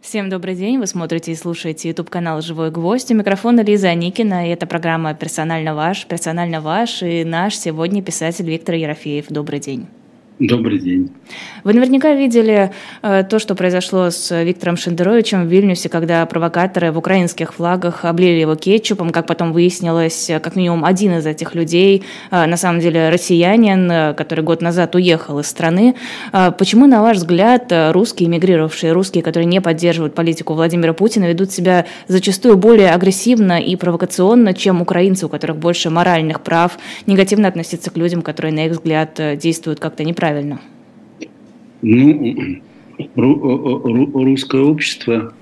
Всем 0.00 0.28
добрый 0.28 0.54
день. 0.54 0.78
Вы 0.78 0.86
смотрите 0.86 1.32
и 1.32 1.34
слушаете 1.34 1.88
YouTube 1.88 2.10
канал 2.10 2.40
«Живой 2.40 2.70
гвоздь». 2.70 3.10
У 3.10 3.14
микрофона 3.14 3.62
Лиза 3.62 3.88
Аникина. 3.88 4.46
И 4.46 4.50
это 4.50 4.66
программа 4.66 5.14
«Персонально 5.14 5.74
ваш». 5.74 6.06
«Персонально 6.06 6.60
ваш» 6.60 7.02
и 7.02 7.24
наш 7.24 7.56
сегодня 7.56 8.02
писатель 8.02 8.48
Виктор 8.48 8.76
Ерофеев. 8.76 9.26
Добрый 9.28 9.58
день. 9.58 9.86
Добрый 10.38 10.78
день. 10.78 11.10
Вы 11.64 11.72
наверняка 11.72 12.12
видели 12.12 12.70
э, 13.00 13.24
то, 13.24 13.38
что 13.38 13.54
произошло 13.54 14.10
с 14.10 14.44
Виктором 14.44 14.76
Шендеровичем 14.76 15.44
в 15.44 15.46
Вильнюсе, 15.46 15.88
когда 15.88 16.26
провокаторы 16.26 16.92
в 16.92 16.98
украинских 16.98 17.54
флагах 17.54 18.04
облили 18.04 18.40
его 18.40 18.54
кетчупом. 18.54 19.10
Как 19.10 19.26
потом 19.26 19.54
выяснилось, 19.54 20.30
как 20.42 20.54
минимум 20.54 20.84
один 20.84 21.16
из 21.16 21.26
этих 21.26 21.54
людей, 21.54 22.04
э, 22.30 22.44
на 22.44 22.58
самом 22.58 22.80
деле 22.80 23.08
россиянин, 23.08 23.90
э, 23.90 24.14
который 24.14 24.44
год 24.44 24.60
назад 24.60 24.94
уехал 24.94 25.38
из 25.38 25.46
страны. 25.46 25.94
Э, 26.34 26.52
почему, 26.52 26.86
на 26.86 27.00
ваш 27.00 27.16
взгляд, 27.16 27.72
э, 27.72 27.92
русские, 27.92 28.28
эмигрировавшие 28.28 28.92
русские, 28.92 29.22
которые 29.24 29.46
не 29.46 29.62
поддерживают 29.62 30.14
политику 30.14 30.52
Владимира 30.52 30.92
Путина, 30.92 31.24
ведут 31.24 31.50
себя 31.50 31.86
зачастую 32.08 32.58
более 32.58 32.90
агрессивно 32.90 33.58
и 33.58 33.74
провокационно, 33.74 34.52
чем 34.52 34.82
украинцы, 34.82 35.24
у 35.24 35.28
которых 35.30 35.56
больше 35.56 35.88
моральных 35.88 36.42
прав, 36.42 36.78
негативно 37.06 37.48
относиться 37.48 37.90
к 37.90 37.96
людям, 37.96 38.20
которые, 38.20 38.52
на 38.52 38.66
их 38.66 38.72
взгляд, 38.72 39.18
э, 39.18 39.36
действуют 39.36 39.80
как-то 39.80 40.04
неправильно? 40.04 40.25
Правильно? 40.26 40.60
Ну, 41.82 42.34
русское 43.14 44.60
общество, 44.60 45.32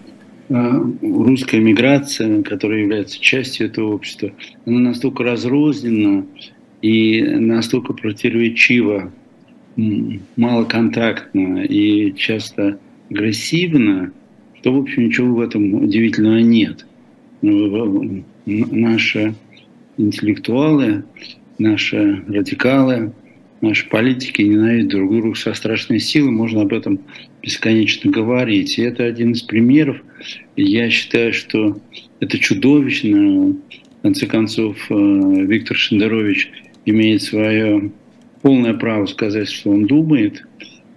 а, 0.51 0.85
русская 1.01 1.61
миграция, 1.61 2.43
которая 2.43 2.81
является 2.81 3.19
частью 3.19 3.69
этого 3.69 3.95
общества, 3.95 4.33
она 4.67 4.81
настолько 4.81 5.23
разрознена 5.23 6.27
и 6.83 7.23
настолько 7.23 7.95
противоречива, 7.95 9.11
малоконтактна 10.37 11.65
и 11.65 12.15
часто 12.15 12.79
агрессивна, 13.11 14.13
что, 14.61 14.75
в 14.75 14.83
общем, 14.83 15.07
ничего 15.07 15.37
в 15.37 15.41
этом 15.41 15.73
удивительного 15.75 16.41
нет. 16.41 16.85
Наши 18.45 19.35
интеллектуалы, 19.97 21.05
наши 21.57 22.23
радикалы– 22.29 23.13
наши 23.65 23.89
политики 23.89 24.43
ненавидят 24.43 24.89
друг 24.89 25.11
друга 25.11 25.35
со 25.37 25.55
страшной 25.55 26.01
силой, 26.01 26.31
можно 26.31 26.63
об 26.63 26.73
этом 26.73 27.01
бесконечно 27.43 28.11
говорить. 28.11 28.79
И 28.79 28.83
это 28.83 29.05
один 29.05 29.33
из 29.33 29.43
примеров. 29.43 29.97
Я 30.57 30.91
считаю, 30.91 31.33
что 31.33 31.79
это 32.21 32.39
чудовищно. 32.39 33.57
В 33.99 34.03
конце 34.03 34.27
концов, 34.27 34.77
э, 34.91 34.95
Виктор 34.95 35.77
Шендерович 35.77 36.51
имеет 36.85 37.23
свое 37.23 37.91
полное 38.43 38.75
право 38.75 39.07
сказать, 39.07 39.49
что 39.49 39.71
он 39.71 39.87
думает, 39.87 40.45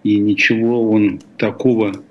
и 0.03 0.17
ничего 0.17 0.89
он 0.91 1.21
такого 1.37 2.03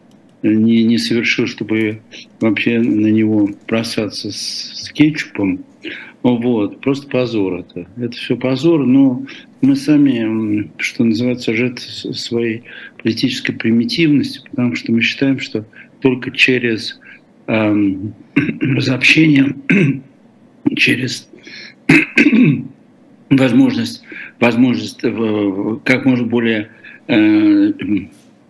не, 0.43 0.85
не 0.85 0.99
совершил, 0.99 1.47
чтобы 1.47 2.01
вообще 2.41 2.81
на 2.81 3.09
него 3.09 3.51
бросаться 3.67 4.31
с, 4.31 4.85
с 4.85 4.91
кетчупом. 4.91 5.65
Вот, 6.35 6.81
просто 6.81 7.09
позор 7.09 7.61
это. 7.61 7.87
Это 7.97 8.17
все 8.17 8.37
позор, 8.37 8.85
но 8.85 9.25
мы 9.61 9.77
сами, 9.77 10.73
что 10.77 11.05
называется, 11.05 11.55
жертвы 11.55 12.15
своей 12.15 12.65
политической 13.01 13.53
примитивности, 13.53 14.41
потому 14.51 14.75
что 14.75 14.91
мы 14.91 15.03
считаем, 15.03 15.39
что 15.39 15.65
только 16.01 16.33
через 16.33 16.99
эм, 17.47 18.13
разобщение, 18.35 19.55
через 20.77 21.29
возможность, 23.31 24.03
возможность 24.41 24.99
э, 25.05 25.79
как 25.85 26.07
можно 26.07 26.27
более 26.27 26.71
э, 27.07 27.73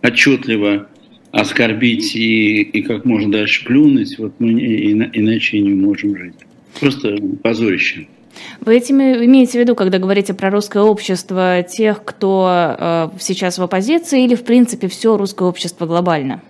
отчетливо 0.01 0.89
оскорбить 1.31 2.15
и, 2.15 2.61
и 2.61 2.81
как 2.81 3.05
можно 3.05 3.31
дальше 3.31 3.65
плюнуть, 3.65 4.17
вот 4.17 4.33
мы 4.39 4.51
иначе 5.13 5.59
не 5.59 5.75
можем 5.75 6.17
жить. 6.17 6.46
Просто 6.79 7.15
позорище. 7.43 8.07
Вы 8.61 8.77
этим 8.77 9.01
имеете 9.01 9.53
в 9.53 9.61
виду, 9.61 9.75
когда 9.75 9.97
говорите 9.97 10.33
про 10.33 10.49
русское 10.49 10.83
общество, 10.83 11.63
тех, 11.63 12.03
кто 12.03 12.75
э, 12.77 13.09
сейчас 13.19 13.57
в 13.57 13.63
оппозиции, 13.63 14.25
или 14.25 14.35
в 14.35 14.43
принципе 14.43 14.87
все 14.87 15.17
русское 15.17 15.47
общество 15.47 15.85
глобально? 15.85 16.41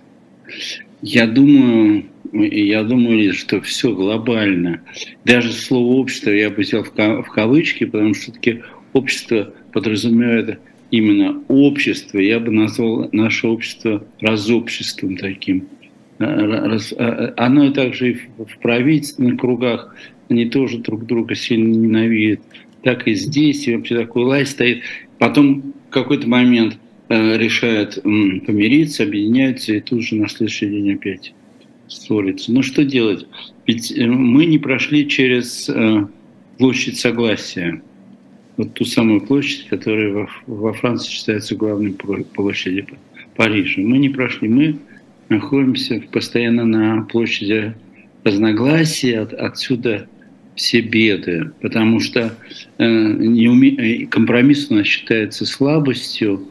Я 1.00 1.26
думаю, 1.26 2.04
я 2.32 2.82
думаю, 2.82 3.32
что 3.32 3.60
все 3.60 3.94
глобально. 3.94 4.82
Даже 5.24 5.52
слово 5.52 5.94
общество 5.94 6.30
я 6.30 6.50
бы 6.50 6.62
взял 6.62 6.82
в 6.82 7.30
кавычки, 7.30 7.84
потому 7.84 8.14
что 8.14 8.24
все-таки 8.24 8.62
общество 8.92 9.52
подразумевает 9.72 10.58
именно 10.90 11.42
общество. 11.48 12.18
Я 12.18 12.40
бы 12.40 12.50
назвал 12.50 13.08
наше 13.12 13.46
общество 13.46 14.04
разобществом 14.20 15.16
таким. 15.16 15.68
Э, 16.18 16.24
э, 16.26 17.32
оно 17.36 17.66
и 17.66 17.72
также 17.72 18.10
и 18.10 18.14
в 18.14 18.58
правительственных 18.60 19.38
кругах 19.38 19.94
они 20.28 20.46
тоже 20.46 20.78
друг 20.78 21.06
друга 21.06 21.34
сильно 21.34 21.74
ненавидят. 21.74 22.40
Так 22.82 23.08
и 23.08 23.14
здесь, 23.14 23.66
и 23.66 23.74
вообще 23.74 23.96
такой 23.96 24.24
власть 24.24 24.52
стоит. 24.52 24.82
Потом 25.18 25.74
в 25.88 25.90
какой-то 25.90 26.28
момент 26.28 26.78
э, 27.08 27.38
решают 27.38 27.98
м, 28.04 28.40
помириться, 28.40 29.02
объединяются, 29.02 29.74
и 29.74 29.80
тут 29.80 30.02
же 30.02 30.16
на 30.16 30.28
следующий 30.28 30.66
день 30.66 30.92
опять 30.92 31.34
ссорятся. 31.88 32.52
Ну 32.52 32.62
что 32.62 32.84
делать? 32.84 33.26
Ведь 33.66 33.90
э, 33.96 34.06
мы 34.06 34.46
не 34.46 34.58
прошли 34.58 35.08
через 35.08 35.68
э, 35.68 36.06
площадь 36.58 36.98
Согласия. 36.98 37.82
Вот 38.56 38.74
ту 38.74 38.84
самую 38.84 39.20
площадь, 39.20 39.66
которая 39.68 40.12
во, 40.12 40.28
во 40.46 40.72
Франции 40.72 41.10
считается 41.10 41.54
главной 41.54 41.92
площадью 41.92 42.86
Парижа. 43.36 43.80
Мы 43.80 43.98
не 43.98 44.08
прошли. 44.08 44.48
Мы 44.48 44.78
находимся 45.28 46.02
постоянно 46.12 46.64
на 46.64 47.02
площади 47.02 47.74
разногласия. 48.24 49.20
От, 49.20 49.32
отсюда 49.32 50.08
все 50.58 50.80
беды, 50.80 51.52
потому 51.62 52.00
что 52.00 52.34
э, 52.78 52.84
неуме... 52.84 53.70
Э, 54.02 54.06
компромисс 54.06 54.70
у 54.70 54.74
нас 54.74 54.86
считается 54.86 55.46
слабостью, 55.46 56.42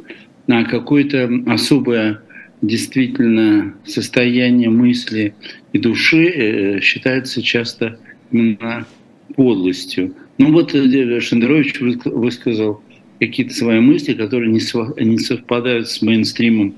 а 0.47 0.63
какое-то 0.63 1.29
особое 1.45 2.21
действительно 2.61 3.75
состояние 3.85 4.69
мысли 4.69 5.35
и 5.73 5.77
души 5.77 6.25
э, 6.25 6.79
считается 6.81 7.41
часто 7.41 7.99
именно 8.31 8.87
подлостью. 9.35 10.15
Ну 10.37 10.53
вот 10.53 10.73
э, 10.73 11.19
Шендерович 11.19 11.79
высказал 11.79 12.81
какие-то 13.19 13.53
свои 13.53 13.81
мысли, 13.81 14.13
которые 14.13 14.51
не, 14.51 14.61
не 15.03 15.17
совпадают 15.17 15.89
с 15.89 16.01
мейнстримом 16.01 16.75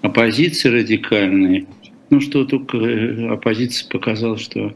оппозиции 0.00 0.70
радикальной. 0.70 1.66
Ну 2.08 2.20
что 2.20 2.44
только 2.44 2.78
э, 2.78 3.28
оппозиция 3.28 3.88
показала, 3.90 4.38
что 4.38 4.74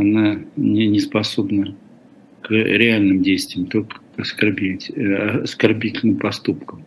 она 0.00 0.40
не, 0.56 0.86
не 0.86 1.00
способна 1.00 1.74
к 2.42 2.50
реальным 2.50 3.22
действиям, 3.22 3.66
только 3.66 3.96
к 4.16 4.20
оскорбить, 4.20 4.90
э, 4.90 5.42
оскорбительным 5.42 6.16
поступкам. 6.16 6.84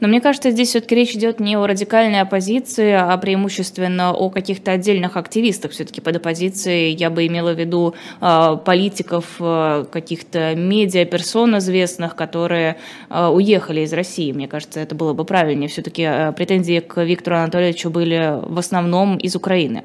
Но 0.00 0.08
мне 0.08 0.20
кажется, 0.20 0.50
здесь 0.50 0.70
все-таки 0.70 0.94
речь 0.94 1.14
идет 1.14 1.40
не 1.40 1.56
о 1.56 1.66
радикальной 1.66 2.20
оппозиции, 2.20 2.92
а 2.92 3.16
преимущественно 3.18 4.12
о 4.12 4.30
каких-то 4.30 4.72
отдельных 4.72 5.16
активистах. 5.16 5.72
Все-таки 5.72 6.00
под 6.00 6.16
оппозицией 6.16 6.94
я 6.94 7.10
бы 7.10 7.26
имела 7.26 7.54
в 7.54 7.58
виду 7.58 7.94
э, 8.20 8.56
политиков, 8.64 9.24
э, 9.40 9.84
каких-то 9.90 10.54
медиаперсон 10.54 11.58
известных, 11.58 12.16
которые 12.16 12.76
э, 13.08 13.26
уехали 13.26 13.82
из 13.82 13.92
России. 13.92 14.32
Мне 14.32 14.48
кажется, 14.48 14.80
это 14.80 14.94
было 14.94 15.12
бы 15.12 15.24
правильнее. 15.24 15.68
Все-таки 15.68 16.32
претензии 16.36 16.80
к 16.80 17.02
Виктору 17.02 17.36
Анатольевичу 17.36 17.90
были 17.90 18.40
в 18.42 18.58
основном 18.58 19.16
из 19.16 19.36
Украины. 19.36 19.84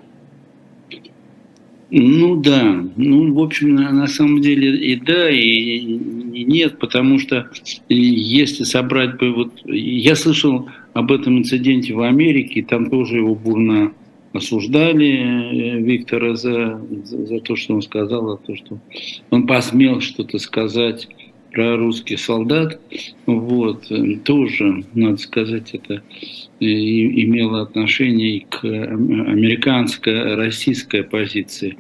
Ну 1.94 2.38
да, 2.38 2.86
ну 2.96 3.34
в 3.34 3.40
общем 3.40 3.76
на, 3.76 3.92
на 3.92 4.08
самом 4.08 4.40
деле 4.40 4.78
и 4.78 4.96
да, 4.96 5.30
и, 5.30 5.40
и 5.40 6.46
нет, 6.46 6.80
потому 6.80 7.20
что 7.20 7.50
если 7.90 8.64
собрать 8.64 9.18
бы 9.18 9.34
вот, 9.34 9.52
я 9.66 10.16
слышал 10.16 10.70
об 10.94 11.12
этом 11.12 11.40
инциденте 11.40 11.94
в 11.94 12.02
Америке, 12.02 12.64
там 12.64 12.90
тоже 12.90 13.18
его 13.18 13.36
бурно 13.36 13.92
осуждали 14.32 15.18
э, 15.18 15.82
Виктора 15.82 16.36
за, 16.36 16.82
за, 17.04 17.26
за 17.26 17.40
то, 17.42 17.58
что 17.58 17.76
он 17.76 17.82
сказал, 17.82 18.26
за 18.26 18.38
то, 18.38 18.56
что 18.56 18.80
он 19.30 19.46
посмел 19.46 20.00
что-то 20.00 20.40
сказать 20.40 21.10
про 21.52 21.78
русских 21.78 22.20
солдат, 22.20 22.80
вот, 23.26 23.92
э, 23.92 24.18
тоже, 24.24 24.84
надо 24.94 25.18
сказать, 25.18 25.74
это 25.74 26.02
имело 26.60 27.62
отношение 27.62 28.38
и 28.38 28.46
к 28.48 28.64
американской, 28.64 30.36
российской 30.36 31.04
позиции. 31.04 31.78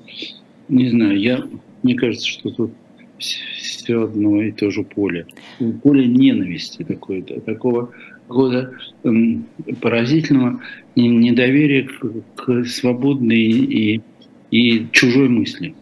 Не 0.69 0.89
знаю, 0.89 1.19
я, 1.19 1.44
мне 1.83 1.95
кажется, 1.95 2.27
что 2.27 2.50
тут 2.50 2.71
все 3.18 4.03
одно 4.03 4.41
и 4.41 4.51
то 4.51 4.71
же 4.71 4.83
поле. 4.83 5.27
Поле 5.83 6.07
ненависти 6.07 6.83
такое, 6.83 7.21
такого 7.21 7.91
года 8.27 8.74
поразительного 9.81 10.62
недоверия 10.95 11.83
к, 11.88 12.12
к 12.35 12.65
свободной 12.65 13.41
и, 13.41 14.01
и 14.50 14.88
чужой 14.91 15.29
мысли. 15.29 15.75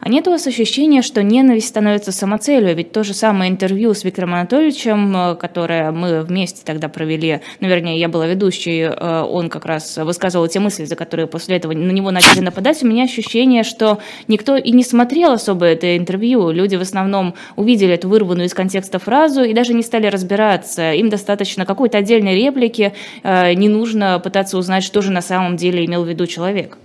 А 0.00 0.08
нет 0.08 0.26
у 0.28 0.30
вас 0.30 0.46
ощущения, 0.46 1.02
что 1.02 1.22
ненависть 1.22 1.68
становится 1.68 2.12
самоцелью? 2.12 2.74
Ведь 2.74 2.92
то 2.92 3.04
же 3.04 3.14
самое 3.14 3.50
интервью 3.50 3.94
с 3.94 4.04
Виктором 4.04 4.34
Анатольевичем, 4.34 5.16
э, 5.16 5.36
которое 5.36 5.92
мы 5.92 6.22
вместе 6.22 6.62
тогда 6.64 6.88
провели, 6.88 7.40
ну, 7.60 7.68
вернее, 7.68 7.98
я 7.98 8.08
была 8.08 8.26
ведущей, 8.26 8.80
э, 8.80 9.22
он 9.22 9.48
как 9.50 9.66
раз 9.66 9.96
высказывал 9.98 10.48
те 10.48 10.60
мысли, 10.60 10.84
за 10.84 10.96
которые 10.96 11.26
после 11.26 11.56
этого 11.56 11.72
на 11.72 11.92
него 11.92 12.10
начали 12.10 12.40
нападать. 12.40 12.82
У 12.82 12.86
меня 12.86 13.04
ощущение, 13.04 13.64
что 13.64 13.98
никто 14.28 14.56
и 14.56 14.70
не 14.72 14.84
смотрел 14.84 15.32
особо 15.32 15.66
это 15.66 15.96
интервью. 15.96 16.50
Люди 16.50 16.76
в 16.76 16.82
основном 16.82 17.34
увидели 17.56 17.94
эту 17.94 18.08
вырванную 18.08 18.46
из 18.46 18.54
контекста 18.54 18.98
фразу 18.98 19.42
и 19.42 19.52
даже 19.52 19.74
не 19.74 19.82
стали 19.82 20.06
разбираться. 20.06 20.92
Им 20.92 21.08
достаточно 21.08 21.66
какой-то 21.66 21.98
отдельной 21.98 22.36
реплики, 22.36 22.92
э, 23.22 23.54
не 23.54 23.68
нужно 23.68 24.20
пытаться 24.20 24.58
узнать, 24.58 24.84
что 24.84 25.02
же 25.02 25.10
на 25.10 25.22
самом 25.22 25.56
деле 25.56 25.84
имел 25.84 26.04
в 26.04 26.08
виду 26.08 26.26
человек. 26.26 26.78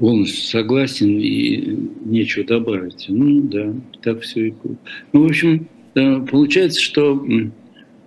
Полностью 0.00 0.46
согласен 0.46 1.18
и 1.18 1.76
нечего 2.06 2.46
добавить. 2.46 3.04
Ну 3.08 3.42
да, 3.42 3.74
так 4.00 4.22
все 4.22 4.48
и 4.48 4.50
было. 4.52 4.76
Ну, 5.12 5.24
в 5.24 5.26
общем, 5.26 5.68
получается, 5.94 6.80
что 6.80 7.22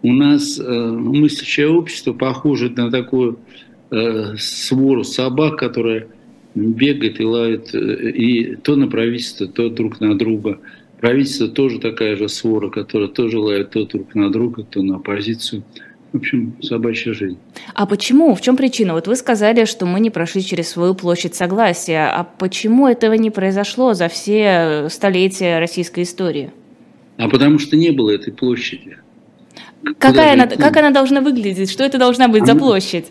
у 0.01 0.11
нас 0.11 0.59
э, 0.59 0.63
мыслящее 0.63 1.69
общество 1.69 2.13
похоже 2.13 2.71
на 2.71 2.89
такую 2.89 3.37
э, 3.91 4.35
свору 4.39 5.03
собак, 5.03 5.57
которая 5.59 6.07
бегает 6.55 7.19
и 7.19 7.25
лает 7.25 7.75
э, 7.75 8.09
и 8.09 8.55
то 8.55 8.75
на 8.75 8.87
правительство, 8.87 9.45
то 9.45 9.69
друг 9.69 10.01
на 10.01 10.17
друга. 10.17 10.59
Правительство 10.99 11.47
тоже 11.47 11.79
такая 11.79 12.15
же 12.15 12.27
свора, 12.27 12.69
которая 12.69 13.09
тоже 13.09 13.37
лает 13.37 13.69
то 13.69 13.85
друг 13.85 14.15
на 14.15 14.31
друга, 14.31 14.63
то 14.63 14.81
на 14.81 14.95
оппозицию. 14.95 15.63
В 16.13 16.17
общем, 16.17 16.53
собачья 16.61 17.11
жизнь. 17.11 17.39
А 17.73 17.87
почему? 17.87 18.35
В 18.35 18.41
чем 18.41 18.55
причина? 18.55 18.93
Вот 18.93 19.07
вы 19.07 19.15
сказали, 19.15 19.65
что 19.65 19.87
мы 19.87 19.99
не 19.99 20.11
прошли 20.11 20.43
через 20.43 20.69
свою 20.69 20.93
площадь 20.93 21.33
согласия. 21.33 22.07
А 22.07 22.23
почему 22.23 22.87
этого 22.87 23.13
не 23.13 23.31
произошло 23.31 23.95
за 23.95 24.09
все 24.09 24.89
столетия 24.89 25.57
российской 25.57 26.03
истории? 26.03 26.51
А 27.17 27.27
потому 27.27 27.57
что 27.57 27.75
не 27.75 27.89
было 27.89 28.11
этой 28.11 28.31
площади. 28.31 28.97
Какая 29.97 30.33
она, 30.33 30.45
как 30.45 30.77
она 30.77 30.91
должна 30.91 31.21
выглядеть? 31.21 31.71
Что 31.71 31.83
это 31.83 31.97
должна 31.97 32.27
быть 32.27 32.43
она, 32.43 32.53
за 32.53 32.59
площадь? 32.59 33.05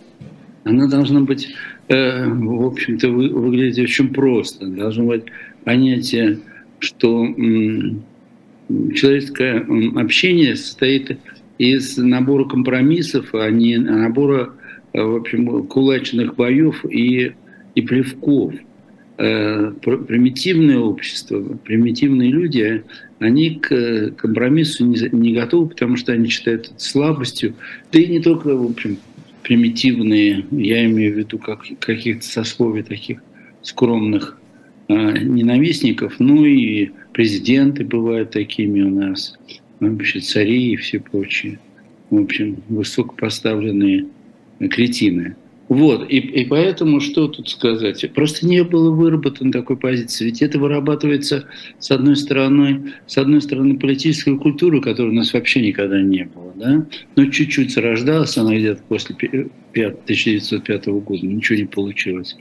Она 0.63 0.87
должна 0.87 1.21
быть, 1.21 1.49
э, 1.89 2.29
в 2.29 2.67
общем-то, 2.67 3.09
вы, 3.09 3.29
выглядеть 3.31 3.81
очень 3.81 4.15
просто. 4.15 4.65
Должно 4.67 5.07
быть 5.07 5.25
понятие, 5.65 6.39
что 6.79 7.25
м, 7.25 8.05
человеческое 8.95 9.67
общение 10.01 10.55
состоит 10.55 11.19
из 11.63 11.97
набора 11.97 12.45
компромиссов, 12.45 13.33
а 13.35 13.49
не 13.51 13.79
набора, 13.79 14.53
э, 14.93 15.01
в 15.01 15.15
общем, 15.15 15.65
кулачных 15.69 16.35
боев 16.35 16.85
и, 16.85 17.35
и 17.77 17.83
плевков. 17.83 18.53
Э, 19.19 19.73
примитивное 19.81 20.79
общество, 20.79 21.41
примитивные 21.65 22.33
люди, 22.33 22.83
они 23.21 23.61
к 23.61 24.11
компромиссу 24.17 24.85
не, 24.87 25.09
не 25.13 25.33
готовы, 25.35 25.69
потому 25.69 25.97
что 25.97 26.13
они 26.13 26.29
считают 26.29 26.67
это 26.67 26.81
слабостью. 26.83 27.55
Да 27.93 28.01
и 28.01 28.09
не 28.09 28.21
только, 28.21 28.57
в 28.57 28.69
общем, 28.69 28.99
примитивные, 29.45 30.45
я 30.51 30.85
имею 30.87 31.15
в 31.15 31.19
виду 31.19 31.39
как, 31.39 31.61
каких-то 31.79 32.27
сословий 32.27 32.83
таких 32.83 33.21
скромных 33.63 34.37
э, 34.89 34.95
ненавистников, 34.95 36.15
ну 36.19 36.45
и 36.45 36.91
президенты 37.13 37.85
бывают 37.85 38.33
такими 38.33 38.81
у 38.81 38.91
нас, 38.91 39.39
вообще 39.91 40.21
цари 40.21 40.73
и 40.73 40.77
все 40.77 41.01
прочие. 41.01 41.59
В 42.11 42.21
общем, 42.21 42.63
высокопоставленные 42.69 44.07
кретины. 44.71 45.37
Вот, 45.69 46.11
и, 46.11 46.19
и 46.19 46.45
поэтому 46.45 47.01
что 47.01 47.29
тут 47.29 47.49
сказать? 47.49 48.05
Просто 48.13 48.47
не 48.47 48.63
было 48.63 48.91
выработано 48.91 49.51
такой 49.51 49.79
позиции. 49.79 50.27
Ведь 50.27 50.43
это 50.43 50.59
вырабатывается, 50.59 51.47
с 51.79 51.91
одной 51.91 52.17
стороны, 52.17 52.93
с 53.07 53.17
одной 53.17 53.41
стороны, 53.41 53.79
политической 53.79 54.37
культуры, 54.37 54.83
которой 54.83 55.11
у 55.11 55.15
нас 55.15 55.33
вообще 55.33 55.63
никогда 55.63 56.03
не 56.03 56.25
было. 56.25 56.53
Да? 56.57 56.87
Но 57.17 57.25
чуть-чуть 57.27 57.73
зарождалась 57.73 58.37
она 58.37 58.55
где-то 58.55 58.83
после 58.87 59.15
1905 59.15 60.87
года, 60.87 61.27
ничего 61.27 61.59
не 61.59 61.65
получилось. 61.65 62.37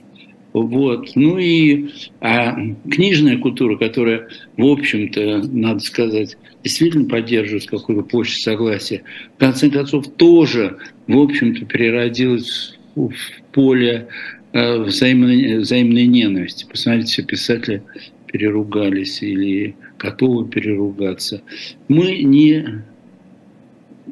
Вот. 0.54 1.12
Ну 1.16 1.38
и 1.38 1.90
а 2.20 2.56
книжная 2.90 3.38
культура, 3.38 3.78
которая, 3.78 4.28
в 4.58 4.66
общем-то, 4.66 5.44
надо 5.52 5.80
сказать, 5.80 6.38
действительно 6.64 7.08
поддерживает 7.08 7.68
какую-то 7.68 8.04
площадь 8.04 8.44
согласия, 8.44 9.04
в 9.36 9.40
конце 9.40 9.70
концов 9.70 10.08
тоже, 10.16 10.78
в 11.08 11.18
общем-то, 11.18 11.66
переродилась 11.66 12.78
в 12.96 13.14
поле 13.54 14.08
э, 14.52 14.78
взаимной, 14.80 15.60
взаимной 15.60 16.06
ненависти. 16.06 16.66
Посмотрите, 16.70 17.08
все 17.08 17.24
писатели 17.24 17.84
переругались 18.28 19.22
или 19.22 19.76
готовы 19.98 20.48
переругаться. 20.48 21.42
Мы 21.88 22.24
не 22.24 22.84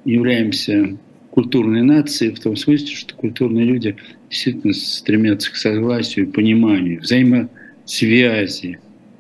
являемся 0.06 0.98
культурной 1.32 1.84
нацией 1.84 2.34
в 2.34 2.40
том 2.40 2.56
смысле, 2.56 2.96
что 2.96 3.16
культурные 3.16 3.66
люди 3.66 3.96
действительно 4.30 4.74
стремятся 4.74 5.52
к 5.52 5.56
согласию 5.56 6.32
пониманию, 6.32 7.02
взаимосвязи. 7.02 8.80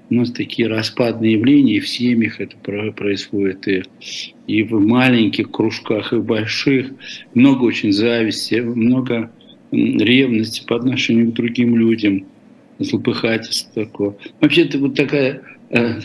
У 0.09 0.15
нас 0.15 0.31
такие 0.31 0.67
распадные 0.67 1.33
явления, 1.33 1.75
и 1.75 1.79
в 1.79 1.87
семьях 1.87 2.41
это 2.41 2.57
происходит, 2.57 3.67
и, 3.67 3.83
и 4.47 4.63
в 4.63 4.79
маленьких 4.79 5.51
кружках, 5.51 6.13
и 6.13 6.15
в 6.15 6.25
больших. 6.25 6.87
Много 7.35 7.65
очень 7.65 7.91
зависти, 7.91 8.55
много 8.55 9.31
ревности 9.71 10.63
по 10.65 10.77
отношению 10.77 11.31
к 11.31 11.35
другим 11.35 11.75
людям, 11.75 12.25
злопыхательство 12.79 13.85
такое. 13.85 14.15
Вообще 14.41 14.63
это 14.63 14.79
вот 14.79 14.95
такая 14.95 15.41
э, 15.69 15.99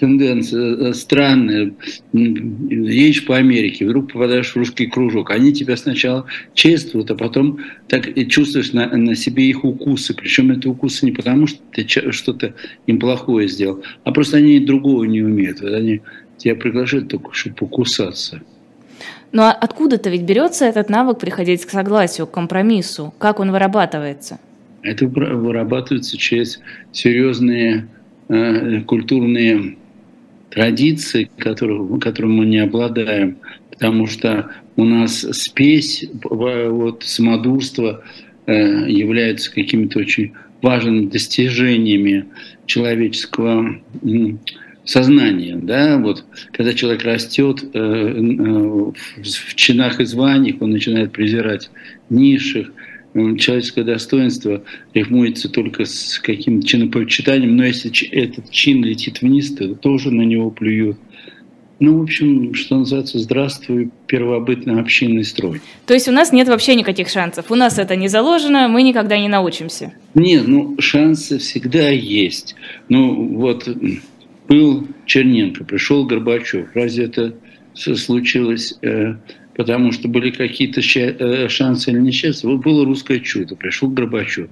тенденция 0.00 0.76
э, 0.76 0.94
странная. 0.94 1.72
Едешь 2.12 3.26
по 3.26 3.36
Америке, 3.36 3.84
вдруг 3.84 4.12
попадаешь 4.12 4.52
в 4.52 4.56
русский 4.56 4.86
кружок. 4.86 5.30
Они 5.30 5.52
тебя 5.52 5.76
сначала 5.76 6.24
чествуют, 6.54 7.10
а 7.10 7.14
потом 7.14 7.58
так 7.86 8.08
и 8.16 8.26
чувствуешь 8.26 8.72
на, 8.72 8.86
на 8.96 9.14
себе 9.14 9.44
их 9.44 9.62
укусы. 9.62 10.14
Причем 10.14 10.50
это 10.50 10.70
укусы 10.70 11.04
не 11.04 11.12
потому, 11.12 11.46
что 11.46 11.60
ты 11.72 11.86
что-то 11.86 12.54
им 12.86 12.98
плохое 12.98 13.46
сделал, 13.46 13.82
а 14.04 14.10
просто 14.10 14.38
они 14.38 14.58
другого 14.58 15.04
не 15.04 15.20
умеют. 15.20 15.60
Они 15.62 16.00
тебя 16.38 16.54
приглашают 16.54 17.08
только, 17.08 17.34
чтобы 17.34 17.56
покусаться. 17.56 18.40
Но 19.32 19.48
откуда-то 19.48 20.08
ведь 20.08 20.22
берется 20.22 20.64
этот 20.64 20.88
навык 20.88 21.18
приходить 21.18 21.64
к 21.64 21.70
согласию, 21.70 22.26
к 22.26 22.32
компромиссу? 22.32 23.14
Как 23.18 23.38
он 23.38 23.52
вырабатывается? 23.52 24.40
Это 24.82 25.06
вырабатывается 25.06 26.16
через 26.16 26.58
серьезные 26.90 27.86
э, 28.28 28.80
культурные 28.80 29.76
традиции, 30.50 31.30
которых, 31.38 32.00
которым 32.00 32.34
мы 32.34 32.46
не 32.46 32.58
обладаем. 32.58 33.38
Потому 33.70 34.06
что 34.06 34.50
у 34.76 34.84
нас 34.84 35.26
спесь, 35.32 36.04
вот, 36.22 37.02
самодурство 37.04 38.04
э, 38.46 38.52
является 38.90 39.52
какими-то 39.52 40.00
очень 40.00 40.32
важными 40.60 41.06
достижениями 41.06 42.26
человеческого 42.66 43.80
сознание, 44.84 45.56
да, 45.56 45.98
вот, 45.98 46.24
когда 46.52 46.74
человек 46.74 47.04
растет 47.04 47.62
э, 47.62 47.78
э, 47.78 48.92
в 49.22 49.54
чинах 49.54 50.00
и 50.00 50.04
званиях, 50.04 50.56
он 50.60 50.70
начинает 50.70 51.12
презирать 51.12 51.70
низших, 52.08 52.72
человеческое 53.14 53.84
достоинство 53.84 54.62
рифмуется 54.94 55.48
только 55.48 55.84
с 55.84 56.18
каким-то 56.18 56.66
чинопочитанием, 56.66 57.56
но 57.56 57.64
если 57.64 57.90
этот 58.08 58.50
чин 58.50 58.84
летит 58.84 59.22
вниз, 59.22 59.52
то 59.54 59.74
тоже 59.74 60.10
на 60.10 60.22
него 60.22 60.50
плюют. 60.50 60.96
Ну, 61.80 61.98
в 61.98 62.02
общем, 62.02 62.52
что 62.54 62.76
называется, 62.76 63.18
здравствуй, 63.18 63.90
первобытный 64.06 64.78
общинный 64.78 65.24
строй. 65.24 65.62
То 65.86 65.94
есть 65.94 66.08
у 66.08 66.12
нас 66.12 66.30
нет 66.30 66.46
вообще 66.46 66.74
никаких 66.74 67.08
шансов? 67.08 67.50
У 67.50 67.54
нас 67.54 67.78
это 67.78 67.96
не 67.96 68.08
заложено, 68.08 68.68
мы 68.68 68.82
никогда 68.82 69.18
не 69.18 69.28
научимся? 69.28 69.94
Нет, 70.14 70.46
ну, 70.46 70.76
шансы 70.78 71.38
всегда 71.38 71.88
есть. 71.88 72.54
Ну, 72.90 73.34
вот 73.34 73.66
был 74.46 74.86
Черненко, 75.06 75.64
пришел 75.64 76.04
Горбачев. 76.04 76.68
Разве 76.74 77.04
это 77.06 77.34
случилось, 77.74 78.74
э, 78.82 79.14
потому 79.56 79.92
что 79.92 80.08
были 80.08 80.30
какие-то 80.30 80.80
э, 80.80 81.48
шансы 81.48 81.90
или 81.90 81.98
несчастья? 81.98 82.48
Вот 82.48 82.62
было 82.62 82.84
русское 82.84 83.20
чудо, 83.20 83.56
пришел 83.56 83.90
Горбачев. 83.90 84.48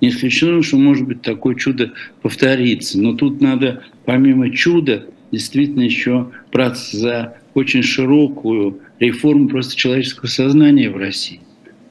Не 0.00 0.08
исключено, 0.08 0.62
что 0.62 0.76
может 0.76 1.06
быть 1.06 1.22
такое 1.22 1.54
чудо 1.54 1.92
повторится. 2.22 3.00
Но 3.00 3.14
тут 3.14 3.40
надо, 3.40 3.84
помимо 4.04 4.50
чуда, 4.50 5.06
действительно 5.32 5.82
еще 5.82 6.30
браться 6.52 6.96
за 6.96 7.36
очень 7.54 7.82
широкую 7.82 8.80
реформу 8.98 9.48
просто 9.48 9.76
человеческого 9.76 10.28
сознания 10.28 10.90
в 10.90 10.96
России. 10.96 11.40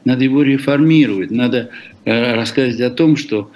Надо 0.06 0.24
его 0.24 0.44
реформировать, 0.44 1.32
надо 1.32 1.72
э, 2.06 2.36
рассказать 2.36 2.80
о 2.82 2.90
том, 2.90 3.16
что 3.16 3.52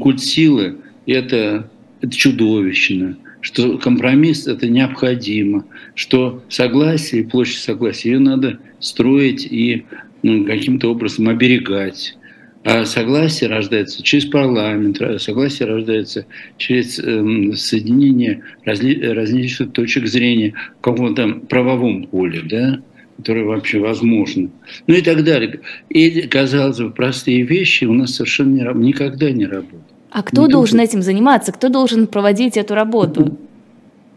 культ 0.00 0.20
силы– 0.20 0.76
это, 1.06 1.70
это 2.00 2.16
чудовищно, 2.16 3.16
что 3.42 3.76
компромисс 3.76 4.46
это 4.46 4.68
необходимо, 4.68 5.66
что 5.94 6.42
согласие, 6.48 7.24
площадь 7.24 7.58
согласия, 7.58 8.12
ее 8.12 8.18
надо 8.20 8.58
строить 8.80 9.44
и 9.44 9.84
ну, 10.22 10.46
каким-то 10.46 10.90
образом 10.92 11.28
оберегать. 11.28 12.16
А 12.64 12.84
согласие 12.84 13.50
рождается 13.50 14.04
через 14.04 14.24
парламент, 14.26 15.02
согласие 15.20 15.66
рождается 15.66 16.26
через 16.58 17.00
э, 17.00 17.56
соединение 17.56 18.44
разли, 18.64 19.02
различных 19.02 19.72
точек 19.72 20.06
зрения 20.06 20.54
в 20.78 20.80
каком-то 20.80 21.40
правовом 21.48 22.04
поле, 22.04 22.42
да, 22.48 22.80
которое 23.16 23.44
вообще 23.44 23.80
возможно. 23.80 24.48
Ну 24.86 24.94
и 24.94 25.00
так 25.02 25.24
далее. 25.24 25.58
И, 25.88 26.22
казалось 26.28 26.78
бы, 26.78 26.90
простые 26.90 27.42
вещи 27.42 27.84
у 27.84 27.94
нас 27.94 28.14
совершенно 28.14 28.54
не, 28.54 28.86
никогда 28.86 29.32
не 29.32 29.46
работают. 29.46 29.91
А 30.12 30.22
кто 30.22 30.42
Никто... 30.42 30.58
должен 30.58 30.80
этим 30.80 31.02
заниматься? 31.02 31.52
Кто 31.52 31.68
должен 31.70 32.06
проводить 32.06 32.56
эту 32.56 32.74
работу? 32.74 33.38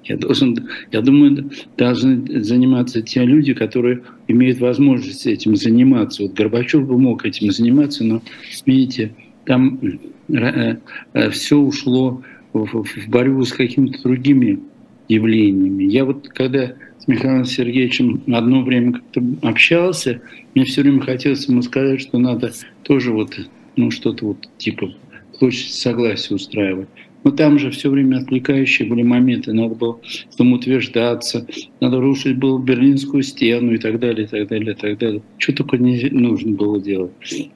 Я, 0.03 0.17
должен, 0.17 0.67
я 0.91 1.01
думаю, 1.01 1.49
должны 1.77 2.43
заниматься 2.43 3.01
те 3.01 3.23
люди, 3.23 3.53
которые 3.53 4.01
имеют 4.27 4.59
возможность 4.59 5.25
этим 5.25 5.55
заниматься. 5.55 6.23
Вот 6.23 6.33
Горбачев 6.33 6.85
бы 6.85 6.99
мог 6.99 7.25
этим 7.25 7.51
заниматься, 7.51 8.03
но, 8.03 8.21
видите, 8.65 9.13
там 9.45 9.79
э, 10.29 10.75
э, 11.13 11.29
все 11.31 11.57
ушло 11.57 12.21
в, 12.53 12.83
в 12.83 13.09
борьбу 13.09 13.43
с 13.43 13.53
какими-то 13.53 14.03
другими 14.03 14.59
явлениями. 15.07 15.85
Я 15.85 16.05
вот 16.05 16.27
когда 16.27 16.73
с 16.99 17.07
Михаилом 17.07 17.45
Сергеевичем 17.45 18.21
одно 18.33 18.63
время 18.63 18.93
как-то 18.93 19.23
общался, 19.41 20.21
мне 20.53 20.65
все 20.65 20.81
время 20.81 21.01
хотелось 21.01 21.47
ему 21.47 21.61
сказать, 21.61 22.01
что 22.01 22.17
надо 22.17 22.51
тоже 22.83 23.11
вот, 23.11 23.39
ну, 23.75 23.91
что-то 23.91 24.25
вот 24.25 24.49
типа 24.57 24.91
площадь 25.39 25.73
согласия 25.73 26.35
устраивать. 26.35 26.87
Но 27.25 27.31
там 27.31 27.57
же 27.57 27.71
все 27.71 27.89
время 27.89 28.17
отвлекающие 28.17 28.87
были 28.87 29.01
моменты. 29.01 29.51
Надо 29.51 29.73
было 29.73 29.99
самоутверждаться, 30.29 31.47
надо 31.81 31.99
рушить 31.99 32.37
было 32.37 32.59
Берлинскую 32.59 33.23
стену 33.23 33.73
и 33.73 33.79
так 33.79 33.99
далее, 33.99 34.25
и 34.25 34.27
так 34.27 34.47
далее, 34.47 34.73
и 34.73 34.75
так 34.75 34.99
далее. 34.99 35.23
Что 35.39 35.53
только 35.53 35.79
не 35.79 36.07
нужно 36.11 36.55
было 36.55 36.79
делать. 36.79 37.11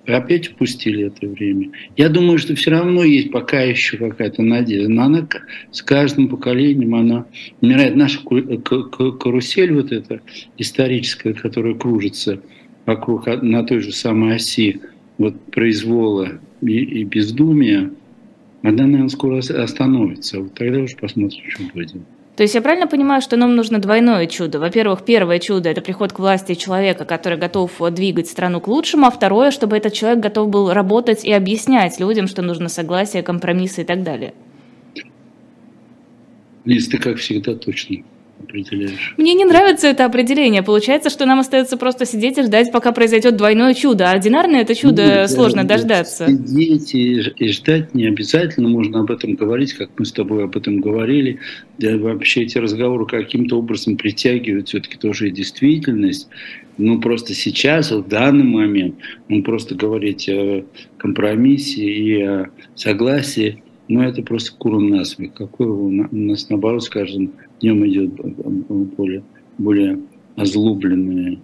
Опять 0.07 0.49
упустили 0.49 1.05
это 1.05 1.27
время. 1.27 1.69
Я 1.97 2.09
думаю, 2.09 2.39
что 2.39 2.55
все 2.55 2.71
равно 2.71 3.03
есть 3.03 3.29
пока 3.29 3.61
еще 3.61 3.97
какая-то 3.97 4.41
надежда. 4.41 4.89
Но 4.89 5.03
она 5.03 5.27
с 5.71 5.83
каждым 5.83 6.29
поколением, 6.29 6.95
она 6.95 7.27
умирает. 7.61 7.95
Наша 7.95 8.19
карусель 8.23 9.73
вот 9.73 9.91
эта 9.91 10.21
историческая, 10.57 11.33
которая 11.33 11.75
кружится 11.75 12.41
вокруг 12.87 13.27
на 13.43 13.63
той 13.63 13.81
же 13.81 13.91
самой 13.91 14.37
оси 14.37 14.81
вот 15.19 15.39
произвола 15.51 16.39
и, 16.61 16.79
и 16.79 17.03
бездумия, 17.03 17.91
она, 18.63 18.83
наверное, 18.85 19.09
скоро 19.09 19.37
остановится. 19.37 20.39
Вот 20.39 20.53
тогда 20.55 20.79
уж 20.79 20.95
посмотрим, 20.95 21.43
что 21.49 21.63
будет. 21.73 21.91
То 22.35 22.43
есть 22.43 22.55
я 22.55 22.61
правильно 22.61 22.87
понимаю, 22.87 23.21
что 23.21 23.35
нам 23.35 23.55
нужно 23.55 23.79
двойное 23.79 24.25
чудо? 24.25 24.59
Во-первых, 24.59 25.03
первое 25.03 25.39
чудо– 25.39 25.69
это 25.71 25.81
приход 25.81 26.13
к 26.13 26.19
власти 26.19 26.55
человека, 26.55 27.03
который 27.03 27.37
готов 27.37 27.81
двигать 27.91 28.27
страну 28.27 28.61
к 28.61 28.69
лучшему, 28.69 29.07
а 29.07 29.11
второе, 29.11 29.51
чтобы 29.51 29.75
этот 29.75 29.91
человек 29.91 30.23
готов 30.23 30.49
был 30.49 30.71
работать 30.71 31.25
и 31.25 31.33
объяснять 31.33 31.99
людям, 31.99 32.27
что 32.27 32.41
нужно 32.41 32.69
согласие, 32.69 33.23
компромиссы 33.23 33.81
и 33.81 33.85
так 33.85 34.03
далее. 34.03 34.33
Лиз, 36.63 36.87
ты 36.87 36.97
как 36.97 37.17
всегда 37.17 37.55
точно 37.55 37.97
определяешь. 38.49 39.13
Мне 39.17 39.33
не 39.33 39.45
нравится 39.45 39.87
это 39.87 40.05
определение. 40.05 40.63
Получается, 40.63 41.09
что 41.09 41.25
нам 41.25 41.39
остается 41.39 41.77
просто 41.77 42.05
сидеть 42.05 42.37
и 42.37 42.43
ждать, 42.43 42.71
пока 42.71 42.91
произойдет 42.91 43.37
двойное 43.37 43.73
чудо. 43.73 44.09
А 44.09 44.11
ординарное 44.11 44.61
это 44.61 44.75
чудо 44.75 45.03
Нет, 45.03 45.31
сложно 45.31 45.63
да, 45.63 45.75
дождаться. 45.75 46.27
Сидеть 46.27 46.95
и, 46.95 47.19
и 47.37 47.51
ждать 47.51 47.93
не 47.93 48.07
обязательно. 48.07 48.67
Можно 48.69 49.01
об 49.01 49.11
этом 49.11 49.35
говорить, 49.35 49.73
как 49.73 49.91
мы 49.97 50.05
с 50.05 50.11
тобой 50.11 50.43
об 50.43 50.57
этом 50.57 50.81
говорили. 50.81 51.39
Да, 51.77 51.97
вообще 51.97 52.43
эти 52.43 52.57
разговоры 52.57 53.05
каким-то 53.05 53.57
образом 53.59 53.97
притягивают 53.97 54.67
все-таки 54.67 54.97
тоже 54.97 55.29
и 55.29 55.31
действительность. 55.31 56.27
Ну, 56.77 56.99
просто 56.99 57.33
сейчас, 57.33 57.91
в 57.91 58.07
данный 58.07 58.45
момент, 58.45 58.95
ну, 59.27 59.43
просто 59.43 59.75
говорить 59.75 60.29
о 60.29 60.63
компромиссе 60.97 61.83
и 61.83 62.21
о 62.21 62.49
согласии, 62.75 63.61
ну, 63.89 64.01
это 64.01 64.21
просто 64.21 64.53
куром 64.57 64.89
насмех. 64.89 65.33
Какой 65.33 65.67
у 65.67 65.89
нас, 66.11 66.47
наоборот, 66.49 66.83
скажем, 66.83 67.33
днем 67.59 67.85
идет 67.87 68.11
более, 68.95 69.23
более 69.57 69.99
озлобленное 70.35 71.39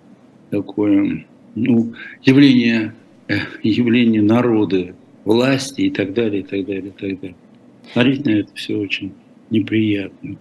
такое 0.50 1.26
ну, 1.56 1.94
явление, 2.24 2.94
э, 3.28 3.38
явление 3.64 4.22
народа, 4.22 4.96
власти 5.24 5.82
и 5.82 5.90
так 5.90 6.14
далее, 6.14 6.42
и 6.42 6.44
так 6.44 6.66
далее, 6.66 6.88
и 6.88 7.02
так 7.02 7.20
далее. 7.20 7.36
Смотреть 7.94 8.26
на 8.26 8.30
это 8.32 8.50
все 8.56 8.78
очень 8.78 9.12
неприятно. 9.50 10.38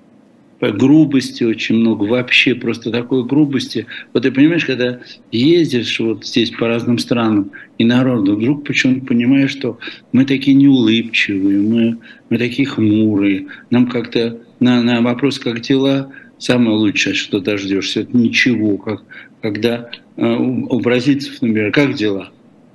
По 0.61 0.71
грубости 0.71 1.43
очень 1.45 1.77
много, 1.77 2.05
вообще 2.05 2.55
просто 2.55 2.91
такой 2.91 3.27
грубости. 3.27 3.87
Вот 4.13 4.23
ты 4.23 4.31
понимаешь, 4.31 4.65
когда 4.65 5.01
ездишь 5.31 5.99
вот 6.01 6.25
здесь 6.25 6.51
по 6.51 6.69
разным 6.69 6.99
странам 6.99 7.51
и 7.77 7.85
народу, 7.85 8.37
вдруг 8.37 8.65
почему-то 8.65 9.05
понимаешь, 9.05 9.51
что 9.51 9.79
мы 10.13 10.25
такие 10.25 10.55
неулыбчивые, 10.55 11.59
мы, 11.59 11.99
мы 12.31 12.39
такие 12.39 12.67
хмурые, 12.67 13.49
нам 13.71 13.89
как-то 13.89 14.41
на, 14.61 14.83
на 14.83 15.01
вопрос, 15.03 15.39
как 15.39 15.61
дела, 15.61 16.13
самое 16.39 16.77
лучшее, 16.77 17.15
что 17.15 17.41
дождешься, 17.41 18.01
это 18.01 18.17
ничего. 18.17 18.77
Как, 18.79 19.03
когда 19.43 19.91
э, 20.17 20.27
у, 20.27 20.81
бразильцев, 20.81 21.41
например, 21.41 21.73
как 21.73 21.95
дела? 21.95 22.31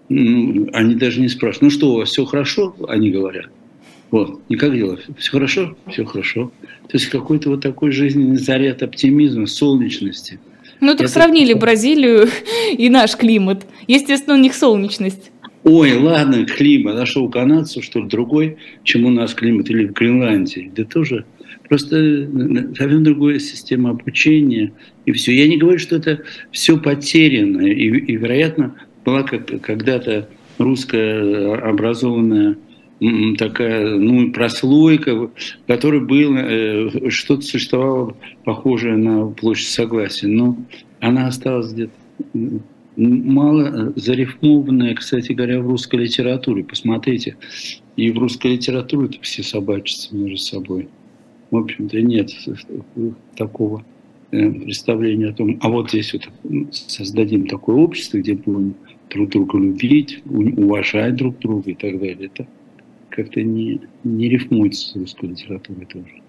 Ну, 0.09 0.67
они 0.74 0.95
даже 0.95 1.21
не 1.21 1.29
спрашивают, 1.29 1.62
ну 1.62 1.69
что 1.69 1.93
у 1.93 1.98
вас, 1.98 2.09
все 2.09 2.25
хорошо? 2.25 2.75
Они 2.88 3.12
говорят. 3.12 3.50
Вот, 4.12 4.41
и 4.50 4.55
как 4.55 4.75
дела? 4.75 4.98
Все 5.17 5.31
хорошо? 5.31 5.77
Все 5.88 6.03
хорошо. 6.03 6.51
То 6.88 6.98
есть 6.98 7.07
какой-то 7.07 7.51
вот 7.51 7.62
такой 7.62 7.91
жизненный 7.91 8.38
заряд 8.38 8.81
оптимизма, 8.81 9.45
солнечности. 9.45 10.39
Ну, 10.81 10.93
так 10.93 11.01
Это... 11.01 11.09
сравнили 11.09 11.53
Бразилию 11.53 12.27
и 12.77 12.89
наш 12.89 13.15
климат. 13.15 13.67
Естественно, 13.88 14.36
у 14.36 14.39
них 14.39 14.55
солнечность. 14.55 15.31
Ой, 15.63 15.95
ладно, 15.98 16.45
климат. 16.45 16.95
Нашел 16.95 17.25
у 17.25 17.29
канадцев, 17.29 17.83
что 17.83 18.00
ли, 18.00 18.07
другой, 18.07 18.57
чем 18.83 19.05
у 19.05 19.09
нас 19.09 19.33
климат, 19.33 19.69
или 19.69 19.86
в 19.86 19.93
Гренландии. 19.93 20.71
Да 20.75 20.86
тоже 20.86 21.25
Просто 21.69 21.97
э, 21.97 22.73
совсем 22.75 23.03
другая 23.03 23.39
система 23.39 23.91
обучения 23.91 24.73
и 25.05 25.11
все. 25.11 25.33
Я 25.33 25.47
не 25.47 25.57
говорю, 25.57 25.79
что 25.79 25.95
это 25.95 26.21
все 26.51 26.77
потеряно. 26.77 27.61
И, 27.61 27.85
и 27.85 28.15
вероятно, 28.17 28.75
была 29.05 29.23
как, 29.23 29.61
когда-то 29.61 30.27
русская 30.57 31.55
образованная 31.55 32.57
такая 33.38 33.95
ну, 33.95 34.31
прослойка, 34.33 35.15
в 35.15 35.31
которой 35.67 36.01
было, 36.01 36.38
э, 36.38 37.09
что-то 37.09 37.43
существовало 37.43 38.17
похожее 38.43 38.97
на 38.97 39.27
площадь 39.27 39.69
согласия. 39.69 40.27
Но 40.27 40.57
она 40.99 41.27
осталась 41.27 41.71
где-то 41.71 41.93
мало 42.97 43.93
зарифмованная, 43.95 44.95
кстати 44.95 45.31
говоря, 45.31 45.61
в 45.61 45.67
русской 45.67 45.97
литературе. 45.97 46.63
Посмотрите, 46.63 47.38
и 47.95 48.11
в 48.11 48.17
русской 48.17 48.53
литературе 48.53 49.07
это 49.07 49.21
все 49.21 49.43
собачатся 49.43 50.13
между 50.15 50.38
собой 50.38 50.89
в 51.51 51.57
общем-то, 51.57 52.01
нет 52.01 52.29
такого 53.35 53.83
э, 54.31 54.51
представления 54.51 55.29
о 55.29 55.33
том, 55.33 55.57
а 55.61 55.69
вот 55.69 55.89
здесь 55.89 56.13
вот 56.13 56.29
создадим 56.71 57.47
такое 57.47 57.75
общество, 57.77 58.17
где 58.17 58.35
будем 58.35 58.75
друг 59.09 59.29
друга 59.29 59.57
любить, 59.57 60.21
уважать 60.25 61.15
друг 61.15 61.39
друга 61.39 61.71
и 61.71 61.75
так 61.75 61.99
далее. 61.99 62.29
Это 62.33 62.47
как-то 63.09 63.41
не, 63.41 63.81
не 64.03 64.29
рифмуется 64.29 64.89
с 64.89 64.95
русской 64.95 65.29
литературой 65.29 65.85
тоже. 65.85 66.21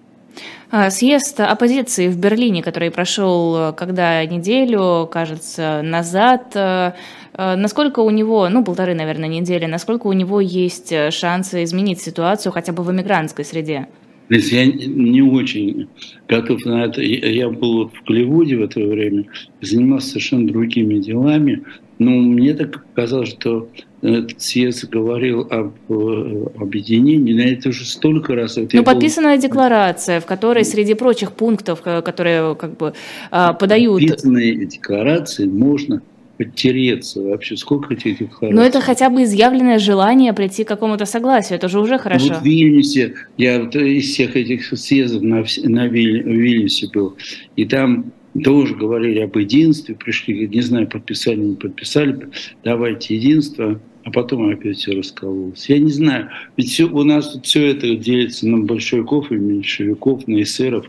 А, 0.71 0.91
съезд 0.91 1.41
оппозиции 1.41 2.09
в 2.09 2.17
Берлине, 2.17 2.63
который 2.63 2.91
прошел 2.91 3.57
э, 3.57 3.73
когда 3.73 4.25
неделю, 4.25 5.09
кажется, 5.13 5.83
назад, 5.83 6.53
э, 6.55 6.93
насколько 7.37 8.01
у 8.01 8.11
него, 8.11 8.49
ну, 8.49 8.65
полторы, 8.65 8.95
наверное, 8.95 9.29
недели, 9.29 9.67
насколько 9.67 10.07
у 10.07 10.13
него 10.13 10.41
есть 10.41 10.95
шансы 11.13 11.65
изменить 11.65 12.01
ситуацию 12.01 12.53
хотя 12.53 12.73
бы 12.73 12.83
в 12.83 12.91
эмигрантской 12.91 13.45
среде? 13.45 13.89
Я 14.31 14.67
не 14.67 15.23
очень 15.23 15.89
готов 16.29 16.65
на 16.65 16.85
это. 16.85 17.03
Я 17.03 17.51
был 17.51 17.89
в 17.89 18.05
Голливуде 18.07 18.57
в 18.57 18.63
это 18.63 18.81
время, 18.81 19.25
занимался 19.61 20.11
совершенно 20.11 20.47
другими 20.47 20.99
делами. 20.99 21.63
Но 21.99 22.13
мне 22.13 22.55
так 22.55 22.85
казалось, 22.95 23.31
что 23.31 23.69
этот 24.01 24.41
съезд 24.41 24.89
говорил 24.89 25.47
об 25.51 25.75
э, 25.91 26.47
объединении, 26.59 27.35
на 27.35 27.43
это 27.43 27.69
уже 27.69 27.85
столько 27.85 28.35
раз. 28.35 28.57
Вот 28.57 28.73
ну, 28.73 28.83
подписанная 28.83 29.37
был... 29.37 29.43
декларация, 29.43 30.21
в 30.21 30.27
которой 30.27 30.65
среди 30.65 30.95
прочих 30.95 31.33
пунктов, 31.33 31.83
которые 31.83 32.55
как 32.55 32.77
бы 32.79 32.95
а, 33.31 33.53
подают... 33.53 34.01
Подписанные 34.01 34.65
декларации 34.65 35.47
можно 35.47 36.01
подтереться 36.41 37.21
вообще? 37.21 37.55
Сколько 37.55 37.93
этих 37.93 38.19
деклараций? 38.19 38.57
Ну, 38.57 38.63
это 38.63 38.81
хотя 38.81 39.11
бы 39.11 39.25
изъявленное 39.25 39.79
желание 39.79 40.33
прийти 40.33 40.65
к 40.65 40.69
какому-то 40.69 41.05
согласию, 41.05 41.59
это 41.59 41.69
же 41.69 41.79
уже 41.79 41.99
хорошо. 41.99 42.29
Вот 42.29 42.39
в 42.39 42.45
Вильнюсе, 42.45 43.15
я 43.37 43.61
вот 43.61 43.77
из 43.77 44.07
всех 44.07 44.37
этих 44.37 44.65
съездов 44.65 45.21
на, 45.21 45.45
на 45.65 45.87
Виль, 45.87 46.23
Вильнюсе 46.23 46.89
был, 46.89 47.19
и 47.57 47.67
там 47.67 48.13
тоже 48.43 48.75
говорили 48.75 49.19
об 49.19 49.37
единстве, 49.37 49.95
пришли, 49.95 50.49
не 50.49 50.63
знаю, 50.63 50.89
подписали, 50.89 51.37
не 51.37 51.57
подписали, 51.57 52.31
давайте 52.65 53.17
единство, 53.17 53.79
а 54.05 54.11
потом 54.11 54.49
опять 54.49 54.79
все 54.79 54.93
раскололось. 54.93 55.69
Я 55.69 55.79
не 55.79 55.93
знаю, 55.93 56.31
ведь 56.57 56.71
все, 56.71 56.85
у 56.87 57.03
нас 57.05 57.33
тут 57.33 57.45
все 57.45 57.67
это 57.67 57.95
делится 57.97 58.49
на 58.49 58.65
большевиков 58.65 59.31
и 59.31 59.35
меньшевиков, 59.35 60.27
на 60.27 60.41
эсеров 60.41 60.87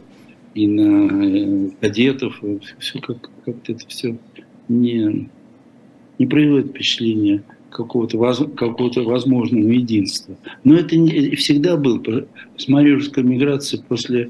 и 0.54 0.66
на 0.66 1.10
э, 1.26 1.70
кадетов, 1.82 2.42
все 2.80 3.00
как, 3.00 3.30
как-то 3.44 3.74
это 3.74 3.86
все 3.90 4.16
не, 4.72 5.30
не 6.20 6.26
производит 6.26 6.68
впечатления 6.68 7.44
какого-то 7.72 8.48
какого 8.56 8.92
возможного 9.04 9.70
единства. 9.70 10.36
Но 10.64 10.76
это 10.76 10.96
не, 10.98 11.36
всегда 11.36 11.78
был. 11.78 12.04
Смотри, 12.58 12.94
русская 12.94 13.24
миграция 13.24 13.82
после 13.82 14.30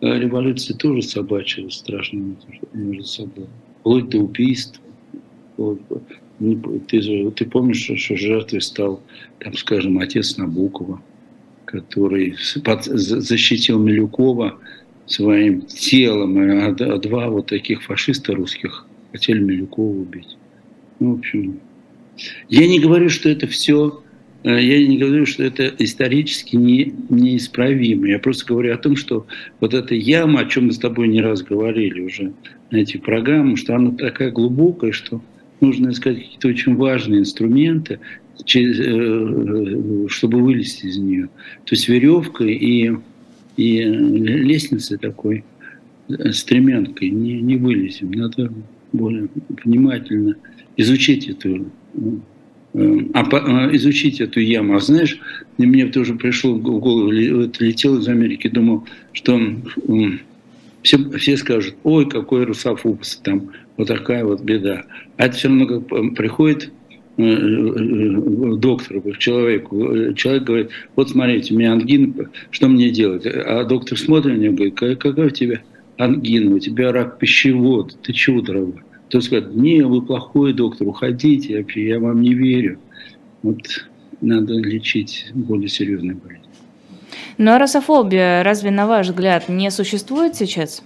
э, 0.00 0.18
революции 0.18 0.74
тоже 0.74 1.02
собачилась 1.02 1.74
страшно 1.74 2.36
между 2.72 3.04
собой. 3.04 3.46
Вплоть 3.80 4.08
до 4.10 4.18
убийств. 4.18 4.80
Ты, 6.88 7.30
ты 7.30 7.44
помнишь, 7.46 7.90
что 7.96 8.16
жертвой 8.16 8.60
стал, 8.60 9.00
там, 9.38 9.54
скажем, 9.54 9.98
отец 9.98 10.36
Набокова, 10.36 11.00
который 11.64 12.36
защитил 12.36 13.78
Милюкова 13.78 14.58
своим 15.06 15.62
телом, 15.62 16.38
а, 16.38 16.66
а 16.68 16.98
два 16.98 17.28
вот 17.28 17.46
таких 17.46 17.82
фашиста 17.82 18.34
русских 18.34 18.86
хотели 19.12 19.40
Милюкова 19.40 20.00
убить. 20.00 20.36
Ну, 21.00 21.14
в 21.14 21.18
общем, 21.18 21.60
я 22.48 22.66
не 22.66 22.78
говорю, 22.78 23.08
что 23.08 23.28
это 23.28 23.46
все, 23.46 24.02
э, 24.44 24.62
я 24.62 24.86
не 24.86 24.98
говорю, 24.98 25.26
что 25.26 25.42
это 25.42 25.72
исторически 25.78 26.56
не, 26.56 26.94
неисправимо. 27.08 28.08
Я 28.08 28.18
просто 28.18 28.46
говорю 28.46 28.74
о 28.74 28.78
том, 28.78 28.96
что 28.96 29.26
вот 29.60 29.74
эта 29.74 29.94
яма, 29.94 30.40
о 30.40 30.46
чем 30.46 30.66
мы 30.66 30.72
с 30.72 30.78
тобой 30.78 31.08
не 31.08 31.20
раз 31.20 31.42
говорили 31.42 32.00
уже 32.00 32.32
на 32.70 32.76
этих 32.76 33.02
программах, 33.02 33.58
что 33.58 33.74
она 33.74 33.92
такая 33.92 34.30
глубокая, 34.30 34.92
что 34.92 35.22
нужно 35.60 35.90
искать 35.90 36.18
какие-то 36.18 36.48
очень 36.48 36.76
важные 36.76 37.20
инструменты, 37.20 38.00
э, 38.54 38.60
э, 38.60 40.06
чтобы 40.08 40.40
вылезти 40.40 40.86
из 40.86 40.98
нее. 40.98 41.28
То 41.64 41.74
есть 41.74 41.88
веревка 41.88 42.44
и, 42.44 42.92
и 43.56 43.82
лестница 43.82 44.98
такой 44.98 45.44
стремянкой 46.32 47.10
не, 47.10 47.40
не 47.40 47.56
вылезем. 47.56 48.10
Надо 48.10 48.52
более 48.92 49.28
внимательно 49.64 50.36
изучить 50.76 51.28
эту 51.28 51.66
а, 52.74 53.68
изучить 53.72 54.20
эту 54.20 54.40
яму. 54.40 54.76
А 54.76 54.80
знаешь, 54.80 55.18
мне 55.58 55.86
тоже 55.86 56.14
пришло 56.14 56.54
в 56.54 56.62
голову, 56.62 57.10
летел 57.10 57.98
из 57.98 58.08
Америки, 58.08 58.48
думал, 58.48 58.86
что 59.12 59.38
все, 60.82 61.10
все 61.18 61.36
скажут, 61.36 61.74
ой, 61.84 62.08
какой 62.08 62.44
русофобус, 62.44 63.20
там 63.22 63.50
вот 63.76 63.88
такая 63.88 64.24
вот 64.24 64.42
беда. 64.42 64.84
А 65.18 65.26
это 65.26 65.36
все 65.36 65.48
равно 65.48 65.66
как 65.66 66.14
приходит 66.14 66.72
э, 67.18 67.22
э, 67.22 68.56
доктор 68.56 69.02
к 69.02 69.18
человеку, 69.18 70.14
человек 70.14 70.44
говорит, 70.44 70.70
вот 70.96 71.10
смотрите, 71.10 71.54
у 71.54 71.58
меня 71.58 71.72
ангина, 71.72 72.30
что 72.50 72.68
мне 72.68 72.90
делать? 72.90 73.26
А 73.26 73.64
доктор 73.64 73.98
смотрит 73.98 74.38
на 74.38 74.40
него 74.40 74.64
и 74.64 74.70
говорит, 74.70 74.98
какая 74.98 75.26
у 75.26 75.30
тебя 75.30 75.60
ангина, 75.98 76.54
у 76.54 76.58
тебя 76.58 76.90
рак 76.90 77.18
пищевода, 77.18 77.94
ты 78.02 78.14
чего, 78.14 78.40
дорогой? 78.40 78.80
Кто 79.12 79.20
скажет, 79.20 79.54
не, 79.54 79.82
вы 79.82 80.00
плохой 80.00 80.54
доктор, 80.54 80.88
уходите, 80.88 81.58
вообще 81.58 81.86
я 81.86 82.00
вам 82.00 82.22
не 82.22 82.32
верю. 82.32 82.78
Вот 83.42 83.58
надо 84.22 84.54
лечить 84.54 85.26
более 85.34 85.68
серьезные 85.68 86.14
болезни. 86.14 86.48
А 87.38 87.58
русофобия, 87.58 88.42
разве 88.42 88.70
на 88.70 88.86
ваш 88.86 89.08
взгляд, 89.08 89.50
не 89.50 89.70
существует 89.70 90.34
сейчас? 90.34 90.82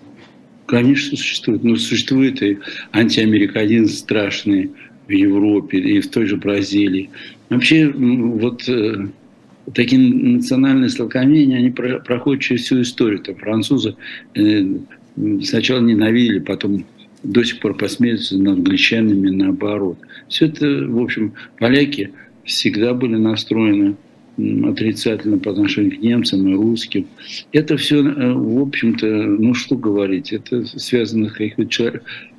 Конечно, 0.66 1.16
существует. 1.16 1.62
Но 1.62 1.76
существует 1.76 2.42
и 2.42 2.59
антиамериканизм 2.90 3.95
страшный 3.95 4.73
в 5.06 5.12
Европе 5.12 5.78
и 5.78 6.00
в 6.00 6.11
той 6.11 6.26
же 6.26 6.37
Бразилии. 6.37 7.11
Вообще, 7.49 7.88
вот 7.88 8.68
э, 8.68 9.06
такие 9.73 10.00
национальные 10.00 10.88
столкновения, 10.88 11.59
они 11.59 11.71
проходят 11.71 12.42
через 12.42 12.62
всю 12.62 12.83
историю. 12.83 13.21
Там 13.21 13.37
французы 13.37 13.95
э, 14.35 14.64
сначала 15.45 15.78
ненавидели, 15.78 16.40
потом 16.40 16.85
до 17.26 17.45
сих 17.45 17.61
пор 17.61 17.76
посмеются 17.76 18.38
над 18.38 18.59
англичанами 18.59 19.30
наоборот. 19.30 19.99
Все 20.28 20.47
это, 20.47 20.66
в 20.87 21.02
общем, 21.02 21.35
поляки 21.59 22.12
всегда 22.45 22.95
были 22.95 23.16
настроены 23.16 23.97
отрицательно 24.64 25.38
по 25.38 25.50
отношению 25.50 25.99
к 25.99 26.02
немцам 26.02 26.47
и 26.49 26.54
русским. 26.54 27.06
Это 27.52 27.76
все, 27.76 28.04
э, 28.04 28.33
в 28.33 28.61
общем-то, 28.61 29.06
ну 29.06 29.54
что 29.54 29.76
говорить, 29.76 30.33
это 30.33 30.64
связано 30.78 31.30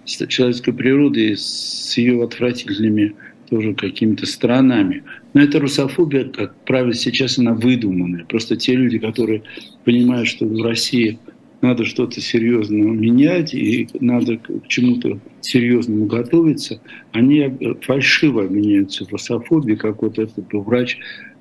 с 0.06 0.28
человеческой 0.28 0.74
природой, 0.74 1.36
с 1.36 1.98
ее 1.98 2.24
отвратительными 2.24 3.16
тоже 3.50 3.74
какими-то 3.74 4.26
сторонами. 4.26 5.04
Но 5.34 5.42
эта 5.42 5.60
русофобия, 5.60 6.26
как 6.26 6.56
правило, 6.66 6.94
сейчас 6.94 7.40
она 7.40 7.54
выдуманная. 7.54 8.26
Просто 8.26 8.56
те 8.58 8.76
люди, 8.76 9.00
которые 9.00 9.44
понимают, 9.86 10.28
что 10.28 10.46
в 10.46 10.62
России 10.62 11.18
надо 11.62 11.86
что-то 11.86 12.22
серьезно 12.22 12.76
менять 12.76 13.54
и 13.54 13.88
надо 14.00 14.38
к 14.38 14.68
чему-то 14.68 15.20
серьезному 15.42 16.06
готовиться, 16.06 16.82
они 17.12 17.52
фальшиво 17.82 18.48
меняются 18.48 19.06
в 19.06 19.12
русофобии, 19.12 19.76
как 19.76 20.02
вот 20.02 20.20
этот 20.20 20.46
врач 20.52 20.98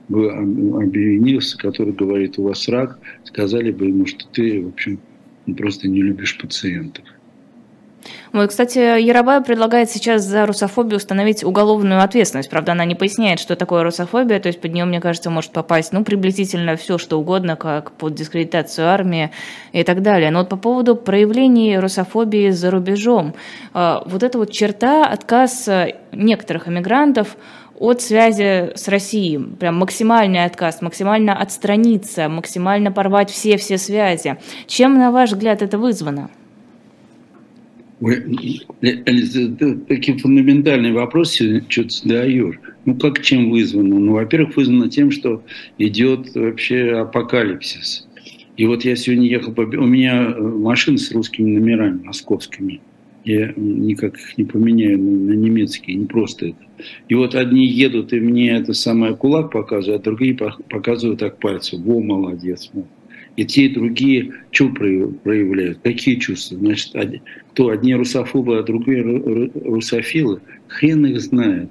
бы 0.08 0.30
объявился, 0.30 1.58
который 1.58 1.92
говорит, 1.92 2.38
у 2.38 2.44
вас 2.44 2.68
рак, 2.68 2.98
сказали 3.24 3.72
бы 3.72 3.86
ему, 3.86 4.06
что 4.06 4.26
ты, 4.28 4.62
в 4.62 4.68
общем, 4.68 5.00
просто 5.56 5.88
не 5.88 6.02
любишь 6.02 6.38
пациентов. 6.38 7.04
Вот, 8.32 8.50
кстати, 8.50 9.00
Яровая 9.00 9.40
предлагает 9.40 9.90
сейчас 9.90 10.22
за 10.24 10.46
русофобию 10.46 10.96
установить 10.96 11.44
уголовную 11.44 12.02
ответственность. 12.02 12.50
Правда, 12.50 12.72
она 12.72 12.84
не 12.84 12.94
поясняет, 12.94 13.40
что 13.40 13.56
такое 13.56 13.82
русофобия, 13.82 14.40
то 14.40 14.48
есть 14.48 14.60
под 14.60 14.72
нее, 14.72 14.84
мне 14.84 15.00
кажется, 15.00 15.30
может 15.30 15.52
попасть, 15.52 15.92
ну, 15.92 16.04
приблизительно 16.04 16.76
все, 16.76 16.98
что 16.98 17.18
угодно, 17.18 17.56
как 17.56 17.92
под 17.92 18.14
дискредитацию 18.14 18.88
армии 18.88 19.30
и 19.72 19.84
так 19.84 20.02
далее. 20.02 20.30
Но 20.30 20.40
вот 20.40 20.48
по 20.48 20.56
поводу 20.56 20.96
проявлений 20.96 21.78
русофобии 21.78 22.50
за 22.50 22.70
рубежом, 22.70 23.34
а, 23.72 24.02
вот 24.06 24.22
эта 24.22 24.38
вот 24.38 24.50
черта, 24.50 25.06
отказ 25.06 25.68
некоторых 26.12 26.68
эмигрантов 26.68 27.36
от 27.78 28.00
связи 28.00 28.72
с 28.74 28.88
Россией, 28.88 29.38
прям 29.38 29.76
максимальный 29.76 30.44
отказ, 30.44 30.80
максимально 30.82 31.38
отстраниться, 31.38 32.28
максимально 32.28 32.90
порвать 32.90 33.30
все-все 33.30 33.78
связи. 33.78 34.38
Чем, 34.66 34.98
на 34.98 35.10
ваш 35.10 35.32
взгляд, 35.32 35.62
это 35.62 35.78
вызвано? 35.78 36.30
Ой, 38.00 38.22
такие 39.88 40.18
фундаментальные 40.18 40.92
вопросы 40.92 41.64
что-то 41.68 41.88
задаешь. 41.88 42.56
Ну, 42.84 42.94
как 42.94 43.22
чем 43.22 43.50
вызвано? 43.50 43.98
Ну, 43.98 44.12
во-первых, 44.12 44.56
вызвано 44.56 44.90
тем, 44.90 45.10
что 45.10 45.42
идет 45.78 46.34
вообще 46.34 46.90
апокалипсис. 46.92 48.06
И 48.56 48.66
вот 48.66 48.84
я 48.84 48.96
сегодня 48.96 49.28
ехал, 49.28 49.52
по... 49.52 49.62
у 49.62 49.86
меня 49.86 50.34
машина 50.38 50.98
с 50.98 51.10
русскими 51.12 51.58
номерами, 51.58 52.02
московскими. 52.04 52.80
Я 53.24 53.52
никак 53.56 54.16
их 54.18 54.38
не 54.38 54.44
поменяю 54.44 54.98
на 55.00 55.32
немецкие, 55.32 55.96
не 55.96 56.06
просто 56.06 56.48
это. 56.48 56.58
И 57.08 57.14
вот 57.14 57.34
одни 57.34 57.66
едут, 57.66 58.12
и 58.12 58.20
мне 58.20 58.52
это 58.52 58.72
самое 58.72 59.16
кулак 59.16 59.50
показывают, 59.50 60.02
а 60.02 60.04
другие 60.04 60.34
показывают 60.34 61.20
так 61.20 61.38
пальцем. 61.38 61.82
Во, 61.82 62.00
молодец, 62.00 62.70
мол. 62.72 62.86
И 63.36 63.44
те, 63.44 63.66
и 63.66 63.74
другие 63.74 64.32
что 64.50 64.68
проявляют? 64.70 65.78
Какие 65.82 66.16
чувства? 66.16 66.58
Значит, 66.58 66.94
кто 67.52 67.68
одни 67.68 67.94
русофобы, 67.94 68.58
а 68.58 68.62
другие 68.62 69.02
русофилы? 69.02 70.40
Хрен 70.68 71.06
их 71.06 71.20
знает. 71.20 71.70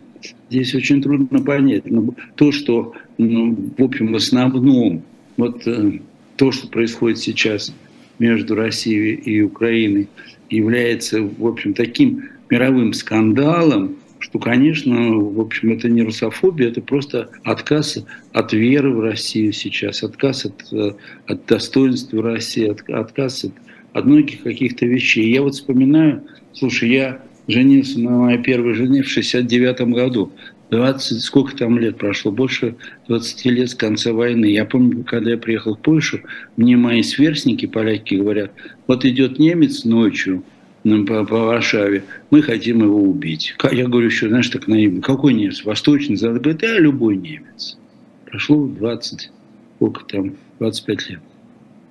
Здесь 0.50 0.76
очень 0.76 1.02
трудно 1.02 1.42
понять. 1.42 1.86
Но 1.86 2.14
то, 2.36 2.52
что, 2.52 2.94
ну, 3.18 3.56
в 3.78 3.84
общем, 3.84 4.12
в 4.12 4.16
основном, 4.16 5.04
вот 5.38 5.68
э, 5.68 6.00
то, 6.38 6.52
что 6.52 6.68
происходит 6.68 7.20
сейчас 7.20 7.74
между 8.20 8.56
Россией 8.56 9.16
и 9.16 9.42
Украиной, 9.42 10.08
является, 10.50 11.22
в 11.22 11.46
общем, 11.46 11.74
таким 11.74 12.30
мировым 12.50 12.94
скандалом, 12.94 13.98
что, 14.20 14.40
конечно, 14.40 15.18
в 15.18 15.40
общем, 15.40 15.74
это 15.74 15.90
не 15.90 16.02
русофобия, 16.02 16.70
это 16.70 16.82
просто 16.82 17.30
отказ 17.44 18.04
от 18.34 18.54
веры 18.54 18.92
в 18.92 19.00
Россию 19.02 19.54
сейчас, 19.54 20.04
отказ 20.04 20.46
от, 20.46 20.74
э, 20.74 20.94
от 21.28 21.46
достоинства 21.46 22.24
России, 22.24 22.68
от, 22.68 22.90
отказ 22.90 23.46
от, 23.46 23.52
от 23.94 24.06
многих 24.06 24.44
каких-то 24.44 24.86
вещей. 24.86 25.32
Я 25.32 25.42
вот 25.42 25.54
вспоминаю, 25.54 26.24
слушай, 26.54 26.90
я 26.90 27.22
женился 27.48 28.00
на 28.00 28.12
моей 28.12 28.42
первой 28.42 28.74
жене 28.74 29.04
в 29.04 29.10
69 29.10 29.82
году. 29.94 30.32
20, 30.72 31.22
сколько 31.22 31.56
там 31.56 31.78
лет 31.78 31.98
прошло? 31.98 32.32
Больше 32.32 32.76
20 33.08 33.46
лет 33.46 33.70
с 33.70 33.76
конца 33.76 34.14
войны. 34.14 34.46
Я 34.46 34.66
помню, 34.66 35.04
когда 35.04 35.32
я 35.32 35.38
приехал 35.38 35.76
в 35.76 35.80
Польшу, 35.80 36.22
мне 36.58 36.76
мои 36.76 37.04
сверстники, 37.04 37.68
поляки, 37.68 38.16
говорят, 38.16 38.52
вот 38.88 39.06
идет 39.06 39.38
немец 39.38 39.84
ночью, 39.84 40.44
по, 40.86 41.26
по 41.26 41.46
Варшаве, 41.46 42.04
мы 42.30 42.42
хотим 42.42 42.84
его 42.84 43.02
убить. 43.02 43.56
Я 43.72 43.88
говорю 43.88 44.08
еще, 44.08 44.30
знаешь, 44.30 44.50
так 44.50 44.68
наивно, 44.68 45.02
какой 45.02 45.34
немец? 45.34 45.66
Восточный? 45.66 46.16
Запад? 46.16 46.44
Говорит, 46.44 46.64
а 46.64 46.80
любой 46.80 47.18
немец. 47.18 47.78
Прошло 48.26 48.68
20, 48.68 49.32
сколько 49.78 50.06
там, 50.06 50.36
25 50.60 51.10
лет. 51.10 51.20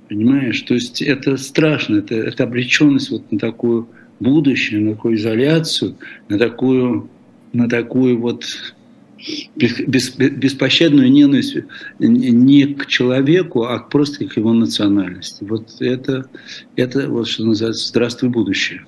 Понимаешь? 0.08 0.60
То 0.62 0.74
есть 0.74 1.02
это 1.02 1.36
страшно, 1.36 1.96
это, 1.96 2.14
это 2.14 2.44
обреченность 2.44 3.10
вот 3.10 3.30
на 3.32 3.38
такую 3.38 3.88
будущее, 4.20 4.80
на 4.80 4.92
такую 4.94 5.16
изоляцию, 5.16 5.96
на 6.28 6.38
такую, 6.38 7.10
на 7.52 7.68
такую 7.68 8.20
вот 8.20 8.44
беспощадную 9.56 11.10
ненависть 11.10 11.56
не 11.98 12.74
к 12.74 12.86
человеку, 12.86 13.64
а 13.64 13.78
просто 13.78 14.26
к 14.26 14.36
его 14.36 14.52
национальности. 14.52 15.44
Вот 15.44 15.80
это, 15.80 16.26
это 16.76 17.08
вот 17.08 17.28
что 17.28 17.44
называется 17.44 17.88
«Здравствуй, 17.88 18.30
будущее». 18.30 18.84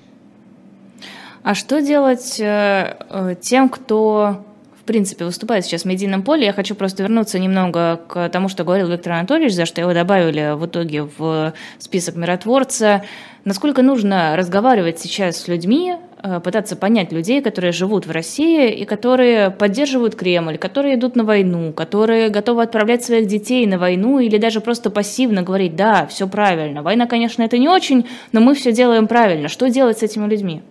А 1.43 1.55
что 1.55 1.81
делать 1.81 2.39
э, 2.39 2.97
э, 3.09 3.35
тем, 3.39 3.69
кто 3.69 4.45
принципе, 4.87 5.25
выступает 5.25 5.65
сейчас 5.65 5.83
в 5.83 5.85
медийном 5.85 6.23
поле. 6.23 6.45
Я 6.45 6.53
хочу 6.53 6.73
просто 6.73 7.03
вернуться 7.03 7.37
немного 7.37 8.01
к 8.07 8.29
тому, 8.29 8.49
что 8.49 8.63
говорил 8.63 8.87
Виктор 8.87 9.13
Анатольевич, 9.13 9.53
за 9.53 9.67
что 9.67 9.81
его 9.81 9.93
добавили 9.93 10.55
в 10.55 10.65
итоге 10.65 11.03
в 11.03 11.53
список 11.77 12.15
миротворца. 12.15 13.03
Насколько 13.45 13.83
нужно 13.83 14.35
разговаривать 14.35 14.99
сейчас 14.99 15.37
с 15.37 15.47
людьми, 15.47 15.95
пытаться 16.43 16.75
понять 16.75 17.11
людей, 17.11 17.41
которые 17.41 17.71
живут 17.71 18.07
в 18.07 18.11
России 18.11 18.71
и 18.71 18.85
которые 18.85 19.51
поддерживают 19.51 20.15
Кремль, 20.15 20.57
которые 20.57 20.95
идут 20.95 21.15
на 21.15 21.23
войну, 21.23 21.71
которые 21.73 22.29
готовы 22.29 22.63
отправлять 22.63 23.03
своих 23.03 23.27
детей 23.27 23.65
на 23.67 23.77
войну 23.77 24.19
или 24.19 24.37
даже 24.37 24.61
просто 24.61 24.89
пассивно 24.89 25.43
говорить, 25.43 25.75
да, 25.75 26.07
все 26.07 26.27
правильно. 26.27 26.81
Война, 26.81 27.05
конечно, 27.05 27.43
это 27.43 27.57
не 27.57 27.69
очень, 27.69 28.05
но 28.31 28.41
мы 28.41 28.55
все 28.55 28.71
делаем 28.71 29.07
правильно. 29.07 29.47
Что 29.47 29.69
делать 29.69 29.99
с 29.99 30.03
этими 30.03 30.27
людьми? 30.27 30.61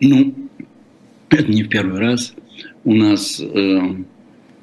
Ну, 0.00 0.34
это 1.30 1.50
не 1.50 1.62
в 1.62 1.68
первый 1.68 2.00
раз. 2.00 2.34
У 2.84 2.94
нас 2.94 3.40
э, 3.40 3.80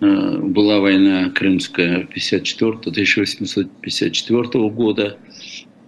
э, 0.01 0.37
была 0.39 0.79
война 0.79 1.29
крымская 1.29 2.05
54 2.05 2.71
1854 2.71 4.69
года. 4.69 5.17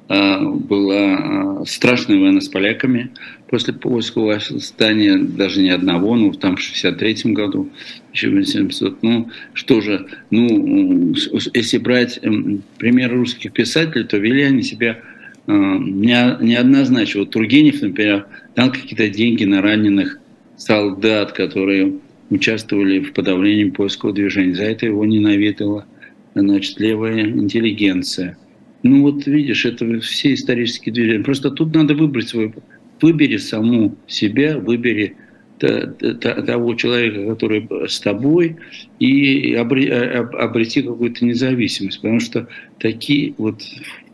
Э, 0.10 0.40
была 0.42 1.62
э, 1.62 1.66
страшная 1.66 2.18
война 2.18 2.40
с 2.40 2.48
поляками 2.48 3.12
после 3.50 3.74
польского 3.74 4.40
восстания, 4.52 5.18
даже 5.18 5.62
не 5.62 5.70
одного, 5.70 6.16
ну, 6.16 6.32
там 6.32 6.56
в 6.56 6.62
63 6.62 7.34
году, 7.34 7.70
1700. 8.14 9.04
Ну, 9.04 9.30
что 9.54 9.82
же, 9.82 10.08
ну, 10.32 11.14
если 11.54 11.78
брать 11.78 12.20
эм, 12.22 12.64
пример 12.78 13.14
русских 13.14 13.52
писателей, 13.52 14.06
то 14.06 14.16
вели 14.18 14.44
они 14.44 14.64
себя 14.64 15.00
э, 15.46 15.52
неоднозначно. 15.52 17.22
Вот 17.22 17.32
Тургенев, 17.32 17.82
например, 17.82 18.28
дал 18.56 18.72
какие-то 18.72 19.10
деньги 19.10 19.44
на 19.44 19.62
раненых 19.62 20.20
солдат, 20.56 21.34
которые 21.34 21.96
участвовали 22.30 23.00
в 23.00 23.12
подавлении 23.12 23.72
польского 23.72 24.14
движения. 24.14 24.56
За 24.56 24.64
это 24.64 24.86
его 24.86 25.04
ненавидела 25.06 25.86
значит, 26.34 26.80
левая 26.80 27.26
интеллигенция. 27.26 28.38
Ну 28.88 29.02
вот 29.04 29.26
видишь, 29.28 29.66
это 29.66 30.00
все 30.00 30.34
исторические 30.34 30.94
движения. 30.94 31.24
Просто 31.24 31.52
тут 31.52 31.76
надо 31.76 31.94
выбрать 31.94 32.30
свой... 32.30 32.54
Выбери 33.00 33.38
саму 33.38 33.96
себя, 34.08 34.58
выбери 34.58 35.16
того 35.60 36.74
человека, 36.74 37.28
который 37.28 37.68
с 37.88 38.00
тобой, 38.00 38.56
и 39.00 39.54
обрети 39.54 40.82
какую-то 40.82 41.24
независимость. 41.24 42.02
Потому 42.02 42.20
что 42.20 42.48
такие 42.80 43.36
вот 43.38 43.62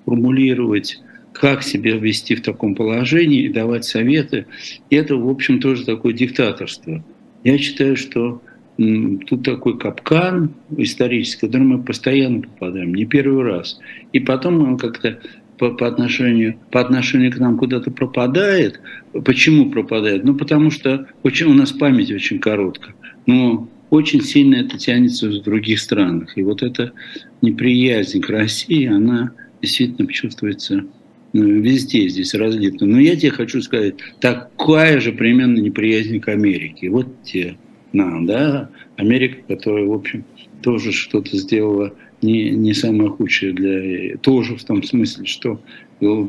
формулировать 0.04 1.00
как 1.32 1.64
себя 1.64 1.96
вести 1.96 2.36
в 2.36 2.42
таком 2.42 2.76
положении 2.76 3.44
и 3.44 3.50
давать 3.50 3.86
советы, 3.86 4.48
это, 4.90 5.16
в 5.16 5.30
общем, 5.30 5.62
тоже 5.62 5.86
такое 5.86 6.12
диктаторство. 6.12 7.04
Я 7.46 7.58
считаю, 7.58 7.96
что 7.96 8.42
тут 8.78 9.44
такой 9.44 9.78
капкан 9.78 10.54
исторический, 10.78 11.46
в 11.46 11.50
который 11.50 11.64
мы 11.64 11.84
постоянно 11.84 12.42
попадаем, 12.42 12.94
не 12.94 13.06
первый 13.06 13.44
раз. 13.44 13.80
И 14.14 14.20
потом 14.20 14.62
он 14.64 14.78
как-то 14.78 15.20
по, 15.58 15.72
по, 15.72 15.88
отношению, 15.88 16.56
по 16.72 16.82
отношению 16.82 17.32
к 17.32 17.38
нам 17.38 17.58
куда-то 17.58 17.92
пропадает. 17.92 18.80
Почему 19.26 19.70
пропадает? 19.70 20.24
Ну, 20.24 20.36
потому 20.36 20.72
что 20.72 21.08
очень, 21.22 21.48
у 21.48 21.54
нас 21.54 21.72
память 21.72 22.12
очень 22.12 22.40
короткая. 22.40 22.96
Но 23.28 23.70
очень 23.90 24.22
сильно 24.22 24.56
это 24.56 24.78
тянется 24.78 25.30
в 25.30 25.44
других 25.44 25.80
странах. 25.80 26.36
И 26.38 26.44
вот 26.44 26.64
эта 26.64 26.94
неприязнь 27.42 28.22
к 28.22 28.30
России, 28.30 28.88
она 28.88 29.32
действительно 29.62 30.12
чувствуется 30.12 30.86
ну, 31.34 31.44
везде 31.44 32.08
здесь 32.10 32.34
разлито. 32.34 32.86
Но 32.86 33.00
я 33.00 33.16
тебе 33.16 33.32
хочу 33.32 33.62
сказать, 33.62 33.96
такая 34.20 35.00
же 35.00 35.12
примерно 35.12 35.60
неприязнь 35.60 36.20
к 36.20 36.28
Америке. 36.28 36.90
Вот 36.90 37.08
те 37.24 37.56
нам, 37.94 38.26
да, 38.26 38.70
Америка, 38.98 39.38
которая, 39.48 39.86
в 39.86 39.94
общем, 39.94 40.24
тоже 40.62 40.92
что-то 40.92 41.38
сделала 41.38 41.94
не, 42.22 42.52
не 42.52 42.74
самое 42.74 43.10
худшее 43.10 43.54
для... 43.54 44.18
Тоже 44.18 44.56
в 44.56 44.64
том 44.64 44.84
смысле, 44.84 45.26
что 45.26 45.60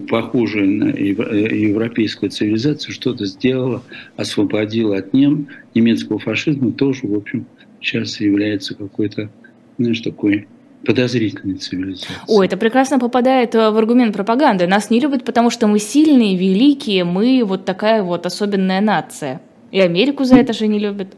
похожее 0.09 0.67
на 0.67 0.89
европейскую 0.91 2.31
цивилизацию 2.31 2.93
что-то 2.93 3.27
сделала, 3.27 3.83
освободила 4.17 4.99
от 4.99 5.13
нем, 5.13 5.49
немецкого 5.75 6.19
фашизма, 6.19 6.73
тоже, 6.73 7.07
в 7.07 7.15
общем, 7.15 7.47
сейчас 7.81 8.21
является 8.21 8.75
какой-то, 8.75 9.31
знаешь, 9.79 10.01
такой 10.01 10.47
подозрительной 10.85 11.57
цивилизации. 11.57 12.13
О, 12.29 12.43
это 12.43 12.57
прекрасно 12.57 12.99
попадает 12.99 13.55
э, 13.55 13.71
в 13.71 13.77
аргумент 13.79 14.15
пропаганды. 14.15 14.67
Нас 14.67 14.91
не 14.91 15.01
любят, 15.01 15.25
потому 15.25 15.49
что 15.49 15.67
мы 15.67 15.79
сильные, 15.79 16.37
великие, 16.37 17.05
мы 17.05 17.43
вот 17.45 17.65
такая 17.65 18.03
вот 18.03 18.27
особенная 18.27 18.83
нация. 18.83 19.41
И 19.71 19.81
Америку 19.81 20.25
за 20.25 20.37
это 20.37 20.53
же 20.53 20.67
не 20.67 20.79
любят. 20.79 21.17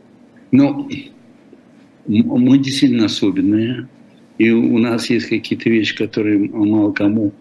Ну, 0.56 0.88
мы 2.06 2.58
действительно 2.58 3.06
особенные. 3.06 3.88
И 4.38 4.50
у 4.50 4.78
нас 4.78 5.10
есть 5.10 5.28
какие-то 5.28 5.70
вещи, 5.70 5.96
которые 5.96 6.38
мало 6.38 6.92
кому 6.92 7.32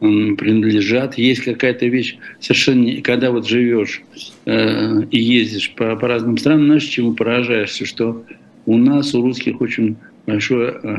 принадлежат. 0.00 1.16
Есть 1.16 1.42
какая-то 1.42 1.86
вещь 1.86 2.16
совершенно... 2.40 3.00
Когда 3.02 3.30
вот 3.30 3.46
живешь 3.46 4.02
э, 4.44 5.02
и 5.10 5.18
ездишь 5.18 5.72
по, 5.74 5.96
по 5.96 6.08
разным 6.08 6.36
странам, 6.36 6.66
знаешь, 6.66 6.84
чему 6.84 7.14
поражаешься? 7.14 7.86
Что 7.86 8.24
у 8.66 8.76
нас, 8.76 9.14
у 9.14 9.22
русских, 9.22 9.60
очень 9.60 9.96
большое 10.26 10.78
э, 10.82 10.96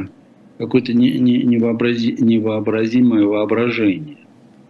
какое-то 0.58 0.94
невообрази, 0.94 2.16
невообразимое 2.20 3.26
воображение. 3.26 4.18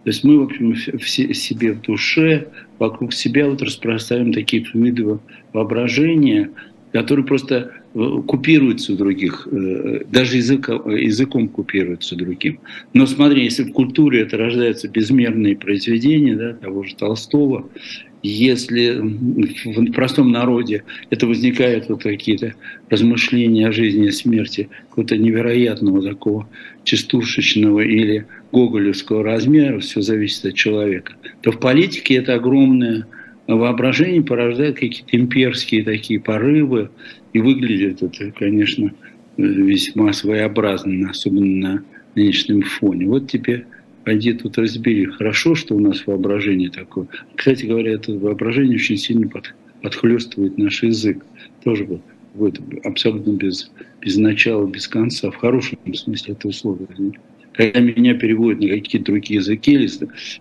То 0.04 0.10
есть 0.10 0.22
мы, 0.22 0.38
в 0.38 0.42
общем, 0.44 0.74
все 0.74 1.34
себе 1.34 1.72
в 1.72 1.80
душе, 1.82 2.48
вокруг 2.78 3.12
себя 3.12 3.48
вот 3.48 3.62
распространяем 3.62 4.32
такие 4.32 4.64
виды 4.72 5.18
воображения, 5.52 6.50
которые 6.96 7.26
просто 7.26 7.72
э, 7.94 8.22
купируются 8.26 8.94
у 8.94 8.96
других, 8.96 9.46
э, 9.50 10.04
даже 10.10 10.38
язык, 10.38 10.68
языком 10.68 11.48
купируются 11.48 12.16
другим. 12.16 12.58
Но 12.94 13.06
смотри, 13.06 13.44
если 13.44 13.64
в 13.64 13.72
культуре 13.72 14.22
это 14.22 14.38
рождаются 14.38 14.88
безмерные 14.88 15.56
произведения, 15.56 16.34
да, 16.34 16.54
того 16.54 16.84
же 16.84 16.96
Толстого, 16.96 17.68
если 18.22 18.96
в 18.98 19.92
простом 19.92 20.32
народе 20.32 20.84
это 21.10 21.26
возникают 21.26 21.90
вот 21.90 22.02
какие-то 22.02 22.54
размышления 22.88 23.68
о 23.68 23.72
жизни 23.72 24.06
и 24.06 24.10
смерти 24.10 24.70
какого-то 24.88 25.18
невероятного 25.18 26.02
такого 26.02 26.48
частушечного 26.84 27.80
или 27.80 28.26
гоголевского 28.52 29.22
размера, 29.22 29.80
все 29.80 30.00
зависит 30.00 30.46
от 30.46 30.54
человека, 30.54 31.12
то 31.42 31.52
в 31.52 31.60
политике 31.60 32.14
это 32.14 32.34
огромное 32.34 33.06
воображение 33.54 34.22
порождает 34.22 34.76
какие-то 34.76 35.16
имперские 35.16 35.84
такие 35.84 36.20
порывы, 36.20 36.90
и 37.32 37.38
выглядит 37.38 38.02
это, 38.02 38.32
конечно, 38.32 38.92
весьма 39.36 40.12
своеобразно, 40.12 41.10
особенно 41.10 41.68
на 41.68 41.84
нынешнем 42.14 42.62
фоне. 42.62 43.06
Вот 43.06 43.30
тебе 43.30 43.66
пойди 44.04 44.32
тут 44.32 44.56
разбери. 44.56 45.04
Хорошо, 45.04 45.54
что 45.54 45.76
у 45.76 45.80
нас 45.80 46.06
воображение 46.06 46.70
такое. 46.70 47.08
Кстати 47.34 47.66
говоря, 47.66 47.92
это 47.92 48.12
воображение 48.12 48.76
очень 48.76 48.96
сильно 48.96 49.28
под, 49.28 49.54
подхлестывает 49.82 50.56
наш 50.58 50.82
язык. 50.82 51.24
Тоже 51.62 51.84
вот, 51.84 52.00
вот 52.34 52.60
абсолютно 52.84 53.32
без, 53.32 53.70
без 54.00 54.16
начала, 54.16 54.66
без 54.66 54.88
конца, 54.88 55.30
в 55.30 55.36
хорошем 55.36 55.78
смысле 55.94 56.34
этого 56.34 56.52
слова. 56.52 56.78
Когда 57.56 57.80
меня 57.80 58.14
переводят 58.14 58.60
на 58.60 58.68
какие-то 58.68 59.12
другие 59.12 59.40
языки, 59.40 59.88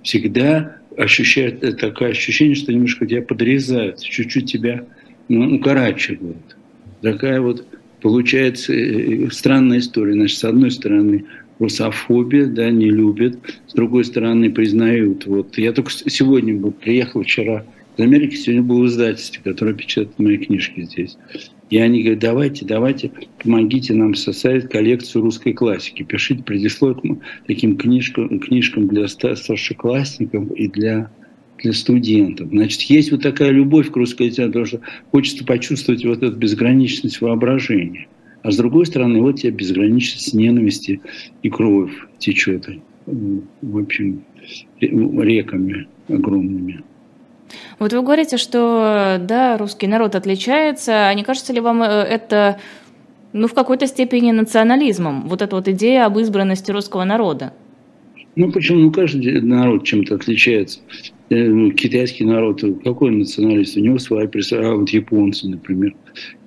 всегда 0.03 0.77
ощущает 0.97 1.79
такое 1.79 2.09
ощущение, 2.09 2.55
что 2.55 2.73
немножко 2.73 3.05
тебя 3.05 3.21
подрезают, 3.21 4.01
чуть-чуть 4.01 4.51
тебя 4.51 4.85
ну, 5.27 5.55
укорачивают. 5.55 6.57
Такая 7.01 7.41
вот 7.41 7.65
получается 8.01 8.73
э, 8.73 9.29
странная 9.31 9.79
история. 9.79 10.13
Значит, 10.13 10.37
с 10.37 10.43
одной 10.43 10.71
стороны, 10.71 11.25
русофобия, 11.59 12.45
да, 12.47 12.69
не 12.69 12.89
любят. 12.89 13.37
С 13.67 13.73
другой 13.73 14.05
стороны, 14.05 14.51
признают. 14.51 15.25
Вот 15.25 15.57
я 15.57 15.71
только 15.71 15.91
сегодня 15.91 16.55
был, 16.55 16.71
приехал 16.71 17.23
вчера 17.23 17.65
из 17.97 18.03
Америки, 18.03 18.35
сегодня 18.35 18.63
был 18.63 18.81
в 18.81 18.87
издательстве, 18.87 19.41
которое 19.43 19.73
печатает 19.73 20.17
мои 20.19 20.37
книжки 20.37 20.81
здесь. 20.81 21.17
И 21.69 21.77
они 21.77 22.01
говорят, 22.03 22.19
давайте, 22.19 22.65
давайте, 22.65 23.11
помогите 23.41 23.93
нам 23.95 24.13
составить 24.13 24.69
коллекцию 24.69 25.23
русской 25.23 25.53
классики. 25.53 26.03
Пишите 26.03 26.43
предисловие 26.43 27.15
к 27.15 27.47
таким 27.47 27.75
книжкам, 27.75 28.39
книжкам 28.39 28.87
для 28.87 29.07
старшеклассников 29.07 30.51
и 30.51 30.67
для, 30.67 31.09
для 31.57 31.73
студентов. 31.73 32.49
Значит, 32.49 32.81
есть 32.81 33.11
вот 33.11 33.23
такая 33.23 33.49
любовь 33.49 33.89
к 33.89 33.95
русской 33.95 34.27
литературе, 34.27 34.65
что 34.65 34.81
хочется 35.11 35.43
почувствовать 35.43 36.05
вот 36.05 36.21
эту 36.21 36.37
безграничность 36.37 37.19
воображения. 37.21 38.07
А 38.43 38.51
с 38.51 38.57
другой 38.57 38.85
стороны, 38.85 39.21
вот 39.21 39.37
тебе 39.37 39.51
безграничность 39.51 40.35
ненависти 40.35 41.01
и 41.41 41.49
кровь 41.49 41.91
течет, 42.19 42.69
в 43.07 43.77
общем, 43.77 44.23
реками 44.79 45.87
огромными. 46.07 46.83
Вот 47.79 47.93
вы 47.93 48.01
говорите, 48.01 48.37
что 48.37 49.17
да, 49.19 49.57
русский 49.57 49.87
народ 49.87 50.15
отличается. 50.15 51.07
А 51.07 51.13
не 51.13 51.23
кажется 51.23 51.53
ли 51.53 51.59
вам 51.59 51.83
э, 51.83 51.87
это 51.87 52.59
ну, 53.33 53.47
в 53.47 53.53
какой-то 53.53 53.87
степени 53.87 54.31
национализмом? 54.31 55.27
Вот 55.27 55.41
эта 55.41 55.55
вот 55.55 55.67
идея 55.67 56.05
об 56.05 56.17
избранности 56.17 56.71
русского 56.71 57.03
народа? 57.03 57.53
Ну 58.35 58.51
почему? 58.51 58.79
Ну 58.79 58.91
каждый 58.91 59.41
народ 59.41 59.85
чем-то 59.85 60.15
отличается. 60.15 60.79
Э, 61.29 61.47
ну, 61.47 61.71
китайский 61.71 62.25
народ, 62.25 62.63
какой 62.83 63.11
националист? 63.11 63.77
У 63.77 63.79
него 63.79 63.97
своя 63.97 64.27
представление. 64.27 64.75
А 64.75 64.77
вот 64.79 64.89
японцы, 64.89 65.47
например. 65.47 65.95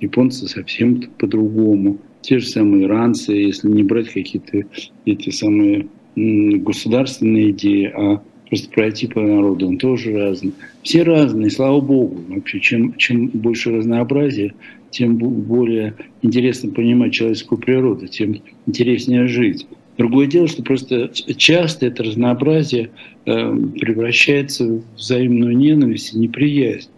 Японцы 0.00 0.46
совсем 0.48 1.02
по-другому. 1.18 1.98
Те 2.20 2.38
же 2.38 2.46
самые 2.46 2.84
иранцы, 2.84 3.32
если 3.32 3.68
не 3.68 3.82
брать 3.82 4.08
какие-то 4.08 4.64
эти 5.06 5.30
самые 5.30 5.88
государственные 6.16 7.50
идеи, 7.50 7.92
а 7.94 8.22
просто 8.48 8.70
пройти 8.70 9.06
по 9.06 9.20
народу, 9.20 9.68
он 9.68 9.78
тоже 9.78 10.12
разный. 10.16 10.52
Все 10.82 11.02
разные, 11.02 11.50
слава 11.50 11.80
богу. 11.80 12.20
Вообще, 12.28 12.60
чем, 12.60 12.94
чем 12.96 13.28
больше 13.28 13.70
разнообразия, 13.70 14.54
тем 14.90 15.16
более 15.16 15.94
интересно 16.22 16.70
понимать 16.70 17.12
человеческую 17.12 17.58
природу, 17.58 18.06
тем 18.08 18.36
интереснее 18.66 19.28
жить. 19.28 19.66
Другое 19.98 20.26
дело, 20.28 20.46
что 20.46 20.62
просто 20.62 21.10
часто 21.36 21.86
это 21.86 22.04
разнообразие 22.04 22.90
э, 23.26 23.56
превращается 23.80 24.64
в 24.64 24.82
взаимную 24.96 25.56
ненависть 25.56 26.14
и 26.14 26.18
неприязнь. 26.18 26.88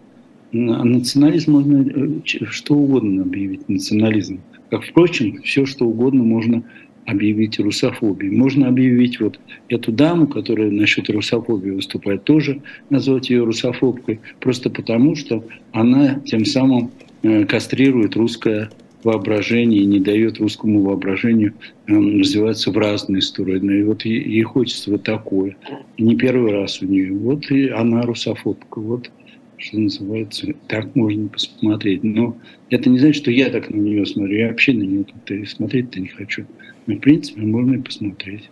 А 0.53 0.55
национализм 0.83 1.51
можно 1.51 1.83
э, 1.83 2.45
что 2.45 2.75
угодно 2.75 3.23
объявить 3.23 3.67
национализм. 3.67 4.41
Как, 4.69 4.83
впрочем, 4.83 5.41
все, 5.41 5.65
что 5.65 5.85
угодно 5.85 6.23
можно 6.23 6.63
объявить 7.11 7.59
русофобией. 7.59 8.35
Можно 8.35 8.67
объявить 8.67 9.19
вот 9.19 9.39
эту 9.69 9.91
даму, 9.91 10.27
которая 10.27 10.71
насчет 10.71 11.09
русофобии 11.09 11.71
выступает, 11.71 12.23
тоже 12.23 12.61
назвать 12.89 13.29
ее 13.29 13.43
русофобкой, 13.43 14.19
просто 14.39 14.69
потому, 14.69 15.15
что 15.15 15.43
она 15.71 16.19
тем 16.25 16.45
самым 16.45 16.91
э, 17.23 17.45
кастрирует 17.45 18.15
русское 18.15 18.69
воображение 19.03 19.81
и 19.81 19.85
не 19.85 19.99
дает 19.99 20.39
русскому 20.39 20.81
воображению 20.81 21.53
эм, 21.87 22.19
развиваться 22.19 22.71
в 22.71 22.77
разные 22.77 23.21
стороны. 23.21 23.79
И 23.79 23.83
вот 23.83 24.05
ей 24.05 24.43
хочется 24.43 24.91
вот 24.91 25.03
такое. 25.03 25.57
И 25.97 26.03
не 26.03 26.15
первый 26.15 26.51
раз 26.51 26.81
у 26.81 26.85
нее. 26.85 27.11
Вот 27.13 27.49
и 27.49 27.69
она 27.69 28.03
русофобка. 28.03 28.79
Вот 28.79 29.09
что 29.57 29.79
называется, 29.79 30.53
так 30.67 30.95
можно 30.95 31.27
посмотреть. 31.27 32.03
Но 32.03 32.37
это 32.69 32.89
не 32.89 32.99
значит, 32.99 33.21
что 33.21 33.31
я 33.31 33.49
так 33.49 33.69
на 33.69 33.75
нее 33.75 34.05
смотрю. 34.05 34.37
Я 34.37 34.47
вообще 34.49 34.73
на 34.73 34.83
нее 34.83 35.03
как-то 35.03 35.45
смотреть-то 35.45 35.99
не 35.99 36.07
хочу. 36.07 36.45
Но, 36.87 36.95
в 36.95 36.99
принципе, 36.99 37.41
можно 37.41 37.75
и 37.75 37.77
посмотреть. 37.79 38.49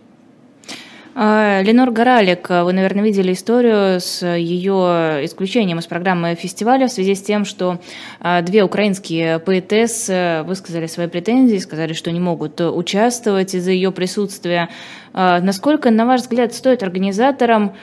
А, 1.14 1.60
Ленор 1.62 1.90
Горалик, 1.90 2.48
вы, 2.48 2.72
наверное, 2.72 3.02
видели 3.02 3.32
историю 3.32 4.00
с 4.00 4.24
ее 4.24 5.24
исключением 5.24 5.80
из 5.80 5.86
программы 5.86 6.36
фестиваля 6.36 6.86
в 6.86 6.92
связи 6.92 7.14
с 7.14 7.22
тем, 7.22 7.44
что 7.44 7.80
а, 8.20 8.42
две 8.42 8.62
украинские 8.62 9.40
поэтессы 9.40 10.44
высказали 10.44 10.86
свои 10.86 11.08
претензии, 11.08 11.58
сказали, 11.58 11.94
что 11.94 12.12
не 12.12 12.20
могут 12.20 12.60
участвовать 12.60 13.54
из-за 13.54 13.72
ее 13.72 13.90
присутствия. 13.90 14.68
А, 15.12 15.40
насколько, 15.40 15.90
на 15.90 16.06
ваш 16.06 16.22
взгляд, 16.22 16.54
стоит 16.54 16.82
организаторам 16.82 17.74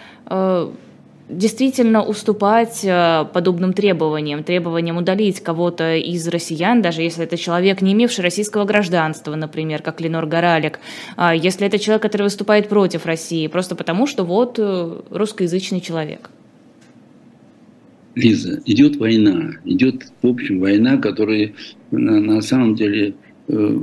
действительно 1.30 2.04
уступать 2.04 2.82
э, 2.84 3.26
подобным 3.34 3.74
требованиям, 3.74 4.44
требованиям 4.44 4.98
удалить 4.98 5.42
кого-то 5.42 5.96
из 5.96 6.28
россиян, 6.28 6.82
даже 6.82 7.02
если 7.02 7.24
это 7.26 7.38
человек, 7.38 7.82
не 7.82 7.94
имевший 7.94 8.24
российского 8.24 8.63
гражданства, 8.66 9.36
например, 9.36 9.82
как 9.82 10.00
Ленор 10.00 10.26
Горалик, 10.26 10.80
а 11.18 11.36
если 11.36 11.68
это 11.68 11.80
человек, 11.80 12.02
который 12.02 12.24
выступает 12.24 12.70
против 12.70 13.06
России, 13.06 13.48
просто 13.48 13.76
потому 13.76 14.08
что 14.08 14.24
вот 14.24 14.58
э, 14.58 15.02
русскоязычный 15.10 15.82
человек. 15.82 16.30
Лиза, 18.16 18.62
идет 18.66 18.96
война, 18.96 19.52
идет, 19.66 20.08
в 20.22 20.28
общем, 20.28 20.60
война, 20.60 20.98
которая 20.98 21.54
на, 21.92 22.20
на 22.20 22.42
самом 22.42 22.76
деле, 22.76 23.16
э, 23.48 23.78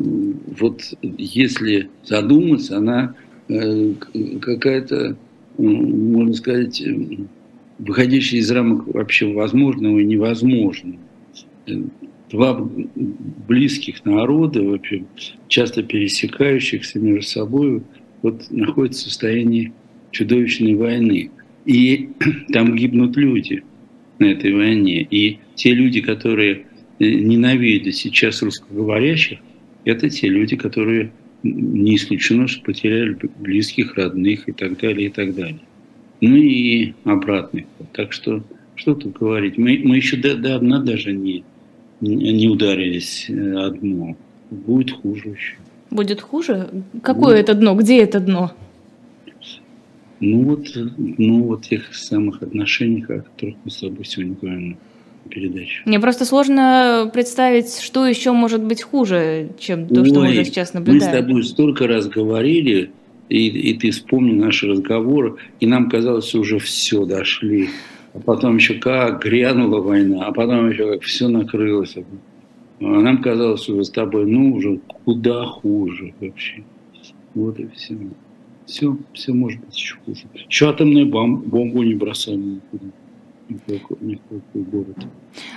вот 0.59 0.83
если 1.03 1.91
задуматься, 2.05 2.79
она 2.79 3.15
э, 3.49 3.93
какая-то 4.41 5.17
можно 5.59 6.35
сказать, 6.35 6.83
выходящие 7.79 8.41
из 8.41 8.51
рамок 8.51 8.87
вообще 8.87 9.33
возможного 9.33 9.99
и 9.99 10.05
невозможного. 10.05 10.99
Два 12.31 12.69
близких 13.49 14.05
народа, 14.05 14.63
вообще 14.63 15.05
часто 15.49 15.83
пересекающихся 15.83 16.99
между 16.99 17.29
собой, 17.29 17.83
вот 18.23 18.51
находятся 18.51 19.03
в 19.03 19.09
состоянии 19.09 19.73
чудовищной 20.11 20.75
войны. 20.75 21.31
И 21.65 22.11
там 22.53 22.75
гибнут 22.75 23.17
люди 23.17 23.63
на 24.19 24.27
этой 24.27 24.55
войне. 24.55 25.03
И 25.03 25.39
те 25.55 25.73
люди, 25.75 26.01
которые 26.01 26.67
э, 26.99 27.05
ненавидят 27.05 27.95
сейчас 27.95 28.43
русскоговорящих, 28.43 29.39
это 29.85 30.09
те 30.09 30.29
люди, 30.29 30.57
которые 30.57 31.13
не 31.45 31.97
исключено, 31.97 32.49
что 32.49 32.65
потеряли 32.65 33.19
близких, 33.39 33.95
родных 33.97 34.49
и 34.49 34.53
так 34.53 34.79
далее, 34.79 35.09
и 35.09 35.11
так 35.11 35.35
далее. 35.35 35.61
Ну 36.21 36.37
и 36.37 36.95
обратный 37.05 37.67
Так 37.93 38.13
что, 38.13 38.43
что 38.75 38.95
тут 38.95 39.19
говорить? 39.19 39.59
Мы, 39.59 39.81
мы 39.85 39.97
еще 39.97 40.17
до, 40.17 40.37
до 40.37 40.59
дна 40.59 40.81
даже 40.81 41.13
не, 41.13 41.45
не 42.01 42.49
ударились 42.49 43.27
э, 43.29 43.55
о 43.57 43.71
дно. 43.71 44.17
Будет 44.51 44.91
хуже 44.93 45.31
еще. 45.31 45.57
Будет 45.91 46.21
хуже? 46.21 46.71
Какое 47.03 47.37
Будет. 47.37 47.49
это 47.51 47.55
дно? 47.55 47.75
Где 47.75 48.03
это 48.03 48.21
дно? 48.21 48.53
Ну 50.21 50.45
вот, 50.45 50.67
ну 50.97 51.43
вот 51.43 51.65
тех 51.65 51.95
самых 51.95 52.43
отношений, 52.43 53.03
о 53.03 53.21
которых 53.21 53.57
мы 53.65 53.71
с 53.71 53.77
тобой 53.77 54.05
сегодня 54.05 54.37
говорим 54.41 54.79
передаче. 55.29 55.83
Мне 55.85 56.01
просто 56.01 56.25
сложно 56.25 57.11
представить, 57.13 57.81
что 57.81 58.07
еще 58.07 58.33
может 58.33 58.63
быть 58.63 58.83
хуже, 58.83 59.51
чем 59.59 59.87
то, 59.87 60.01
Ой, 60.01 60.07
что 60.07 60.21
мы 60.21 60.45
сейчас 60.45 60.75
наблюдаем. 60.75 61.03
Мы 61.03 61.09
с 61.09 61.21
тобой 61.21 61.45
столько 61.45 61.87
раз 61.87 62.09
говорили, 62.09 62.91
и, 63.29 63.47
и 63.47 63.75
ты 63.75 63.91
вспомни 63.91 64.33
наши 64.33 64.67
разговоры, 64.67 65.37
и 65.61 65.67
нам 65.67 65.89
казалось, 65.89 66.35
уже 66.35 66.59
все 66.59 67.05
дошли. 67.05 67.69
А 68.13 68.21
потом 68.21 68.57
еще 68.57 68.75
как 68.75 69.23
грянула 69.23 69.81
война, 69.81 70.27
а 70.27 70.33
потом 70.33 70.71
еще 70.71 70.93
как 70.93 71.03
все 71.03 71.29
накрылось. 71.29 71.97
А 72.81 72.85
нам 72.85 73.23
казалось, 73.23 73.63
что 73.63 73.83
с 73.83 73.91
тобой, 73.91 74.27
ну, 74.27 74.55
уже 74.55 74.79
куда 75.05 75.45
хуже 75.47 76.15
вообще. 76.21 76.63
Вот 77.35 77.59
и 77.59 77.67
все. 77.75 77.99
Все, 78.67 78.97
все 79.13 79.33
может 79.33 79.61
быть 79.61 79.77
еще 79.77 79.97
хуже. 80.07 80.23
Еще 80.49 80.69
атомную 80.69 81.07
бомбу 81.07 81.83
не 81.83 81.95
бросаем 81.95 82.55
никуда 82.55 82.87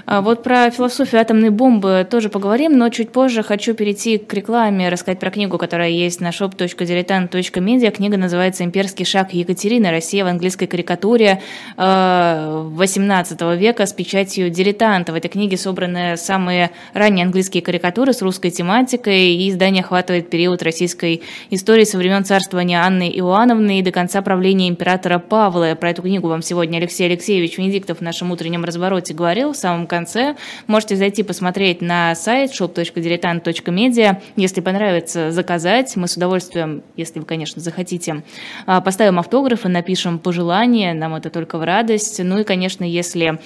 А 0.06 0.22
вот 0.22 0.42
про 0.42 0.70
философию 0.72 1.22
атомной 1.22 1.50
бомбы 1.50 2.08
тоже 2.10 2.30
поговорим, 2.30 2.78
но 2.78 2.90
чуть 2.90 3.12
позже 3.12 3.44
хочу 3.44 3.74
перейти 3.74 4.18
к 4.18 4.34
рекламе, 4.34 4.90
рассказать 4.90 5.20
про 5.20 5.30
книгу, 5.30 5.58
которая 5.58 5.90
есть 5.90 6.22
на 6.22 6.30
shop.diletant.media. 6.30 7.92
Книга 7.92 8.18
называется 8.18 8.64
«Имперский 8.64 9.06
шаг 9.06 9.34
Екатерины. 9.34 9.92
Россия 9.92 10.24
в 10.24 10.28
английской 10.28 10.66
карикатуре 10.66 11.42
XVIII 11.78 13.38
э, 13.40 13.58
века» 13.58 13.86
с 13.86 13.94
печатью 13.94 14.50
«Дилетанта». 14.50 15.12
В 15.12 15.16
этой 15.16 15.28
книге 15.30 15.58
собраны 15.58 16.18
самые 16.18 16.72
ранние 16.94 17.26
английские 17.26 17.62
карикатуры 17.62 18.14
с 18.14 18.22
русской 18.22 18.50
тематикой, 18.50 19.34
и 19.34 19.50
издание 19.50 19.84
охватывает 19.84 20.30
период 20.30 20.64
российской 20.64 21.22
истории 21.50 21.84
со 21.84 21.98
времен 21.98 22.24
царствования 22.24 22.82
Анны 22.82 23.10
Иоанновны 23.10 23.80
и 23.80 23.84
до 23.84 23.92
конца 23.92 24.22
правления 24.22 24.70
императора 24.70 25.20
Павла. 25.20 25.76
Про 25.80 25.92
эту 25.92 26.02
книгу 26.02 26.28
вам 26.28 26.42
сегодня 26.42 26.78
Алексей 26.78 27.06
Алексеевич 27.06 27.58
Венедиктов 27.78 28.00
в 28.00 28.02
нашем 28.02 28.32
утреннем 28.32 28.66
развороте 28.66 29.14
говорил 29.14 29.54
самом 29.54 29.86
конце. 29.86 30.36
Можете 30.66 30.96
зайти 30.96 31.22
посмотреть 31.22 31.80
на 31.80 32.16
сайт 32.16 32.52
shop.diletant.media. 32.52 34.18
Если 34.36 34.62
понравится, 34.62 35.30
заказать. 35.30 35.96
Мы 35.96 36.08
с 36.08 36.18
удовольствием, 36.18 36.82
если 36.96 37.20
вы, 37.20 37.26
конечно, 37.26 37.62
захотите, 37.62 38.24
а, 38.66 38.82
поставим 38.82 39.20
автографы, 39.20 39.68
напишем 39.70 40.18
пожелания. 40.18 40.96
Нам 40.96 41.14
это 41.14 41.30
только 41.30 41.60
в 41.60 41.64
радость. 41.64 42.20
Ну 42.24 42.40
и, 42.40 42.44
конечно, 42.44 42.84
если 42.84 43.40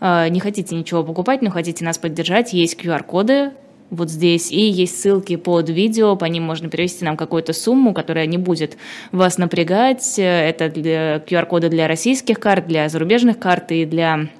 а, 0.00 0.28
не 0.28 0.40
хотите 0.40 0.76
ничего 0.76 1.02
покупать, 1.02 1.40
но 1.40 1.50
хотите 1.50 1.82
нас 1.82 1.96
поддержать, 1.96 2.52
есть 2.52 2.78
QR-коды, 2.78 3.52
вот 3.90 4.10
здесь. 4.10 4.50
И 4.50 4.60
есть 4.60 5.00
ссылки 5.00 5.36
под 5.36 5.70
видео, 5.70 6.16
по 6.16 6.24
ним 6.26 6.44
можно 6.44 6.68
перевести 6.68 7.04
нам 7.04 7.16
какую-то 7.16 7.52
сумму, 7.52 7.94
которая 7.94 8.26
не 8.26 8.38
будет 8.38 8.76
вас 9.12 9.38
напрягать. 9.38 10.18
Это 10.18 10.66
QR-коды 10.66 11.68
для 11.68 11.88
российских 11.88 12.38
карт, 12.38 12.66
для 12.66 12.88
зарубежных 12.88 13.38
карт 13.38 13.72
и 13.72 13.84
для 13.84 14.28
Э, 14.28 14.37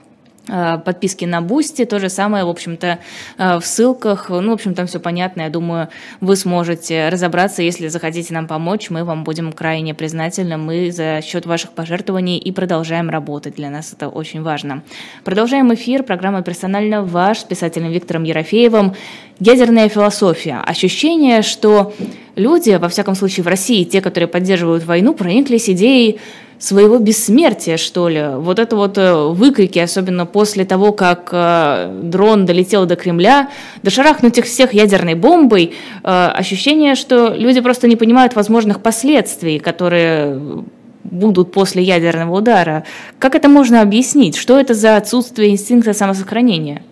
подписки 0.85 1.25
на 1.25 1.41
Бусти, 1.41 1.85
то 1.85 1.99
же 1.99 2.09
самое, 2.09 2.45
в 2.45 2.49
общем-то, 2.49 2.99
э, 3.39 3.59
в 3.59 3.65
ссылках, 3.65 4.31
ну, 4.31 4.51
в 4.51 4.55
общем, 4.55 4.75
там 4.75 4.87
все 4.87 5.01
понятно, 5.01 5.43
я 5.43 5.51
думаю, 5.51 5.89
вы 6.21 6.37
сможете 6.37 7.09
разобраться, 7.09 7.63
если 7.63 7.89
захотите 7.89 8.35
нам 8.35 8.47
помочь, 8.47 8.91
мы 8.91 9.05
вам 9.05 9.25
будем 9.25 9.53
крайне 9.53 9.95
признательны, 9.95 10.57
мы 10.57 10.91
за 10.91 11.21
счет 11.23 11.47
ваших 11.47 11.73
пожертвований 11.73 12.39
и 12.39 12.53
продолжаем 12.53 13.11
работать, 13.11 13.57
для 13.57 13.71
нас 13.71 13.93
это 13.93 14.09
очень 14.09 14.43
важно. 14.43 14.83
Продолжаем 15.25 15.73
эфир, 15.75 16.03
программа 16.03 16.43
«Персонально 16.43 17.03
ваш» 17.03 17.41
с 17.41 17.45
писателем 17.45 17.91
Виктором 17.91 18.25
Ерофеевым. 18.25 18.95
Ядерная 19.41 19.89
философия. 19.89 20.63
Ощущение, 20.67 21.43
что 21.43 21.93
люди, 22.35 22.71
во 22.73 22.89
всяком 22.89 23.15
случае 23.15 23.45
в 23.45 23.47
России, 23.47 23.85
те, 23.85 24.01
которые 24.01 24.29
поддерживают 24.29 24.85
войну, 24.85 25.15
прониклись 25.15 25.71
идеей 25.71 26.21
своего 26.59 26.99
бессмертия, 26.99 27.77
что 27.77 28.09
ли. 28.09 28.23
Вот 28.37 28.59
это 28.59 28.77
вот 28.77 28.99
э, 28.99 29.29
выкрики, 29.29 29.79
особенно 29.79 30.27
после 30.27 30.65
того, 30.65 30.93
как 30.93 31.31
э, 31.33 32.01
дрон 32.03 32.47
долетел 32.47 32.85
до 32.85 32.97
Кремля, 32.97 33.51
до 33.83 33.91
шарахнуть 33.91 34.39
их 34.39 34.45
всех 34.45 34.75
ядерной 34.75 35.15
бомбой, 35.15 35.75
э, 36.03 36.09
ощущение, 36.09 36.97
что 36.97 37.33
люди 37.35 37.61
просто 37.61 37.87
не 37.87 37.97
понимают 37.97 38.35
возможных 38.35 38.83
последствий, 38.83 39.61
которые 39.61 40.65
будут 41.05 41.53
после 41.53 41.83
ядерного 41.83 42.39
удара. 42.39 42.85
Как 43.19 43.35
это 43.35 43.49
можно 43.49 43.81
объяснить? 43.81 44.37
Что 44.37 44.59
это 44.59 44.75
за 44.75 44.97
отсутствие 44.97 45.51
инстинкта 45.51 45.93
самосохранения? 45.93 46.83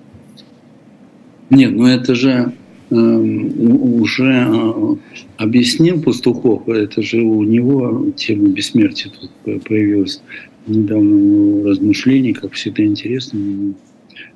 Нет, 1.50 1.72
ну 1.72 1.86
это 1.86 2.14
же 2.14 2.52
уже 2.90 4.46
э, 4.48 4.96
объяснил 5.38 6.00
Пастухов, 6.02 6.68
это 6.68 7.02
же 7.02 7.20
у 7.20 7.42
него 7.42 8.10
тема 8.16 8.48
бессмертия 8.48 9.10
тут 9.10 9.64
появилась 9.64 10.22
недавно 10.66 11.68
размышлений, 11.68 12.32
как 12.32 12.52
все 12.52 12.70
это 12.70 12.84
интересно. 12.84 13.74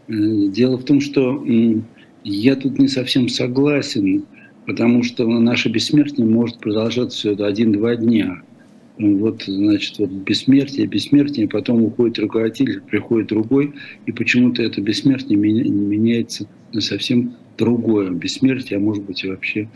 Э, 0.09 0.13
дело 0.49 0.79
в 0.79 0.85
том, 0.85 1.01
что 1.01 1.45
я 2.25 2.57
тут 2.57 2.79
не 2.79 2.89
совсем 2.89 3.29
согласен, 3.29 4.25
потому 4.67 5.03
что 5.03 5.27
наше 5.29 5.69
бессмертие 5.69 6.27
может 6.27 6.59
продолжаться 6.59 7.17
все 7.17 7.45
один-два 7.45 7.97
дня. 7.97 8.43
Вот, 8.99 9.45
значит, 9.47 9.99
вот 9.99 10.11
бессмертие, 10.11 10.87
бессмертие, 10.87 11.49
потом 11.49 11.83
уходит 11.83 12.19
руководитель, 12.19 12.83
приходит 12.83 13.29
другой, 13.29 13.73
и 14.05 14.13
почему-то 14.13 14.63
это 14.63 14.83
бессмертие 14.83 15.39
меняется 15.39 16.47
на 16.75 16.83
совсем 16.83 17.35
другое 17.61 18.11
бессмертие, 18.11 18.79
а 18.79 18.81
может 18.81 19.05
быть 19.05 19.23
и 19.23 19.29
вообще 19.29 19.69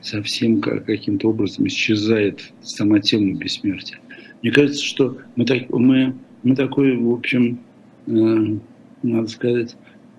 совсем 0.00 0.60
каким-то 0.60 1.28
образом 1.28 1.66
исчезает 1.66 2.52
сама 2.62 2.98
тема 3.00 3.34
бессмертия. 3.34 3.98
Мне 4.42 4.50
кажется, 4.52 4.82
что 4.82 5.18
мы, 5.36 5.44
так, 5.44 5.70
мы, 5.70 6.14
мы 6.42 6.56
такой, 6.56 6.96
в 6.96 7.10
общем, 7.12 7.60
э, 8.06 8.56
надо 9.02 9.28
сказать, 9.28 9.76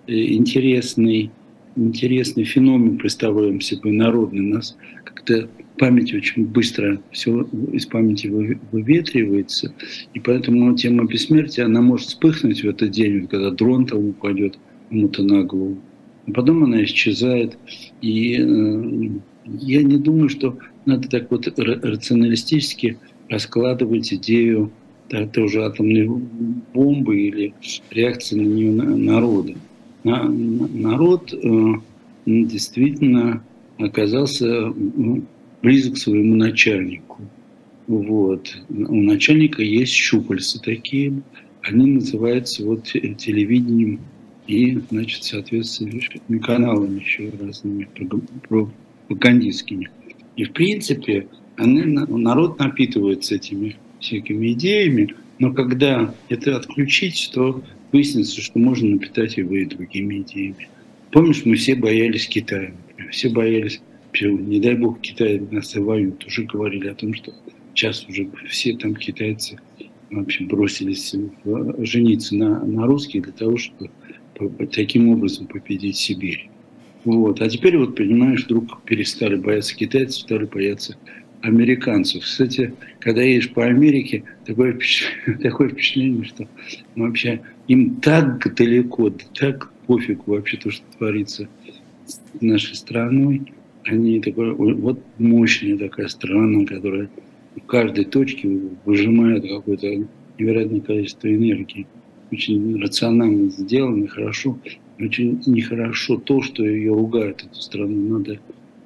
э, 0.07 0.13
интересный, 0.13 1.31
интересный 1.75 2.43
феномен 2.43 2.97
представляем 2.97 3.61
себе 3.61 3.91
народный. 3.91 4.41
Нас 4.41 4.77
как-то 5.03 5.47
память 5.77 6.13
очень 6.13 6.45
быстро 6.45 7.01
все 7.11 7.47
из 7.73 7.85
памяти 7.85 8.27
выветривается, 8.71 9.73
и 10.13 10.19
поэтому 10.19 10.75
тема 10.75 11.05
бессмертия, 11.05 11.65
она 11.65 11.81
может 11.81 12.07
вспыхнуть 12.07 12.63
в 12.63 12.67
этот 12.67 12.91
день, 12.91 13.27
когда 13.27 13.51
дрон 13.51 13.85
там 13.85 14.09
упадет 14.09 14.57
кому-то 14.89 15.23
на 15.23 15.43
голову. 15.43 15.77
Потом 16.33 16.63
она 16.63 16.83
исчезает. 16.83 17.57
И 18.01 18.37
э, 18.39 19.09
я 19.45 19.83
не 19.83 19.97
думаю, 19.97 20.29
что 20.29 20.57
надо 20.85 21.07
так 21.07 21.31
вот 21.31 21.47
рационалистически 21.57 22.97
раскладывать 23.29 24.13
идею 24.13 24.71
тоже 25.33 25.63
атомной 25.63 26.07
бомбы 26.73 27.19
или 27.19 27.53
реакции 27.91 28.35
на 28.35 28.47
нее 28.47 28.71
народа. 28.71 29.53
Народ 30.03 31.33
э, 31.33 31.73
действительно 32.25 33.43
оказался 33.77 34.73
близок 35.61 35.95
к 35.95 35.97
своему 35.97 36.35
начальнику. 36.35 37.21
Вот. 37.87 38.55
У 38.69 39.01
начальника 39.01 39.61
есть 39.61 39.93
щупальца 39.93 40.61
такие, 40.61 41.21
они 41.61 41.91
называются 41.91 42.63
вот 42.65 42.83
телевидением 42.83 43.99
и, 44.47 44.79
значит, 44.89 45.23
соответствующими 45.23 46.37
каналами 46.39 46.99
еще 46.99 47.31
разными 47.39 47.87
пропагандистскими. 48.47 49.89
И, 50.35 50.45
в 50.45 50.53
принципе, 50.53 51.27
они, 51.57 51.83
народ 51.83 52.59
напитывается 52.59 53.35
этими 53.35 53.75
всякими 53.99 54.51
идеями, 54.53 55.15
но 55.39 55.53
когда 55.53 56.13
это 56.29 56.57
отключить, 56.57 57.31
то 57.33 57.63
выяснится, 57.91 58.41
что 58.41 58.59
можно 58.59 58.89
напитать 58.89 59.37
его 59.37 59.55
и 59.55 59.65
другими 59.65 60.19
идеями. 60.21 60.69
Помнишь, 61.11 61.43
мы 61.45 61.55
все 61.55 61.75
боялись 61.75 62.27
Китая, 62.27 62.73
например, 62.89 63.11
все 63.11 63.29
боялись, 63.29 63.81
не 64.21 64.59
дай 64.59 64.75
бог, 64.75 65.01
Китай 65.01 65.41
нас 65.51 65.75
и 65.75 65.79
воюют. 65.79 66.25
Уже 66.25 66.43
говорили 66.43 66.87
о 66.87 66.95
том, 66.95 67.13
что 67.13 67.33
сейчас 67.73 68.05
уже 68.07 68.29
все 68.49 68.75
там 68.75 68.95
китайцы 68.95 69.57
в 70.09 70.19
общем, 70.19 70.47
бросились 70.47 71.13
жениться 71.79 72.35
на, 72.35 72.63
на 72.63 72.85
русских 72.85 73.23
для 73.23 73.33
того, 73.33 73.57
чтобы 73.57 73.89
таким 74.71 75.09
образом 75.09 75.47
победить 75.47 75.97
Сибирь. 75.97 76.49
Вот. 77.03 77.41
А 77.41 77.49
теперь 77.49 77.77
вот, 77.77 77.95
понимаешь, 77.95 78.45
вдруг 78.45 78.81
перестали 78.83 79.35
бояться 79.35 79.75
китайцев, 79.75 80.21
стали 80.21 80.45
бояться 80.45 80.97
американцев. 81.41 82.23
Кстати, 82.23 82.73
когда 82.99 83.21
едешь 83.21 83.51
по 83.51 83.63
Америке, 83.65 84.23
такое 84.45 84.73
впечатление, 84.73 85.37
такое 85.43 85.69
впечатление 85.69 86.23
что 86.25 86.47
вообще 86.95 87.41
им 87.67 87.95
так 88.01 88.55
далеко, 88.55 89.11
так 89.33 89.71
пофиг 89.85 90.27
вообще 90.27 90.57
то, 90.57 90.71
что 90.71 90.83
творится 90.97 91.47
с 92.07 92.19
нашей 92.41 92.75
страной. 92.75 93.53
Они 93.83 94.19
такой, 94.19 94.53
вот 94.53 94.99
мощная 95.19 95.77
такая 95.77 96.07
страна, 96.07 96.65
которая 96.65 97.07
в 97.55 97.61
каждой 97.67 98.05
точке 98.05 98.49
выжимает 98.83 99.43
какое-то 99.43 100.07
невероятное 100.39 100.81
количество 100.81 101.27
энергии. 101.27 101.85
Очень 102.35 102.81
рационально 102.81 103.49
сделано, 103.49 104.09
хорошо. 104.09 104.59
Очень 104.99 105.41
нехорошо 105.45 106.17
то, 106.17 106.41
что 106.41 106.65
ее 106.65 106.91
ругают, 106.93 107.45
эту 107.45 107.61
страну. 107.61 108.17
Надо 108.17 108.39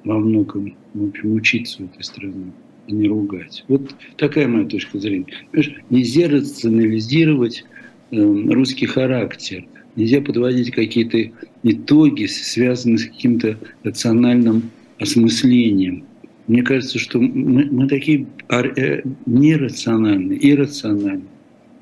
во 0.04 0.20
многом 0.20 0.76
в 0.94 1.08
общем, 1.08 1.34
учиться 1.34 1.82
у 1.82 1.86
этой 1.86 2.04
страны, 2.04 2.52
а 2.86 2.92
не 2.92 3.08
ругать. 3.08 3.64
Вот 3.66 3.92
такая 4.16 4.46
моя 4.46 4.66
точка 4.66 5.00
зрения. 5.00 5.26
Понимаешь, 5.50 5.82
нельзя 5.90 6.28
рационализировать 6.28 7.64
э, 8.12 8.16
русский 8.20 8.86
характер, 8.86 9.66
нельзя 9.96 10.20
подводить 10.20 10.70
какие-то 10.70 11.32
итоги, 11.64 12.26
связанные 12.26 12.98
с 12.98 13.06
каким-то 13.06 13.58
рациональным 13.82 14.70
осмыслением. 15.00 16.04
Мне 16.46 16.62
кажется, 16.62 17.00
что 17.00 17.20
мы, 17.20 17.64
мы 17.64 17.88
такие 17.88 18.26
э, 18.48 19.02
нерациональные, 19.26 20.38
иррациональные. 20.52 21.29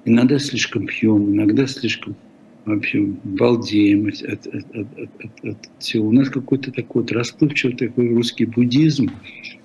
Иногда 0.08 0.38
слишком 0.38 0.86
пьем, 0.86 1.34
иногда 1.34 1.66
слишком 1.66 2.16
вообще 2.64 3.00
балдеем 3.24 4.08
от, 4.08 4.22
от, 4.22 4.46
от, 4.46 4.74
от, 4.74 5.24
от, 5.24 5.44
от 5.44 5.70
всего. 5.78 6.08
У 6.08 6.12
нас 6.12 6.30
какой-то 6.30 6.72
такой 6.72 7.02
вот 7.02 7.12
расплывчивый 7.12 7.76
такой 7.76 8.08
русский 8.14 8.46
буддизм 8.46 9.10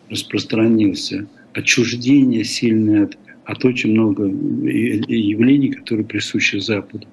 распространился, 0.10 1.28
отчуждение 1.54 2.44
сильное 2.44 3.06
от, 3.06 3.18
от 3.46 3.64
очень 3.64 3.92
много 3.92 4.26
явлений, 4.26 5.72
которые 5.72 6.06
присущи 6.06 6.58
Западу. 6.58 7.08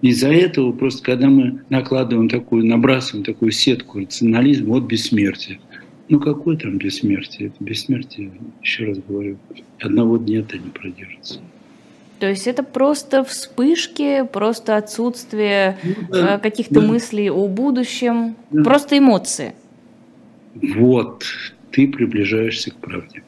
Из-за 0.00 0.28
этого 0.28 0.70
просто, 0.70 1.02
когда 1.02 1.28
мы 1.28 1.62
накладываем 1.70 2.28
такую, 2.28 2.66
набрасываем 2.66 3.24
такую 3.24 3.50
сетку 3.50 3.98
рационализма, 3.98 4.74
вот 4.74 4.84
бессмертие. 4.84 5.58
Ну 6.08 6.20
какое 6.20 6.56
там 6.56 6.78
бессмертие? 6.78 7.48
Это 7.48 7.64
бессмертие, 7.64 8.30
еще 8.62 8.84
раз 8.84 8.98
говорю, 9.08 9.38
одного 9.80 10.18
дня-то 10.18 10.56
не 10.56 10.70
продержится. 10.70 11.40
То 12.18 12.28
есть 12.28 12.46
это 12.46 12.62
просто 12.62 13.24
вспышки, 13.24 14.24
просто 14.24 14.76
отсутствие 14.76 15.78
ну, 15.82 15.94
да, 16.10 16.36
э, 16.36 16.38
каких-то 16.38 16.80
да. 16.80 16.86
мыслей 16.86 17.30
о 17.30 17.46
будущем, 17.46 18.36
да. 18.50 18.62
просто 18.62 18.98
эмоции. 18.98 19.54
Вот, 20.54 21.24
ты 21.72 21.86
приближаешься 21.88 22.70
к 22.70 22.76
правде. 22.76 23.22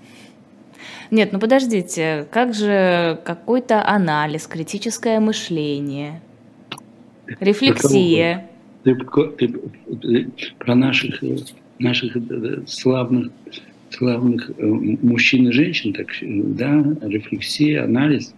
Нет, 1.10 1.32
ну 1.32 1.38
подождите, 1.38 2.26
как 2.30 2.54
же 2.54 3.20
какой-то 3.24 3.86
анализ, 3.86 4.46
критическое 4.46 5.20
мышление, 5.20 6.22
рефлексия? 7.40 8.48
Ты, 8.84 8.94
ты, 9.36 9.48
ты 10.00 10.30
про 10.58 10.74
наших, 10.74 11.22
наших 11.78 12.16
славных, 12.66 13.32
славных 13.90 14.50
э, 14.56 14.64
мужчин 14.64 15.48
и 15.48 15.52
женщин, 15.52 15.92
так, 15.92 16.06
да, 16.22 16.82
рефлексия, 17.06 17.84
анализ 17.84 18.32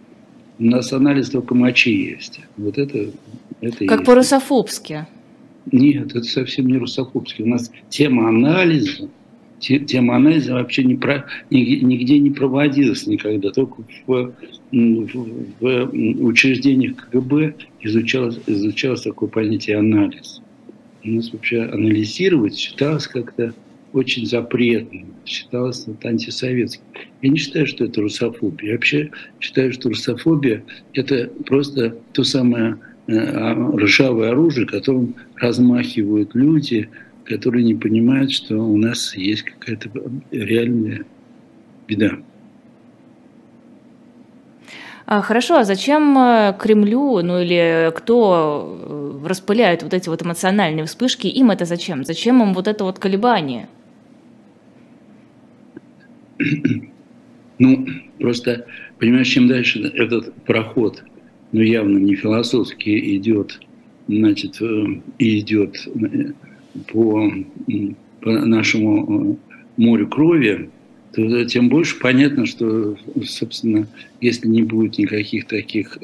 у 0.61 0.65
нас 0.65 0.93
анализ 0.93 1.31
только 1.31 1.55
мочи 1.55 2.11
есть. 2.11 2.39
Вот 2.55 2.77
это, 2.77 3.09
это 3.61 3.85
Как 3.87 4.05
по-русофобски. 4.05 5.07
Нет, 5.71 6.15
это 6.15 6.23
совсем 6.23 6.67
не 6.67 6.77
русофобски. 6.77 7.41
У 7.41 7.47
нас 7.47 7.71
тема 7.89 8.29
анализа, 8.29 9.09
тема 9.59 10.17
анализа 10.17 10.53
вообще 10.53 10.83
не 10.83 10.95
про, 10.95 11.25
нигде 11.49 12.19
не 12.19 12.29
проводилась 12.29 13.07
никогда. 13.07 13.49
Только 13.49 13.83
в, 14.05 14.33
в, 14.71 15.53
в 15.59 16.25
учреждениях 16.25 17.09
КГБ 17.09 17.55
изучалось, 17.81 18.39
изучалось 18.45 19.01
такое 19.01 19.29
понятие 19.29 19.77
анализ. 19.77 20.43
У 21.03 21.09
нас 21.09 21.33
вообще 21.33 21.63
анализировать 21.63 22.55
считалось 22.55 23.07
как-то 23.07 23.55
очень 23.93 24.25
запретным, 24.25 25.13
считалось 25.25 25.85
вот 25.87 26.03
антисоветским. 26.05 26.83
Я 27.21 27.29
не 27.29 27.37
считаю, 27.37 27.67
что 27.67 27.85
это 27.85 28.01
русофобия. 28.01 28.69
Я 28.69 28.73
вообще 28.75 29.11
считаю, 29.39 29.73
что 29.73 29.89
русофобия– 29.89 30.63
это 30.93 31.29
просто 31.45 31.97
то 32.13 32.23
самое 32.23 32.77
э, 33.07 33.17
а, 33.17 33.71
ржавое 33.77 34.31
оружие, 34.31 34.65
которым 34.65 35.15
размахивают 35.35 36.33
люди, 36.33 36.89
которые 37.25 37.63
не 37.63 37.75
понимают, 37.75 38.31
что 38.31 38.57
у 38.57 38.77
нас 38.77 39.15
есть 39.15 39.43
какая-то 39.43 39.89
реальная 40.31 41.05
беда. 41.87 42.17
А, 45.05 45.21
хорошо, 45.21 45.57
а 45.57 45.63
зачем 45.65 46.17
э, 46.17 46.55
Кремлю, 46.57 47.21
ну 47.21 47.39
или 47.39 47.91
кто 47.93 49.19
э, 49.23 49.27
распыляет 49.27 49.83
вот 49.83 49.93
эти 49.93 50.07
вот 50.07 50.21
эмоциональные 50.21 50.85
вспышки, 50.85 51.27
им 51.27 51.51
это 51.51 51.65
зачем? 51.65 52.05
Зачем 52.05 52.41
им 52.41 52.53
вот 52.53 52.69
это 52.69 52.85
вот 52.85 52.97
колебание? 52.97 53.67
Ну, 57.59 57.85
Просто, 58.21 58.67
понимаешь, 58.99 59.29
чем 59.29 59.47
дальше 59.47 59.79
этот 59.95 60.31
проход, 60.45 61.03
ну, 61.51 61.61
явно 61.61 61.97
не 61.97 62.13
философский, 62.15 63.17
идет, 63.17 63.59
значит, 64.07 64.61
э, 64.61 64.85
идет 65.17 65.87
э, 65.87 66.33
по, 66.91 67.33
по 68.21 68.31
нашему 68.31 69.31
э, 69.31 69.81
морю 69.81 70.07
крови, 70.07 70.69
то 71.13 71.45
тем 71.45 71.69
больше 71.69 71.97
понятно, 71.99 72.45
что, 72.45 72.95
собственно, 73.23 73.87
если 74.21 74.47
не 74.47 74.61
будет 74.61 74.99
никаких 74.99 75.47
таких 75.47 75.97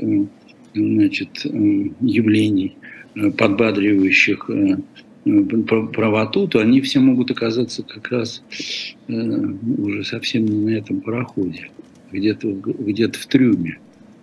значит, 0.73 1.45
явлений, 1.45 2.75
подбадривающих 3.37 4.49
правоту, 5.93 6.47
то 6.47 6.59
они 6.59 6.81
все 6.81 6.99
могут 6.99 7.31
оказаться 7.31 7.83
как 7.83 8.09
раз 8.11 8.43
уже 9.07 10.03
совсем 10.03 10.45
не 10.45 10.65
на 10.65 10.77
этом 10.77 11.01
пароходе 11.01 11.69
где-то 12.11 12.51
где 12.51 13.07
в 13.07 13.25
трюме. 13.27 13.77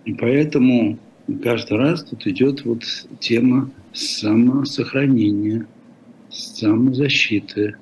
И 0.05 0.13
поэтому 0.13 0.97
каждый 1.43 1.77
раз 1.77 2.03
тут 2.03 2.25
идет 2.27 2.65
вот 2.65 2.83
тема 3.19 3.69
самосохранения, 3.93 5.67
самозащиты. 6.29 7.75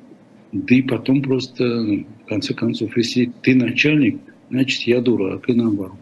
Да 0.51 0.76
и 0.76 0.82
потом 0.82 1.21
просто, 1.21 1.63
в 1.63 2.30
конце 2.30 2.53
концов, 2.53 2.95
если 2.95 3.32
ты 3.41 3.55
начальник, 3.55 4.19
значит, 4.49 4.82
я 4.82 5.01
дурак, 5.01 5.49
и 5.49 5.53
наоборот. 5.53 5.97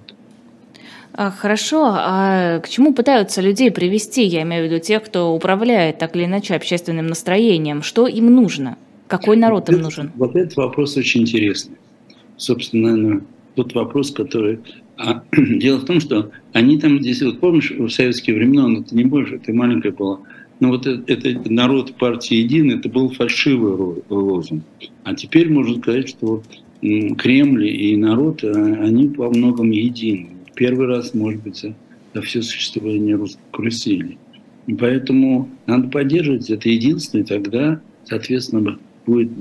А, 1.14 1.32
хорошо, 1.32 1.92
а 1.94 2.60
к 2.60 2.70
чему 2.70 2.94
пытаются 2.94 3.42
людей 3.42 3.72
привести, 3.72 4.24
я 4.24 4.44
имею 4.44 4.66
в 4.68 4.72
виду 4.72 4.82
тех, 4.82 5.04
кто 5.04 5.34
управляет 5.34 5.98
так 5.98 6.16
или 6.16 6.26
иначе 6.26 6.56
общественным 6.56 7.08
настроением? 7.08 7.82
Что 7.82 8.08
им 8.08 8.34
нужно? 8.34 8.78
Какой 9.08 9.36
народ 9.36 9.70
им 9.70 9.82
нужен? 9.82 10.12
Вот 10.16 10.36
этот 10.36 10.56
вопрос 10.56 10.96
очень 10.96 11.22
интересный. 11.22 11.76
Собственно, 12.38 12.92
наверное, 12.92 13.22
тот 13.56 13.74
вопрос, 13.74 14.12
который... 14.12 14.60
А, 14.98 15.24
дело 15.36 15.80
в 15.80 15.86
том, 15.86 16.00
что 16.00 16.32
они 16.54 16.80
там 16.80 17.02
здесь, 17.02 17.22
вот 17.22 17.40
помнишь, 17.40 17.72
в 17.72 17.90
советские 17.90 18.38
времена, 18.38 18.68
ну, 18.68 18.82
это 18.82 18.96
не 18.96 19.04
больше, 19.04 19.36
это 19.36 19.52
маленькая 19.52 19.92
была, 19.92 20.20
но 20.62 20.70
вот 20.70 20.86
это, 20.86 21.28
это 21.28 21.52
народ 21.52 21.96
партии 21.96 22.36
«Един» 22.36 22.72
это 22.72 22.88
был 22.88 23.10
фальшивый 23.10 24.04
лозунг. 24.10 24.64
А 25.04 25.16
теперь 25.16 25.52
можно 25.52 25.78
сказать, 25.80 26.08
что 26.08 26.44
Кремль 26.82 27.68
и 27.68 27.98
народ, 27.98 28.44
а, 28.44 28.48
они 28.50 29.08
во 29.08 29.30
многом 29.30 29.72
едины. 29.72 30.30
Первый 30.56 30.88
раз, 30.88 31.14
может 31.14 31.42
быть, 31.42 31.58
за, 31.58 31.74
за 32.14 32.22
все 32.22 32.42
существование 32.42 33.16
русской 33.16 33.40
России. 33.54 34.18
И 34.68 34.74
поэтому 34.76 35.50
надо 35.66 35.88
поддерживать 35.88 36.50
это 36.50 36.70
единство, 36.70 37.18
и 37.18 37.24
тогда, 37.24 37.82
соответственно, 38.06 38.78
будет 39.06 39.32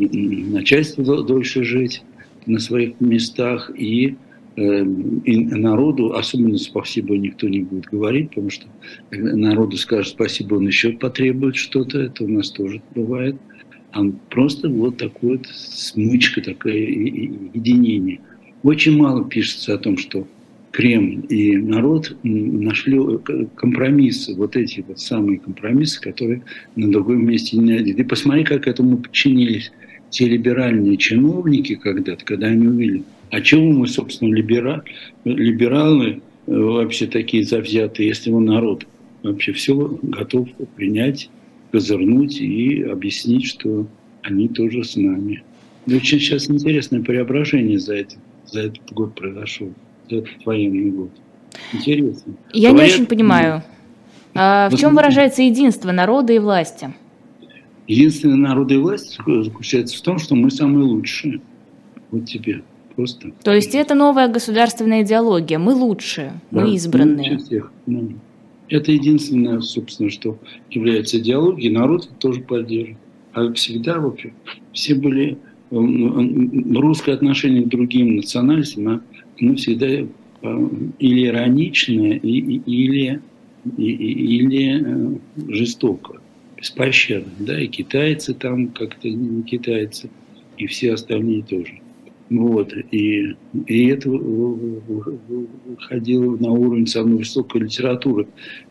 начальство 0.51 1.23
дольше 1.23 1.65
жить, 1.65 2.03
на 2.47 2.59
своих 2.59 3.01
местах, 3.01 3.71
и, 3.77 4.17
э, 4.57 4.85
и 5.25 5.45
народу 5.45 6.15
особенно 6.15 6.59
спасибо 6.59 7.17
никто 7.17 7.49
не 7.49 7.61
будет 7.61 7.87
говорить, 7.87 8.31
потому 8.31 8.51
что 8.51 8.67
народу 9.11 9.77
скажет 9.77 10.13
спасибо, 10.13 10.55
он 10.55 10.67
еще 10.67 10.93
потребует 10.93 11.57
что-то, 11.57 11.99
это 11.99 12.25
у 12.25 12.29
нас 12.29 12.51
тоже 12.51 12.81
бывает. 12.95 13.37
А 13.93 14.05
просто 14.31 14.69
вот 14.69 14.99
такой 14.99 15.39
вот 15.39 15.47
смычка, 15.47 16.41
такое 16.41 16.75
единение. 16.75 18.21
Очень 18.63 18.97
мало 18.97 19.29
пишется 19.29 19.75
о 19.75 19.79
том, 19.79 19.97
что 19.97 20.27
Кремль 20.73 21.27
и 21.29 21.57
народ 21.57 22.17
нашли 22.23 22.99
э, 22.99 23.47
компромиссы, 23.57 24.35
вот 24.35 24.57
эти 24.57 24.85
вот 24.87 25.01
самые 25.01 25.41
компромиссы, 25.41 26.01
которые 26.01 26.43
на 26.77 26.91
другом 26.93 27.27
месте 27.27 27.57
не 27.57 27.73
найдут. 27.73 27.99
И 27.99 28.05
посмотри, 28.05 28.45
как 28.45 28.69
этому 28.69 28.99
подчинились 28.99 29.73
те 30.11 30.29
либеральные 30.29 30.97
чиновники 30.97 31.75
когда-то, 31.75 32.25
когда 32.25 32.49
они 32.49 32.69
увидели, 32.69 33.03
а 33.31 33.41
чего 33.41 33.71
мы, 33.71 33.87
собственно, 33.87 34.33
либера, 34.35 34.85
либералы 35.25 36.21
э, 36.47 36.53
вообще 36.53 37.07
такие 37.07 37.45
завзятые, 37.45 38.09
если 38.09 38.31
он 38.31 38.45
народ 38.45 38.87
вообще 39.23 39.53
все 39.53 39.99
готов 40.03 40.49
принять, 40.77 41.31
козырнуть 41.73 42.41
и 42.41 42.83
объяснить, 42.83 43.47
что 43.47 43.87
они 44.23 44.49
тоже 44.49 44.85
с 44.85 44.97
нами. 44.97 45.43
Очень 45.87 46.21
сейчас 46.21 46.51
интересное 46.51 47.03
преображение 47.03 47.79
за 47.79 47.97
этот, 47.97 48.19
за 48.47 48.63
этот 48.63 48.93
год 48.93 49.15
произошло, 49.15 49.69
военный 50.45 50.91
год. 50.91 51.11
Интересно. 51.73 52.35
Я 52.53 52.71
Говорят, 52.71 52.89
не 52.89 52.95
очень 52.95 53.07
понимаю. 53.07 53.63
А 54.35 54.69
в 54.71 54.77
чем 54.77 54.95
выражается 54.95 55.43
единство 55.43 55.91
народа 55.91 56.33
и 56.33 56.39
власти? 56.39 56.93
Единственная 57.87 58.37
народная 58.37 58.79
власть 58.79 59.19
заключается 59.27 59.99
в 59.99 60.01
том, 60.03 60.19
что 60.19 60.37
мы 60.37 60.51
самые 60.51 60.85
лучшие. 60.85 61.41
Вот 62.11 62.27
тебе 62.27 62.63
просто. 62.95 63.33
То 63.43 63.53
есть 63.53 63.75
это 63.75 63.95
новая 63.95 64.29
государственная 64.29 65.03
идеология. 65.03 65.59
Мы 65.59 65.75
лучшие, 65.75 66.35
да, 66.51 66.61
мы 66.61 66.75
избранные. 66.75 67.39
Всех. 67.39 67.73
Ну, 67.87 68.13
это 68.69 68.93
единственное, 68.93 69.61
собственно, 69.61 70.11
что 70.11 70.39
является 70.71 71.19
идеологией. 71.19 71.73
Народ 71.73 72.09
тоже 72.19 72.43
поддерживает. 72.43 72.99
А 73.33 73.53
всегда 73.53 73.99
вообще 73.99 74.33
все 74.73 74.95
были 74.95 75.39
русское 75.71 77.13
отношение 77.13 77.63
к 77.63 77.69
другим 77.69 78.17
национальностям, 78.17 79.03
оно 79.41 79.57
всегда 79.57 79.87
э, 79.87 80.07
или 80.99 81.27
ироничное, 81.27 82.19
или, 82.19 83.21
или 83.77 84.83
э, 84.83 85.19
жестокое 85.49 86.21
беспощадно, 86.61 87.33
да, 87.39 87.61
и 87.61 87.67
китайцы 87.67 88.35
там 88.35 88.69
как-то 88.69 89.09
не 89.09 89.43
китайцы, 89.43 90.11
и 90.59 90.67
все 90.67 90.93
остальные 90.93 91.43
тоже. 91.43 91.81
Вот, 92.29 92.73
и, 92.93 93.35
и 93.67 93.87
это 93.89 94.09
выходило 95.69 96.37
на 96.37 96.51
уровень 96.53 96.87
самой 96.87 97.17
высокой 97.17 97.63
литературы. 97.63 98.29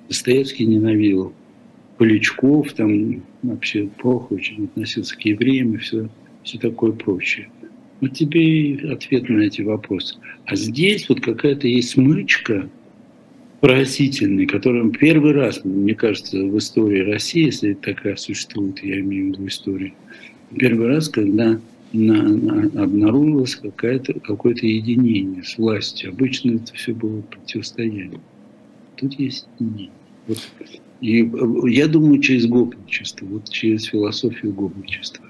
Достоевский 0.08 0.66
ненавидел 0.66 1.34
Полячков, 1.98 2.72
там 2.74 3.22
вообще 3.44 3.90
плохо 3.98 4.34
очень 4.34 4.66
относился 4.66 5.18
к 5.18 5.22
евреям 5.26 5.74
и 5.74 5.78
все, 5.78 6.08
все 6.44 6.58
такое 6.58 6.94
прочее. 6.94 7.50
Вот 8.02 8.14
тебе 8.14 8.42
и 8.42 8.88
ответ 8.88 9.30
на 9.30 9.42
эти 9.42 9.62
вопросы. 9.62 10.16
А 10.46 10.56
здесь 10.56 11.10
вот 11.10 11.22
какая-то 11.22 11.68
есть 11.68 11.90
смычка, 11.90 12.70
поразительный, 13.60 14.46
который 14.46 14.90
первый 14.92 15.34
раз, 15.34 15.64
мне 15.66 15.94
кажется, 15.96 16.38
в 16.38 16.58
истории 16.58 17.02
России, 17.02 17.46
если 17.46 17.74
такая 17.74 18.16
существует, 18.16 18.82
я 18.84 19.00
имею 19.02 19.26
в 19.26 19.28
виду 19.34 19.48
историю, 19.48 19.94
первый 20.58 20.88
раз, 20.88 21.10
когда 21.10 21.60
на, 21.92 22.24
на, 22.24 22.84
обнаружилось 22.84 23.56
какое-то 23.56 24.14
какое 24.22 24.54
единение 24.54 25.44
с 25.44 25.58
властью. 25.58 26.12
Обычно 26.12 26.56
это 26.56 26.74
все 26.74 26.94
было 26.94 27.22
противостояние. 27.22 28.22
Тут 28.96 29.20
есть 29.20 29.48
единение. 29.60 29.92
Вот. 30.28 30.38
И 31.02 31.24
э, 31.24 31.70
я 31.70 31.88
думаю, 31.88 32.22
через 32.22 32.46
гопничество, 32.46 33.26
вот 33.26 33.50
через 33.50 33.86
философию 33.86 34.54
гопничества. 34.54 35.26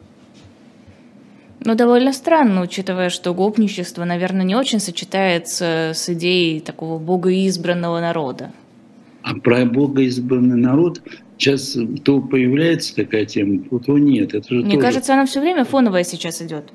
Ну, 1.65 1.75
довольно 1.75 2.13
странно, 2.13 2.61
учитывая, 2.61 3.09
что 3.09 3.33
гопничество, 3.33 4.05
наверное, 4.05 4.45
не 4.45 4.55
очень 4.55 4.79
сочетается 4.79 5.91
с 5.93 6.09
идеей 6.09 6.61
такого 6.61 6.99
богоизбранного 6.99 7.99
народа. 7.99 8.51
А 9.23 9.35
про 9.35 9.65
богоизбранный 9.65 10.55
народ 10.55 11.01
сейчас 11.37 11.77
то 12.03 12.21
появляется 12.21 12.95
такая 12.95 13.25
тема, 13.25 13.61
то 13.85 13.97
нет. 13.97 14.33
Это 14.33 14.55
же 14.55 14.61
Мне 14.61 14.75
тоже... 14.75 14.87
кажется, 14.87 15.13
она 15.13 15.25
все 15.25 15.41
время 15.41 15.65
фоновая 15.65 16.05
сейчас 16.05 16.41
идет. 16.41 16.71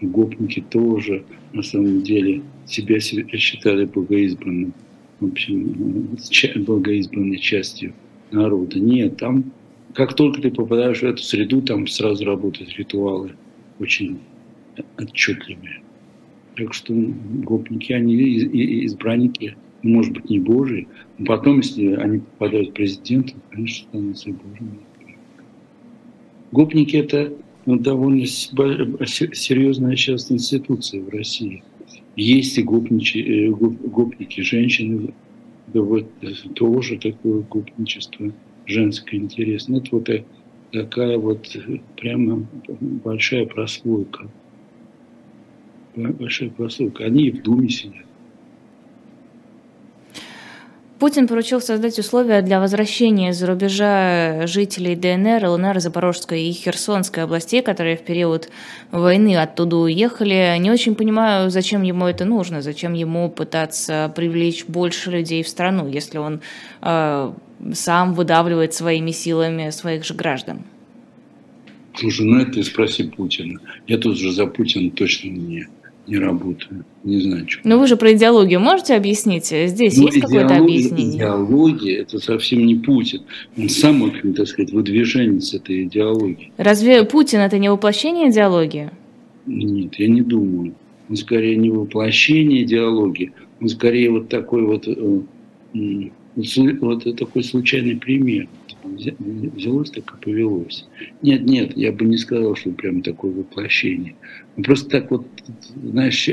Гопники 0.00 0.60
тоже, 0.60 1.24
на 1.52 1.62
самом 1.62 2.02
деле, 2.02 2.42
себя 2.66 2.98
считали 2.98 3.84
богоизбранным, 3.84 4.74
в 5.20 5.26
общем, 5.26 6.16
богоизбранной 6.64 7.38
частью 7.38 7.94
народа. 8.32 8.80
Нет, 8.80 9.18
там, 9.18 9.52
как 9.94 10.14
только 10.14 10.42
ты 10.42 10.50
попадаешь 10.50 10.98
в 10.98 11.04
эту 11.04 11.22
среду, 11.22 11.62
там 11.62 11.86
сразу 11.86 12.24
работают 12.24 12.70
ритуалы– 12.76 13.30
очень 13.78 14.18
отчетливые. 14.98 15.80
Так 16.56 16.72
что 16.72 16.94
гопники, 16.94 17.92
они 17.92 18.16
избранники, 18.86 19.56
может 19.82 20.12
быть, 20.12 20.30
не 20.30 20.38
Божии, 20.38 20.88
но 21.18 21.26
потом, 21.26 21.58
если 21.58 21.92
они 21.94 22.18
попадают 22.18 22.70
в 22.70 22.72
президента, 22.72 23.34
конечно, 23.50 23.88
становятся 23.88 24.30
Божьими. 24.30 24.78
Гопники– 26.52 26.96
это 26.96 27.32
ну, 27.66 27.76
довольно 27.76 28.26
серьезная 28.26 29.96
сейчас 29.96 30.30
институция 30.30 31.02
в 31.02 31.08
России. 31.08 31.62
Есть 32.14 32.56
и 32.56 32.62
гопничи, 32.62 33.18
э, 33.18 33.50
гопники, 33.50 34.40
женщины, 34.40 35.12
да 35.66 35.82
вот 35.82 36.08
тоже 36.54 36.96
такое 36.96 37.42
гопничество 37.42 38.32
женское 38.66 39.18
интересно. 39.18 39.76
Это 39.76 39.88
вот 39.90 40.08
такая 40.72 41.18
вот 41.18 41.46
прямо 41.96 42.48
большая 42.68 43.46
прослойка. 43.46 44.30
Большая 45.94 46.50
прослойка. 46.50 47.04
Они 47.04 47.28
и 47.28 47.30
в 47.30 47.42
Думе 47.42 47.68
сидят. 47.68 48.05
Путин 50.98 51.28
поручил 51.28 51.60
создать 51.60 51.98
условия 51.98 52.40
для 52.40 52.58
возвращения 52.58 53.28
из-за 53.28 53.46
рубежа 53.46 54.46
жителей 54.46 54.96
ДНР, 54.96 55.46
ЛНР, 55.46 55.78
Запорожской 55.80 56.44
и 56.44 56.52
Херсонской 56.52 57.24
областей, 57.24 57.60
которые 57.60 57.98
в 57.98 58.02
период 58.02 58.48
войны 58.92 59.36
оттуда 59.36 59.76
уехали. 59.76 60.56
Не 60.58 60.70
очень 60.70 60.94
понимаю, 60.94 61.50
зачем 61.50 61.82
ему 61.82 62.06
это 62.06 62.24
нужно, 62.24 62.62
зачем 62.62 62.94
ему 62.94 63.28
пытаться 63.28 64.10
привлечь 64.16 64.64
больше 64.64 65.10
людей 65.10 65.42
в 65.42 65.48
страну, 65.48 65.86
если 65.86 66.16
он 66.16 66.40
э, 66.80 67.32
сам 67.74 68.14
выдавливает 68.14 68.72
своими 68.72 69.10
силами 69.10 69.68
своих 69.68 70.02
же 70.02 70.14
граждан. 70.14 70.62
Слушай, 71.94 72.24
ну 72.24 72.40
это 72.40 72.62
спроси 72.62 73.04
Путина. 73.04 73.60
Я 73.86 73.98
тут 73.98 74.18
же 74.18 74.32
за 74.32 74.46
Путина 74.46 74.90
точно 74.90 75.28
не 75.28 75.66
не 76.06 76.18
работаю. 76.18 76.84
Не 77.04 77.20
знаю, 77.20 77.48
что. 77.48 77.68
Но 77.68 77.78
вы 77.78 77.86
же 77.86 77.96
про 77.96 78.12
идеологию 78.12 78.60
можете 78.60 78.94
объяснить? 78.94 79.46
Здесь 79.46 79.96
ну, 79.96 80.06
есть 80.06 80.20
какое-то 80.20 80.56
объяснение? 80.56 81.16
Идеология– 81.16 82.00
это 82.02 82.18
совсем 82.18 82.64
не 82.64 82.76
Путин. 82.76 83.22
Он 83.56 83.68
сам, 83.68 84.02
очень, 84.02 84.34
так 84.34 84.46
сказать, 84.46 84.72
выдвиженец 84.72 85.54
этой 85.54 85.84
идеологии. 85.84 86.52
Разве 86.56 87.04
Путин– 87.04 87.38
это 87.40 87.58
не 87.58 87.70
воплощение 87.70 88.30
идеологии? 88.30 88.90
Нет, 89.46 89.94
я 89.98 90.08
не 90.08 90.22
думаю. 90.22 90.74
Он 91.08 91.16
скорее 91.16 91.56
не 91.56 91.70
воплощение 91.70 92.62
идеологии, 92.62 93.32
он 93.60 93.68
скорее 93.68 94.10
вот 94.10 94.28
такой 94.28 94.64
вот, 94.66 94.88
э, 94.88 96.10
вот 96.80 97.16
такой 97.16 97.44
случайный 97.44 97.96
пример 97.96 98.48
взялось 98.94 99.90
так 99.90 100.14
и 100.14 100.24
повелось. 100.24 100.86
Нет, 101.22 101.44
нет, 101.44 101.76
я 101.76 101.92
бы 101.92 102.04
не 102.04 102.16
сказал, 102.16 102.56
что 102.56 102.70
прям 102.70 103.02
такое 103.02 103.32
воплощение. 103.32 104.14
Ну, 104.56 104.64
просто 104.64 104.88
так 104.88 105.10
вот, 105.10 105.26
знаешь, 105.82 106.28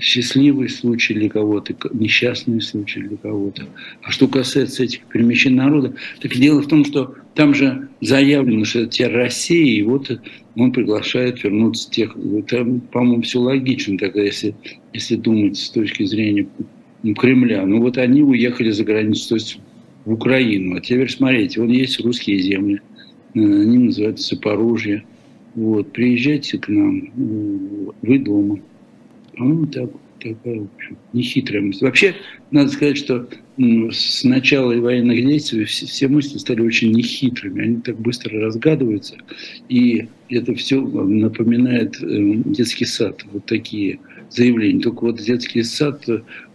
счастливый 0.00 0.68
случай 0.68 1.14
для 1.14 1.28
кого-то, 1.28 1.74
несчастный 1.92 2.60
случай 2.60 3.00
для 3.00 3.16
кого-то. 3.16 3.66
А 4.02 4.10
что 4.10 4.26
касается 4.28 4.84
этих 4.84 5.00
перемещений 5.06 5.56
народа, 5.56 5.94
так 6.20 6.32
дело 6.32 6.62
в 6.62 6.68
том, 6.68 6.84
что 6.84 7.14
там 7.34 7.54
же 7.54 7.88
заявлено, 8.00 8.64
что 8.64 8.80
это 8.80 9.08
Россия, 9.08 9.78
и 9.78 9.82
вот 9.82 10.10
он 10.56 10.72
приглашает 10.72 11.42
вернуться 11.44 11.90
тех. 11.90 12.16
Там, 12.48 12.80
по-моему, 12.80 13.22
все 13.22 13.40
логично 13.40 13.98
тогда, 13.98 14.22
если, 14.22 14.54
если 14.92 15.16
думать 15.16 15.56
с 15.56 15.70
точки 15.70 16.04
зрения 16.04 16.46
Кремля. 17.18 17.66
Ну 17.66 17.80
вот 17.80 17.98
они 17.98 18.22
уехали 18.22 18.70
за 18.70 18.84
границу, 18.84 19.30
то 19.30 19.34
есть 19.34 19.60
в 20.04 20.12
Украину. 20.12 20.76
А 20.76 20.80
теперь 20.80 21.10
смотрите, 21.10 21.60
вот 21.60 21.70
есть 21.70 22.00
русские 22.00 22.38
земли, 22.40 22.80
э, 23.34 23.40
они 23.40 23.78
называются 23.78 24.34
Запорожье. 24.34 25.04
Вот, 25.54 25.92
приезжайте 25.92 26.58
к 26.58 26.68
нам, 26.68 27.04
э, 27.04 27.92
вы 28.02 28.18
дома. 28.18 28.60
По-моему, 29.36 29.66
так, 29.66 29.90
такая, 30.18 30.60
в 30.60 30.68
общем, 30.76 30.96
нехитрая 31.12 31.62
мысль. 31.62 31.84
Вообще, 31.84 32.14
надо 32.50 32.70
сказать, 32.70 32.96
что 32.96 33.28
с 33.56 34.24
начала 34.24 34.74
военных 34.74 35.24
действий 35.24 35.64
все, 35.64 35.86
все 35.86 36.08
мысли 36.08 36.38
стали 36.38 36.60
очень 36.60 36.92
нехитрыми. 36.92 37.62
Они 37.62 37.76
так 37.80 37.98
быстро 37.98 38.40
разгадываются. 38.40 39.16
И 39.68 40.08
это 40.28 40.54
все 40.54 40.80
напоминает 40.80 42.02
э, 42.02 42.42
детский 42.46 42.84
сад. 42.84 43.24
Вот 43.32 43.46
такие 43.46 44.00
заявления. 44.30 44.80
Только 44.80 45.04
вот 45.04 45.20
детский 45.20 45.62
сад, 45.62 46.04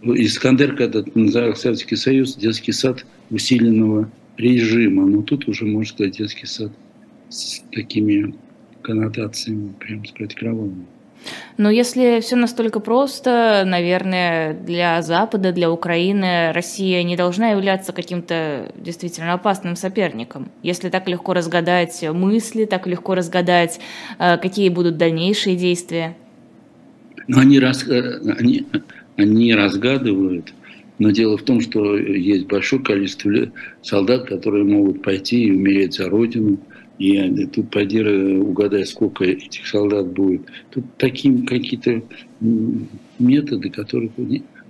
Искандер, 0.02 0.76
когда 0.76 1.02
называл 1.14 1.56
Советский 1.56 1.96
Союз, 1.96 2.36
детский 2.36 2.72
сад 2.72 3.06
усиленного 3.30 4.10
режима. 4.36 5.06
Но 5.06 5.22
тут 5.22 5.48
уже, 5.48 5.66
можно 5.66 5.94
сказать, 5.94 6.18
детский 6.18 6.46
сад 6.46 6.72
с 7.28 7.60
такими 7.72 8.34
коннотациями, 8.82 9.72
прям 9.78 10.04
сказать, 10.04 10.34
кровавыми. 10.34 10.86
Но 11.58 11.70
если 11.70 12.20
все 12.20 12.36
настолько 12.36 12.80
просто, 12.80 13.64
наверное, 13.66 14.54
для 14.54 15.02
Запада, 15.02 15.52
для 15.52 15.70
Украины 15.70 16.52
Россия 16.52 17.02
не 17.02 17.16
должна 17.16 17.50
являться 17.50 17.92
каким-то 17.92 18.72
действительно 18.76 19.34
опасным 19.34 19.76
соперником. 19.76 20.50
Если 20.62 20.88
так 20.88 21.08
легко 21.08 21.34
разгадать 21.34 22.02
мысли, 22.14 22.64
так 22.64 22.86
легко 22.86 23.14
разгадать, 23.14 23.80
э, 24.18 24.38
какие 24.38 24.70
будут 24.70 24.96
дальнейшие 24.96 25.56
действия. 25.56 26.16
Но 27.28 27.40
они, 27.40 27.60
раз, 27.60 27.86
э, 27.86 28.20
они, 28.38 28.66
они 29.16 29.54
разгадывают 29.54 30.54
но 31.00 31.10
дело 31.10 31.38
в 31.38 31.42
том, 31.42 31.62
что 31.62 31.96
есть 31.96 32.46
большое 32.46 32.82
количество 32.82 33.32
солдат, 33.82 34.28
которые 34.28 34.64
могут 34.64 35.02
пойти 35.02 35.44
и 35.44 35.50
умереть 35.50 35.94
за 35.94 36.10
Родину. 36.10 36.58
И 36.98 37.46
тут 37.46 37.70
поди 37.70 38.02
угадай, 38.02 38.84
сколько 38.84 39.24
этих 39.24 39.66
солдат 39.66 40.12
будет. 40.12 40.42
Тут 40.70 40.84
такие 40.98 41.46
какие-то 41.46 42.02
методы, 43.18 43.70
которые 43.70 44.10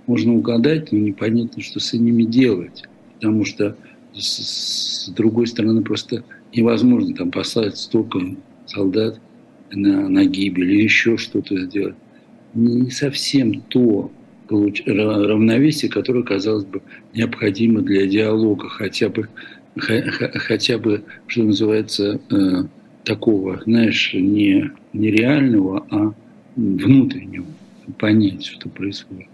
можно 0.07 0.33
угадать, 0.33 0.93
но 0.93 0.99
непонятно, 0.99 1.61
что 1.61 1.81
с 1.81 1.91
ними 1.91 2.23
делать. 2.23 2.85
Потому 3.15 3.43
что 3.43 3.75
с 4.13 5.09
другой 5.09 5.47
стороны 5.47 5.81
просто 5.81 6.23
невозможно 6.55 7.13
там 7.13 7.29
послать 7.31 7.75
столько 7.75 8.21
солдат 8.67 9.19
на, 9.69 10.07
на 10.07 10.23
гибель 10.23 10.71
или 10.71 10.83
еще 10.83 11.17
что-то 11.17 11.59
сделать. 11.59 11.95
Не 12.53 12.89
совсем 12.89 13.59
то, 13.63 14.09
равновесие, 14.85 15.89
которое, 15.89 16.23
казалось 16.23 16.65
бы, 16.65 16.81
необходимо 17.13 17.81
для 17.81 18.05
диалога, 18.05 18.69
хотя 18.69 19.09
бы, 19.09 19.27
хотя 19.77 20.77
бы 20.77 21.03
что 21.27 21.43
называется, 21.43 22.19
э, 22.29 22.63
такого, 23.03 23.61
знаешь, 23.65 24.13
не, 24.13 24.71
не 24.93 25.11
реального, 25.11 25.85
а 25.89 26.13
внутреннего, 26.55 27.45
понять, 27.97 28.45
что 28.45 28.69
происходит. 28.69 29.27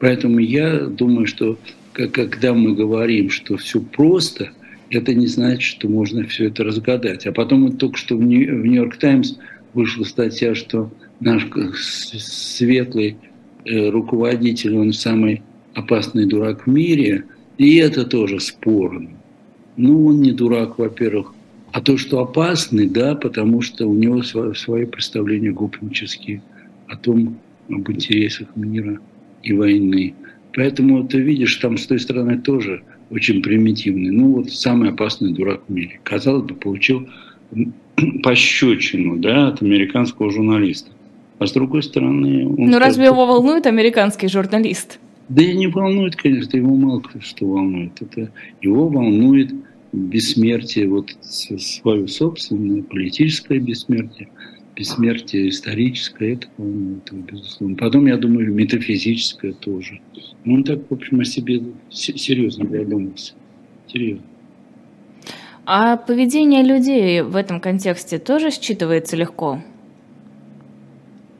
Поэтому 0.00 0.38
я 0.38 0.80
думаю, 0.80 1.26
что 1.26 1.58
когда 1.92 2.54
мы 2.54 2.74
говорим, 2.74 3.30
что 3.30 3.56
все 3.56 3.80
просто, 3.80 4.50
это 4.90 5.14
не 5.14 5.26
значит, 5.26 5.62
что 5.62 5.88
можно 5.88 6.24
все 6.26 6.48
это 6.48 6.64
разгадать. 6.64 7.26
А 7.26 7.32
потом 7.32 7.66
вот 7.66 7.78
только 7.78 7.96
что 7.96 8.16
в 8.16 8.22
Нью-Йорк 8.22 8.96
Таймс 8.96 9.34
вышла 9.74 10.04
статья, 10.04 10.54
что 10.54 10.90
наш 11.20 11.46
светлый 11.74 13.16
руководитель, 13.64 14.76
он 14.76 14.92
самый 14.92 15.42
опасный 15.74 16.26
дурак 16.26 16.66
в 16.66 16.70
мире, 16.70 17.24
и 17.58 17.76
это 17.76 18.04
тоже 18.04 18.40
спорно. 18.40 19.10
Ну, 19.76 20.06
он 20.06 20.20
не 20.20 20.32
дурак, 20.32 20.78
во-первых, 20.78 21.32
а 21.72 21.80
то, 21.80 21.96
что 21.96 22.20
опасный, 22.20 22.86
да, 22.86 23.14
потому 23.14 23.62
что 23.62 23.86
у 23.86 23.94
него 23.94 24.22
свои 24.22 24.84
представления 24.84 25.52
гопнические 25.52 26.42
о 26.88 26.96
том, 26.96 27.38
об 27.70 27.90
интересах 27.90 28.48
мира 28.56 29.00
и 29.42 29.52
войны. 29.54 30.14
Поэтому 30.54 31.06
ты 31.08 31.20
видишь, 31.20 31.56
там 31.56 31.78
с 31.78 31.86
той 31.86 31.98
стороны 31.98 32.38
тоже 32.38 32.82
очень 33.10 33.42
примитивный. 33.42 34.10
Ну 34.10 34.34
вот 34.34 34.50
самый 34.50 34.90
опасный 34.90 35.32
дурак 35.32 35.62
в 35.66 35.72
мире. 35.72 36.00
Казалось 36.02 36.44
бы, 36.44 36.54
получил 36.54 37.08
пощечину 38.22 39.16
да, 39.16 39.48
от 39.48 39.62
американского 39.62 40.30
журналиста. 40.30 40.90
А 41.42 41.46
с 41.46 41.52
другой 41.52 41.82
стороны... 41.82 42.46
Он 42.46 42.70
ну 42.70 42.78
разве 42.78 43.06
его 43.06 43.26
волнует 43.26 43.66
американский 43.66 44.28
журналист? 44.28 45.00
Да 45.28 45.42
и 45.42 45.56
не 45.56 45.66
волнует, 45.66 46.14
конечно, 46.14 46.56
его 46.56 46.76
мало 46.76 47.02
что 47.20 47.46
волнует. 47.46 48.00
Это 48.00 48.30
его 48.60 48.88
волнует 48.88 49.52
бессмертие, 49.92 50.88
вот 50.88 51.10
свое 51.20 52.06
собственное, 52.06 52.82
политическое 52.82 53.58
бессмертие, 53.58 54.28
бессмертие 54.76 55.48
историческое, 55.48 56.34
это 56.34 56.46
волнует 56.56 57.12
безусловно. 57.12 57.76
Потом, 57.76 58.06
я 58.06 58.16
думаю, 58.16 58.54
метафизическое 58.54 59.52
тоже. 59.52 60.00
Ну, 60.44 60.54
он 60.54 60.62
так, 60.62 60.78
в 60.88 60.94
общем, 60.94 61.18
о 61.18 61.24
себе 61.24 61.60
серьезно 61.90 62.68
задумался. 62.68 63.34
Серьезно. 63.92 64.22
А 65.66 65.96
поведение 65.96 66.62
людей 66.62 67.22
в 67.22 67.34
этом 67.34 67.60
контексте 67.60 68.18
тоже 68.18 68.48
считывается 68.50 69.16
легко? 69.16 69.58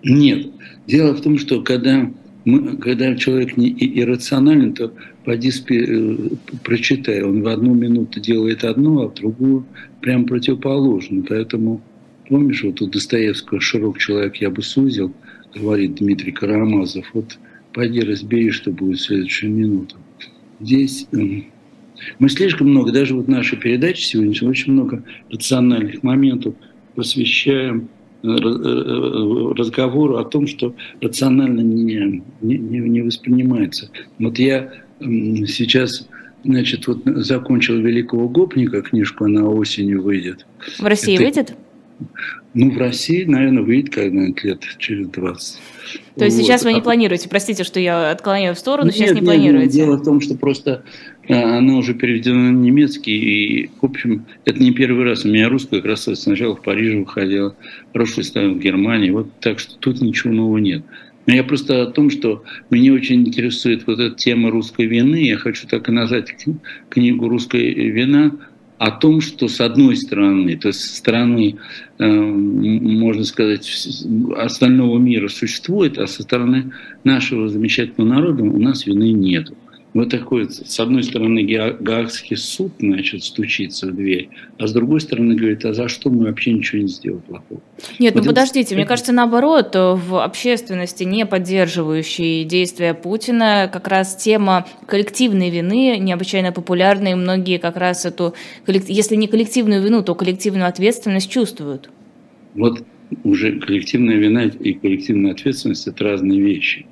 Нет. 0.05 0.49
Дело 0.87 1.15
в 1.15 1.21
том, 1.21 1.39
что 1.39 1.63
когда, 1.63 2.11
мы, 2.45 2.77
когда 2.77 3.15
человек 3.15 3.57
не 3.57 3.71
иррационален, 3.71 4.75
то 4.75 4.93
поди 5.25 5.51
спи, 5.51 5.79
э, 5.79 6.17
прочитай. 6.65 7.23
Он 7.23 7.43
в 7.43 7.49
одну 7.49 7.75
минуту 7.75 8.21
делает 8.21 8.65
одно, 8.65 9.03
а 9.03 9.09
в 9.09 9.15
другую 9.15 9.65
прям 10.01 10.27
противоположно. 10.27 11.25
Поэтому, 11.29 11.81
помнишь, 12.29 12.65
вот 12.65 12.81
у 12.83 12.87
Достоевского 12.87 13.61
«Широк 13.61 13.99
человек 13.99 14.37
я 14.37 14.51
бы 14.51 14.63
сузил», 14.63 15.13
говорит 15.55 15.97
Дмитрий 15.97 16.33
Карамазов, 16.33 17.07
вот 17.13 17.39
пойди 17.73 18.01
разбери, 18.01 18.51
что 18.51 18.71
будет 18.71 18.99
в 18.99 19.03
следующую 19.03 19.53
минуту. 19.53 19.97
Здесь 20.61 21.07
эм, 21.13 21.47
мы 22.19 22.29
слишком 22.29 22.71
много, 22.71 22.93
даже 22.93 23.15
вот 23.15 23.29
наша 23.29 23.57
передача 23.57 24.03
сегодня, 24.03 24.49
очень 24.49 24.73
много 24.73 25.05
рациональных 25.31 26.03
моментов 26.03 26.55
посвящаем 26.95 27.89
разговору 28.23 30.17
о 30.17 30.25
том, 30.25 30.47
что 30.47 30.75
рационально 31.01 31.61
не, 31.61 32.23
не, 32.41 32.57
не 32.59 33.01
воспринимается. 33.03 33.91
Вот 34.19 34.39
я 34.39 34.73
сейчас 35.01 36.07
значит, 36.45 36.87
вот 36.87 37.03
закончил 37.05 37.77
«Великого 37.77 38.29
гопника», 38.29 38.83
книжку, 38.83 39.25
она 39.25 39.45
осенью 39.45 40.03
выйдет. 40.03 40.47
В 40.79 40.85
России 40.85 41.15
Это, 41.15 41.23
выйдет? 41.23 41.55
Ну, 42.55 42.71
в 42.71 42.79
России, 42.79 43.25
наверное, 43.25 43.63
выйдет 43.63 43.95
когда-нибудь 43.95 44.45
лет 44.45 44.61
через 44.79 45.09
20. 45.09 45.61
То 46.17 46.25
есть 46.25 46.37
вот. 46.37 46.45
сейчас 46.45 46.65
вы 46.65 46.73
не 46.75 46.83
планируете, 46.83 47.29
простите, 47.29 47.65
что 47.65 47.81
я 47.81 48.11
отклоняю 48.11 48.55
в 48.55 48.59
сторону, 48.59 48.87
нет, 48.87 48.95
сейчас 48.95 49.11
не 49.11 49.21
нет, 49.21 49.25
планируете? 49.25 49.73
Дело 49.73 49.97
в 49.97 50.05
том, 50.05 50.21
что 50.21 50.35
просто 50.35 50.85
э, 51.29 51.35
оно 51.35 51.79
уже 51.79 51.95
переведено 51.95 52.51
на 52.51 52.57
немецкий, 52.57 53.17
и, 53.17 53.71
в 53.81 53.85
общем, 53.85 54.27
это 54.45 54.63
не 54.63 54.73
первый 54.73 55.05
раз. 55.05 55.25
У 55.25 55.29
меня 55.29 55.49
русская 55.49 55.83
раз 55.83 56.09
сначала 56.15 56.57
в 56.57 56.63
Париже 56.63 56.99
выходила, 56.99 57.57
прошлый 57.93 58.25
ставил 58.25 58.55
в 58.55 58.61
Германии, 58.61 59.11
вот 59.11 59.29
так 59.41 59.59
что 59.59 59.77
тут 59.79 60.01
ничего 60.01 60.33
нового 60.33 60.59
нет. 60.59 60.83
Но 61.27 61.35
я 61.35 61.45
просто 61.45 61.83
о 61.83 61.87
том, 61.87 62.11
что 62.11 62.43
меня 62.71 62.93
очень 62.93 63.27
интересует 63.27 63.87
вот 63.87 64.01
эта 64.01 64.17
тема 64.17 64.51
русской 64.51 64.87
вины. 64.87 65.25
Я 65.25 65.37
хочу 65.37 65.69
так 65.69 65.89
и 65.89 65.93
назвать 65.93 66.35
книгу 66.89 67.29
«Русская 67.29 67.63
вина», 67.73 68.33
о 68.83 68.91
том, 68.91 69.21
что 69.21 69.47
с 69.47 69.61
одной 69.61 69.97
стороны, 69.97 70.57
то 70.57 70.67
есть 70.67 70.81
со 70.81 70.97
стороны, 70.97 71.55
э, 72.01 72.05
можно 72.05 73.23
сказать, 73.23 73.65
остального 74.37 74.99
мира 74.99 75.29
существует, 75.29 75.99
а 75.99 76.09
со 76.09 76.25
стороны 76.25 76.73
нашего 77.05 77.49
замечательного 77.49 78.09
народа 78.09 78.43
у 78.43 78.59
нас 78.59 78.85
вины 78.85 79.13
нет 79.13 79.53
вот 79.95 80.09
такой, 80.09 80.49
с 80.49 80.81
одной 80.81 81.03
стороны, 81.03 81.45
Гаагский 81.45 82.37
суд, 82.37 82.73
значит, 82.79 83.25
стучится 83.25 83.89
в 83.89 83.95
дверь, 83.95 84.31
а 84.59 84.67
с 84.67 84.73
другой 84.73 85.01
стороны 85.01 85.35
говорит, 85.35 85.67
а 85.67 85.75
за 85.75 85.89
что 85.89 86.09
мы 86.09 86.25
вообще 86.25 86.53
ничего 86.53 86.81
не 86.81 86.89
сделали 86.89 87.21
плохого? 87.21 87.61
Нет, 87.99 88.15
вот 88.15 88.25
ну 88.25 88.31
подождите, 88.31 88.69
это... 88.69 88.77
мне 88.77 88.87
кажется, 88.87 89.13
наоборот, 89.13 89.75
в 89.75 90.25
общественности, 90.25 91.05
не 91.05 91.27
поддерживающей 91.27 92.45
действия 92.45 92.95
Путина, 92.95 93.69
как 93.71 93.87
раз 93.87 94.17
тема 94.17 94.67
коллективной 94.87 95.51
вины 95.51 95.99
необычайно 95.99 96.53
популярна, 96.53 97.09
и 97.09 97.15
многие 97.15 97.59
как 97.59 97.77
раз 97.77 98.07
эту, 98.07 98.35
если 98.67 99.15
не 99.15 99.27
коллективную 99.27 99.83
вину, 99.83 100.03
то 100.03 100.15
коллективную 100.15 100.69
ответственность 100.69 101.31
чувствуют. 101.31 101.91
Вот 102.55 102.83
уже 103.25 103.59
коллективная 103.61 104.17
вина 104.17 104.45
и 104.45 104.73
коллективная 104.73 105.33
ответственность– 105.33 105.87
это 105.89 106.03
разные 106.03 106.41
вещи. 106.41 106.87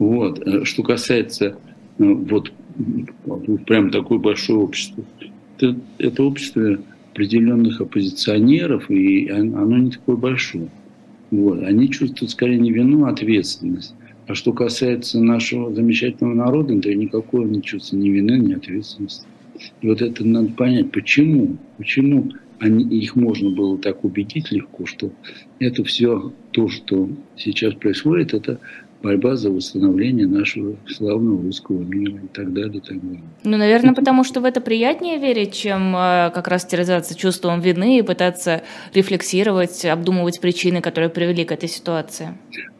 Вот. 0.00 0.40
Э, 0.44 0.64
что 0.64 0.82
касается 0.82 1.58
вот 1.98 2.52
прям 3.66 3.90
такое 3.90 4.18
большое 4.18 4.58
общество. 4.58 5.04
Это, 5.56 5.76
это 5.98 6.22
общество 6.24 6.78
определенных 7.12 7.80
оппозиционеров, 7.80 8.90
и 8.90 9.28
оно 9.28 9.78
не 9.78 9.90
такое 9.92 10.16
большое. 10.16 10.68
Вот. 11.30 11.62
Они 11.62 11.88
чувствуют 11.90 12.32
скорее 12.32 12.58
не 12.58 12.72
вину, 12.72 13.04
а 13.04 13.10
ответственность. 13.10 13.94
А 14.26 14.34
что 14.34 14.52
касается 14.52 15.20
нашего 15.20 15.72
замечательного 15.74 16.34
народа, 16.34 16.80
то 16.80 16.94
никакого 16.94 17.46
не 17.46 17.62
чувства 17.62 17.96
ни 17.96 18.08
вины, 18.08 18.38
ни 18.38 18.54
ответственности. 18.54 19.26
И 19.80 19.88
вот 19.88 20.02
это 20.02 20.26
надо 20.26 20.48
понять, 20.52 20.90
почему, 20.90 21.56
почему 21.76 22.32
они, 22.58 22.84
их 22.98 23.16
можно 23.16 23.50
было 23.50 23.78
так 23.78 24.04
убедить 24.04 24.50
легко, 24.50 24.86
что 24.86 25.12
это 25.58 25.84
все 25.84 26.32
то, 26.52 26.68
что 26.68 27.10
сейчас 27.36 27.74
происходит, 27.74 28.34
это 28.34 28.58
борьба 29.04 29.36
за 29.36 29.50
восстановление 29.50 30.26
нашего 30.26 30.76
славного 30.88 31.42
русского 31.42 31.82
мира 31.82 32.16
и 32.24 32.28
так 32.28 32.52
далее, 32.54 32.78
и 32.78 32.80
так 32.80 33.00
далее. 33.00 33.22
Ну, 33.44 33.56
наверное, 33.58 33.94
потому 33.94 34.24
что 34.24 34.40
в 34.40 34.46
это 34.46 34.62
приятнее 34.62 35.18
верить, 35.18 35.52
чем 35.52 35.94
э, 35.94 36.30
как 36.34 36.48
раз 36.48 36.64
терзаться 36.64 37.14
чувством 37.14 37.60
вины 37.60 37.98
и 37.98 38.02
пытаться 38.02 38.62
рефлексировать, 38.94 39.84
обдумывать 39.84 40.40
причины, 40.40 40.80
которые 40.80 41.10
привели 41.10 41.44
к 41.44 41.52
этой 41.52 41.68
ситуации. 41.68 42.30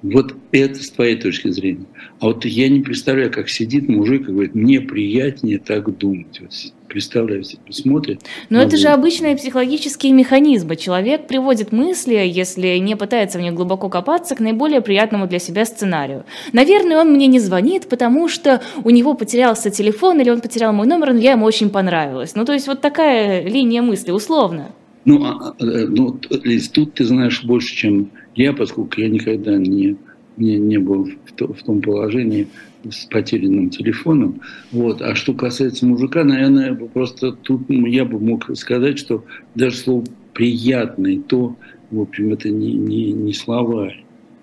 Вот 0.03 0.35
это 0.51 0.83
с 0.83 0.91
твоей 0.91 1.17
точки 1.17 1.49
зрения. 1.49 1.87
А 2.21 2.27
вот 2.27 2.47
я 2.47 2.71
не 2.71 2.81
представляю, 2.81 3.31
как 3.31 3.51
сидит 3.51 3.89
мужик 3.89 4.23
и 4.23 4.33
говорит, 4.33 4.55
мне 4.55 4.81
приятнее 4.81 5.59
так 5.59 5.97
думать. 5.99 6.41
Вот 6.41 6.53
представляете, 6.95 7.59
смотрит. 7.71 8.21
Но 8.51 8.63
это 8.63 8.77
же 8.77 8.87
обычные 8.87 9.37
психологические 9.37 10.13
механизмы. 10.13 10.77
Человек 10.77 11.27
приводит 11.27 11.73
мысли, 11.73 12.15
если 12.15 12.79
не 12.79 12.95
пытается 12.95 13.39
в 13.39 13.41
них 13.41 13.53
глубоко 13.53 13.89
копаться, 13.89 14.37
к 14.37 14.41
наиболее 14.41 14.81
приятному 14.81 15.27
для 15.27 15.41
себя 15.41 15.65
сценарию. 15.65 16.25
Наверное, 16.53 17.01
он 17.01 17.11
мне 17.13 17.27
не 17.27 17.41
звонит, 17.41 17.89
потому 17.89 18.29
что 18.29 18.63
у 18.85 18.91
него 18.91 19.15
потерялся 19.15 19.71
телефон, 19.71 20.21
или 20.21 20.31
он 20.31 20.41
потерял 20.41 20.73
мой 20.73 20.87
номер, 20.87 21.15
но 21.15 21.19
я 21.19 21.33
ему 21.33 21.47
очень 21.47 21.69
понравилась. 21.69 22.37
Ну, 22.37 22.45
то 22.45 22.53
есть 22.53 22.69
вот 22.69 22.81
такая 22.81 23.43
линия 23.43 23.83
мысли, 23.83 24.13
условно. 24.13 24.71
Ну, 25.05 25.25
а, 25.25 25.57
а, 25.59 25.65
э, 25.65 25.87
ну 25.89 26.17
Лиз, 26.45 26.69
тут 26.69 26.95
ты 26.95 27.05
знаешь 27.05 27.43
больше, 27.43 27.75
чем 27.75 28.11
я, 28.37 28.53
поскольку 28.53 29.01
я 29.01 29.09
никогда 29.09 29.57
не, 29.57 29.97
не, 30.37 30.59
не 30.59 30.79
был 30.79 31.07
в, 31.27 31.33
то, 31.33 31.53
в 31.53 31.61
том 31.65 31.83
положении, 31.83 32.47
с 32.91 33.07
потерянным 33.07 33.71
телефоном. 33.71 34.41
Вот. 34.73 35.03
А 35.03 35.15
что 35.15 35.35
касается 35.35 35.87
мужика, 35.87 36.25
наверное, 36.25 36.75
просто 36.75 37.33
тут 37.33 37.63
я 37.69 38.05
бы 38.05 38.19
мог 38.19 38.51
сказать, 38.57 38.99
что 38.99 39.25
даже 39.55 39.77
слово 39.77 40.05
«приятный» 40.33 41.21
то, 41.21 41.57
в 41.91 42.01
общем, 42.01 42.33
это 42.33 42.51
не, 42.51 42.73
не, 42.75 43.13
не 43.13 43.33
слова. 43.33 43.93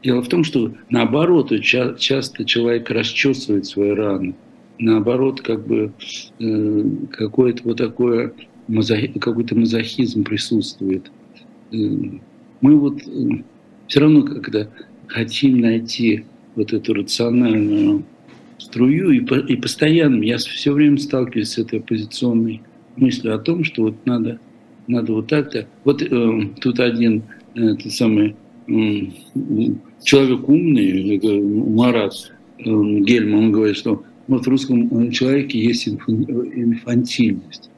Дело 0.03 0.21
в 0.21 0.29
том, 0.29 0.43
что 0.43 0.73
наоборот, 0.89 1.51
ча- 1.61 1.95
часто 1.95 2.45
человек 2.45 2.89
расчесывает 2.89 3.65
свои 3.65 3.91
раны. 3.91 4.35
Наоборот, 4.79 5.41
как 5.41 5.67
бы 5.67 5.93
э, 6.39 6.83
какое-то 7.11 7.61
вот 7.65 7.77
такое 7.77 8.33
мазохи, 8.67 9.19
какой-то 9.19 9.55
мазохизм 9.55 10.23
присутствует. 10.23 11.11
Э, 11.71 11.77
мы 12.61 12.75
вот 12.77 13.01
э, 13.05 13.43
все 13.87 13.99
равно, 13.99 14.23
когда 14.23 14.67
хотим 15.07 15.59
найти 15.59 16.25
вот 16.55 16.73
эту 16.73 16.93
рациональную 16.93 18.03
струю, 18.61 19.11
и, 19.11 19.19
по, 19.19 19.35
и 19.35 19.55
постоянно, 19.55 20.23
я 20.23 20.37
все 20.37 20.71
время 20.71 20.97
сталкиваюсь 20.97 21.49
с 21.49 21.57
этой 21.57 21.79
оппозиционной 21.79 22.61
мыслью 22.95 23.35
о 23.35 23.39
том, 23.39 23.63
что 23.63 23.83
вот 23.83 24.05
надо, 24.05 24.39
надо 24.87 25.13
вот 25.13 25.27
так-то. 25.27 25.67
Вот 25.83 26.01
э, 26.01 26.49
тут 26.61 26.79
один 26.79 27.23
э, 27.55 27.77
самый 27.89 28.35
э, 28.67 28.73
человек 30.03 30.47
умный, 30.47 31.15
это 31.15 31.27
Марат 31.27 32.13
э, 32.59 32.63
Гельман, 32.63 33.45
он 33.45 33.51
говорит, 33.51 33.77
что 33.77 34.03
вот 34.27 34.45
в 34.45 34.49
русском 34.49 35.11
человеке 35.11 35.59
есть 35.59 35.87
инфантильность. 35.87 37.69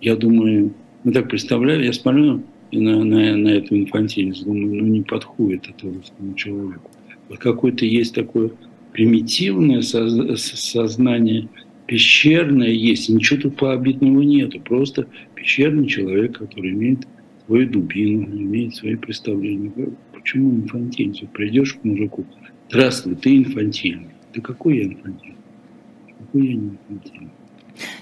Я 0.00 0.16
думаю, 0.16 0.72
ну 1.04 1.12
так 1.12 1.28
представляю, 1.28 1.84
я 1.84 1.92
смотрю 1.92 2.42
на, 2.72 3.04
на, 3.04 3.36
на 3.36 3.48
эту 3.48 3.76
инфантильность, 3.76 4.44
думаю, 4.44 4.74
ну 4.76 4.86
не 4.86 5.02
подходит 5.02 5.68
это 5.68 5.88
русскому 5.92 6.34
человеку. 6.34 6.90
Вот 7.28 7.38
какой-то 7.38 7.84
есть 7.84 8.14
такой 8.14 8.52
примитивное 8.98 9.82
сознание, 9.82 11.48
пещерное 11.86 12.70
есть. 12.70 13.08
Ничего 13.08 13.42
тут 13.42 13.56
пообидного 13.56 14.22
нету. 14.22 14.58
Просто 14.58 15.06
пещерный 15.36 15.86
человек, 15.86 16.36
который 16.36 16.72
имеет 16.72 17.06
свою 17.46 17.68
дубину, 17.70 18.26
имеет 18.26 18.74
свои 18.74 18.96
представления. 18.96 19.70
Почему 20.12 20.50
инфантильность? 20.56 21.28
Придешь 21.28 21.74
к 21.74 21.84
мужику, 21.84 22.26
здравствуй, 22.68 23.14
ты 23.14 23.36
инфантильный. 23.36 24.08
Да 24.34 24.40
какой 24.40 24.78
я 24.78 24.84
инфантильный? 24.86 25.36
Какой 26.18 26.46
я 26.48 26.54
не 26.54 26.70
инфантильный? 26.70 27.30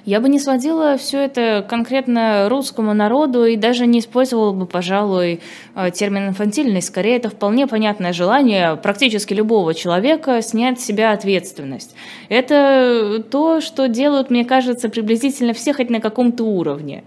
Я 0.05 0.21
бы 0.21 0.29
не 0.29 0.39
сводила 0.39 0.97
все 0.97 1.19
это 1.19 1.67
конкретно 1.69 2.49
русскому 2.49 2.95
народу 2.95 3.45
и 3.45 3.57
даже 3.57 3.87
не 3.87 3.99
использовала 3.99 4.53
бы, 4.53 4.67
пожалуй, 4.67 5.41
э, 5.75 5.91
термин 5.93 6.29
инфантильность. 6.29 6.89
Скорее, 6.89 7.17
это 7.17 7.29
вполне 7.29 7.67
понятное 7.67 8.13
желание 8.13 8.77
практически 8.77 9.35
любого 9.35 9.75
человека 9.75 10.43
снять 10.43 10.81
с 10.81 10.85
себя 10.85 11.13
ответственность. 11.13 11.95
Это 12.29 13.25
то, 13.31 13.61
что 13.61 13.89
делают, 13.89 14.31
мне 14.31 14.45
кажется, 14.45 14.89
приблизительно 14.89 15.53
все 15.53 15.73
хоть 15.73 15.91
на 15.91 16.01
каком-то 16.01 16.45
уровне. 16.45 17.05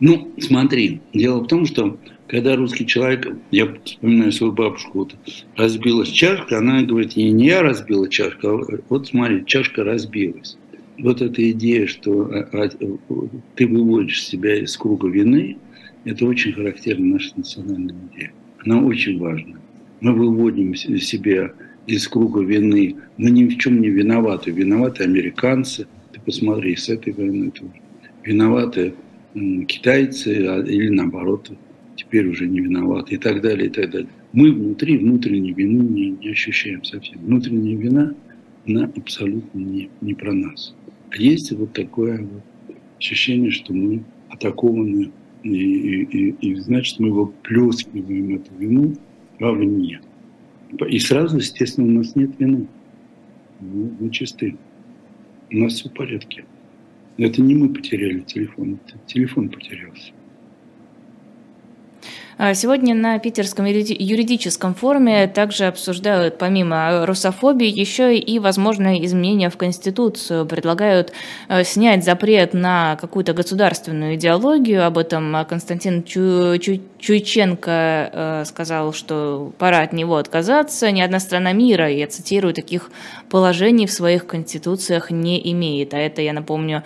Ну, 0.00 0.32
смотри, 0.38 1.00
дело 1.14 1.40
в 1.40 1.46
том, 1.46 1.64
что 1.64 1.96
когда 2.26 2.56
русский 2.56 2.86
человек, 2.86 3.28
я 3.50 3.68
вспоминаю 3.84 4.32
свою 4.32 4.52
бабушку, 4.52 5.00
вот, 5.00 5.14
разбилась 5.56 6.08
чашка, 6.08 6.58
она 6.58 6.82
говорит, 6.82 7.14
не, 7.14 7.30
не 7.30 7.46
я 7.46 7.62
разбила 7.62 8.08
чашку, 8.08 8.48
а 8.48 8.78
вот 8.88 9.08
смотри, 9.08 9.44
чашка 9.46 9.84
разбилась 9.84 10.56
вот 10.98 11.22
эта 11.22 11.50
идея, 11.50 11.86
что 11.86 12.30
а, 12.32 12.48
а, 12.52 12.68
ты 13.56 13.66
выводишь 13.66 14.24
себя 14.24 14.56
из 14.58 14.76
круга 14.76 15.08
вины, 15.08 15.56
это 16.04 16.26
очень 16.26 16.52
характерна 16.52 17.14
наша 17.14 17.32
национальная 17.36 17.96
идея. 18.12 18.32
Она 18.64 18.82
очень 18.82 19.18
важна. 19.18 19.56
Мы 20.00 20.12
выводим 20.14 20.74
себя 20.74 21.52
из 21.86 22.06
круга 22.08 22.42
вины. 22.42 22.96
Мы 23.16 23.30
ни 23.30 23.44
в 23.46 23.56
чем 23.58 23.80
не 23.80 23.88
виноваты. 23.88 24.50
Виноваты 24.50 25.04
американцы. 25.04 25.86
Ты 26.12 26.20
посмотри, 26.20 26.76
с 26.76 26.88
этой 26.88 27.12
войны 27.12 27.50
тоже. 27.50 27.72
Виноваты 28.24 28.94
китайцы 29.66 30.46
а, 30.46 30.60
или 30.60 30.88
наоборот, 30.88 31.50
теперь 31.96 32.26
уже 32.26 32.46
не 32.46 32.60
виноваты 32.60 33.14
и 33.14 33.18
так 33.18 33.40
далее, 33.40 33.68
и 33.68 33.70
так 33.70 33.90
далее. 33.90 34.08
Мы 34.32 34.52
внутри 34.52 34.98
внутренней 34.98 35.52
вины 35.52 35.82
не, 35.82 36.10
не 36.10 36.30
ощущаем 36.30 36.84
совсем. 36.84 37.18
Внутренняя 37.20 37.76
вина, 37.76 38.14
она 38.66 38.90
абсолютно 38.96 39.58
не, 39.58 39.88
не 40.00 40.14
про 40.14 40.32
нас 40.32 40.74
есть 41.16 41.52
вот 41.52 41.72
такое 41.72 42.22
вот 42.22 42.76
ощущение, 42.98 43.50
что 43.50 43.74
мы 43.74 44.04
атакованы, 44.28 45.10
и, 45.42 45.48
и, 45.48 46.02
и, 46.04 46.52
и 46.52 46.54
значит, 46.56 47.00
мы 47.00 47.08
его 47.08 47.26
плескиваем 47.42 48.36
эту 48.36 48.54
вину 48.54 48.94
вовне. 49.38 50.00
И 50.88 50.98
сразу, 50.98 51.38
естественно, 51.38 51.88
у 51.88 51.98
нас 51.98 52.16
нет 52.16 52.30
вины. 52.38 52.66
Мы, 53.60 53.90
мы 53.98 54.10
чисты. 54.10 54.56
У 55.50 55.56
нас 55.58 55.74
все 55.74 55.88
в 55.88 55.92
порядке. 55.92 56.44
Это 57.18 57.42
не 57.42 57.54
мы 57.54 57.68
потеряли 57.68 58.20
телефон, 58.20 58.78
это 58.86 58.98
телефон 59.06 59.50
потерялся. 59.50 60.12
А 62.44 62.54
сегодня 62.54 62.92
на 62.92 63.20
Питерском 63.20 63.66
юридическом 63.66 64.74
форуме 64.74 65.28
также 65.28 65.66
обсуждают 65.66 66.38
помимо 66.38 67.06
русофобии 67.06 67.68
еще 67.68 68.18
и 68.18 68.40
возможные 68.40 69.06
изменения 69.06 69.48
в 69.48 69.56
Конституцию. 69.56 70.44
Предлагают 70.46 71.12
э, 71.48 71.62
снять 71.62 72.04
запрет 72.04 72.52
на 72.52 72.98
какую-то 73.00 73.32
государственную 73.32 74.16
идеологию. 74.16 74.84
Об 74.84 74.98
этом 74.98 75.36
Константин 75.48 76.02
Чу 76.02 76.58
Чу 76.58 76.80
Чуйченко 76.98 78.42
сказал, 78.44 78.92
что 78.92 79.52
пора 79.58 79.82
от 79.82 79.92
него 79.92 80.16
отказаться. 80.16 80.90
Ни 80.90 81.00
одна 81.00 81.20
страна 81.20 81.52
мира, 81.52 81.88
я 81.88 82.08
цитирую, 82.08 82.54
таких 82.54 82.90
положений 83.30 83.86
в 83.86 83.92
своих 83.92 84.26
конституциях 84.26 85.12
не 85.12 85.52
имеет. 85.52 85.94
А 85.94 85.98
это, 85.98 86.22
я 86.22 86.32
напомню, 86.32 86.82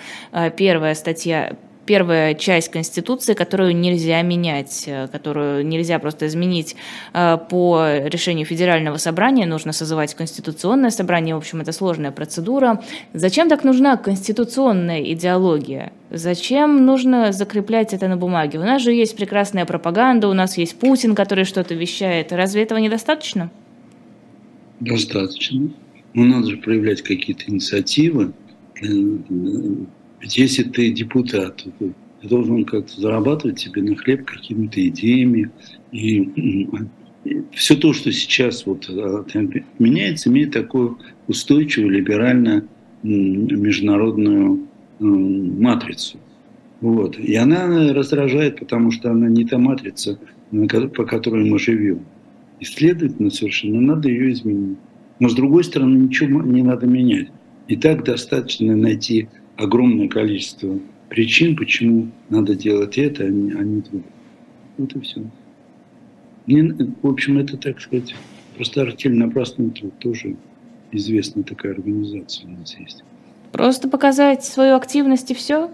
первая 0.59 0.95
статья 0.95 1.57
первая 1.87 2.35
часть 2.35 2.71
Конституции, 2.71 3.35
которую 3.35 3.77
нельзя 3.77 4.21
менять, 4.23 4.85
э, 4.87 5.09
которую 5.09 5.67
нельзя 5.67 5.99
просто 5.99 6.27
изменить 6.27 6.77
э, 7.15 7.39
по 7.49 7.87
решению 8.05 8.45
Федерального 8.47 8.97
собрания. 8.99 9.47
Нужно 9.47 9.73
созывать 9.73 10.15
Конституционное 10.15 10.91
собрание. 10.91 11.35
В 11.35 11.39
общем, 11.39 11.61
это 11.61 11.73
сложная 11.73 12.11
процедура. 12.11 12.83
Зачем 13.15 13.49
так 13.49 13.65
нужна 13.65 13.97
конституционная 13.97 15.03
идеология? 15.13 15.93
Зачем 16.11 16.85
нужно 16.85 17.33
закреплять 17.33 17.95
это 17.95 18.09
на 18.09 18.17
бумаге? 18.17 18.59
У 18.59 18.63
нас 18.65 18.83
же 18.83 18.93
есть 18.93 19.17
прекрасная 19.17 19.65
пропаганда, 19.65 20.29
у 20.29 20.35
нас 20.35 20.59
есть 20.59 20.79
Путин, 20.79 21.15
который 21.15 21.45
что-то 21.45 21.75
вещает. 21.75 22.33
Разве 22.33 22.63
этого 22.63 22.79
недостаточно? 22.79 23.51
Достаточно. 24.81 25.71
Но 26.15 26.25
надо 26.25 26.51
же 26.51 26.57
проявлять 26.59 27.03
какие-то 27.03 27.45
инициативы 27.51 28.33
э, 28.83 28.87
ведь 30.27 30.39
если 30.39 30.65
ты 30.65 30.91
депутат, 30.91 31.65
ты 31.79 32.29
должен 32.29 32.65
как-то 32.65 33.01
зарабатывать 33.01 33.61
себе 33.61 33.81
на 33.83 33.95
хлеб 33.95 34.25
какими-то 34.25 34.85
идеями. 34.89 35.53
И 35.93 36.69
все 37.53 37.77
то, 37.77 37.93
что 37.93 38.11
сейчас 38.11 38.67
вот 38.67 38.91
а, 38.91 39.25
меняется, 39.79 40.29
имеет 40.29 40.51
такую 40.51 40.99
устойчивую, 41.29 41.93
либерально 41.93 42.67
международную 43.05 44.67
матрицу. 44.99 46.19
Вот. 46.81 47.21
И 47.21 47.37
она 47.37 47.93
раздражает, 47.93 48.59
потому 48.59 48.91
что 48.91 49.13
она 49.13 49.29
не 49.29 49.45
та 49.45 49.59
матрица, 49.59 50.19
по 50.97 51.05
которой 51.05 51.49
мы 51.49 51.61
живем. 51.61 52.01
И, 52.59 52.65
следовательно, 52.65 53.31
совершенно 53.31 53.81
надо 53.81 54.09
ее 54.09 54.33
изменить. 54.33 54.79
Но, 55.21 55.29
с 55.29 55.35
другой 55.37 55.63
стороны, 55.63 55.97
ничего 55.99 56.43
не 56.43 56.63
надо 56.63 56.89
менять. 56.89 57.29
И 57.69 57.77
так 57.77 58.05
достаточно 58.05 58.75
найти 58.75 59.29
огромное 59.57 60.09
количество 60.09 60.79
причин, 61.09 61.57
почему 61.57 62.11
надо 62.29 62.55
делать 62.55 62.99
это, 62.99 63.25
а 63.25 63.29
не, 63.29 63.53
а 63.53 63.63
не 63.63 63.81
другое. 63.81 64.03
Вот 64.79 64.95
и 64.95 65.01
все. 65.01 65.23
Мне, 66.47 66.75
в 67.03 67.07
общем, 67.07 67.39
это, 67.39 67.57
так 67.57 67.81
сказать, 67.81 68.15
просто 68.57 68.83
артель 68.83 69.15
напрасный 69.15 69.71
труд. 69.71 69.99
Тоже 69.99 70.37
известная 70.93 71.45
такая 71.45 71.73
организация 71.73 72.47
у 72.47 72.51
нас 72.51 72.77
есть. 72.79 73.03
Просто 73.53 73.89
показать 73.89 74.45
свою 74.45 74.77
активность 74.77 75.31
и 75.31 75.35
все? 75.35 75.71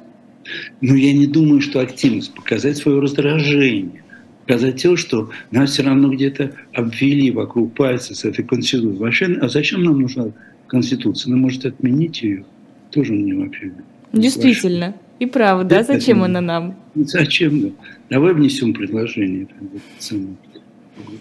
Ну, 0.81 0.95
я 0.95 1.13
не 1.13 1.27
думаю, 1.27 1.61
что 1.61 1.81
активность. 1.81 2.35
Показать 2.35 2.77
свое 2.77 3.01
раздражение. 3.01 4.03
Показать 4.47 4.83
то, 4.83 4.97
что 4.97 5.31
нас 5.51 5.71
все 5.71 5.83
равно 5.83 6.13
где-то 6.13 6.53
обвели 6.73 7.31
вокруг 7.31 7.75
пальца 7.75 8.15
с 8.15 8.25
этой 8.25 8.45
конституцией. 8.45 8.99
Вообще, 8.99 9.27
а 9.41 9.49
зачем 9.49 9.85
нам 9.85 10.01
нужна 10.01 10.33
конституция? 10.67 11.33
Она 11.33 11.41
может 11.41 11.65
отменить 11.65 12.23
ее 12.23 12.45
тоже 12.93 13.13
мне 13.15 13.35
вообще... 13.35 13.73
Действительно. 14.13 14.95
И 15.19 15.27
правда, 15.27 15.77
да? 15.77 15.83
Зачем 15.85 16.23
она 16.23 16.41
нам? 16.41 16.77
Зачем? 16.95 17.61
Да? 17.61 17.69
Давай 18.11 18.35
внесем 18.35 18.75
предложение. 18.75 19.49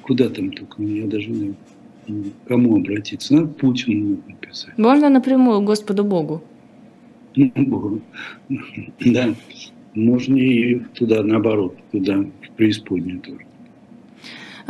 Куда 0.01 0.30
там 0.30 0.51
только, 0.51 0.84
я 0.84 1.07
даже 1.07 1.30
не 1.30 1.53
кому 2.47 2.78
обратиться. 2.78 3.34
Надо 3.34 3.47
Путину 3.47 4.19
написать. 4.28 4.78
Можно 4.78 5.09
напрямую 5.09 5.61
Господу 5.61 6.03
Богу. 6.03 6.43
Ну, 7.36 7.51
Богу. 7.55 8.01
Да. 9.05 9.34
Можно 9.93 10.36
и 10.36 10.80
туда, 10.95 11.24
наоборот, 11.24 11.78
туда, 11.91 12.17
в 12.17 12.55
преисподнюю 12.55 13.19
тоже. 13.19 13.45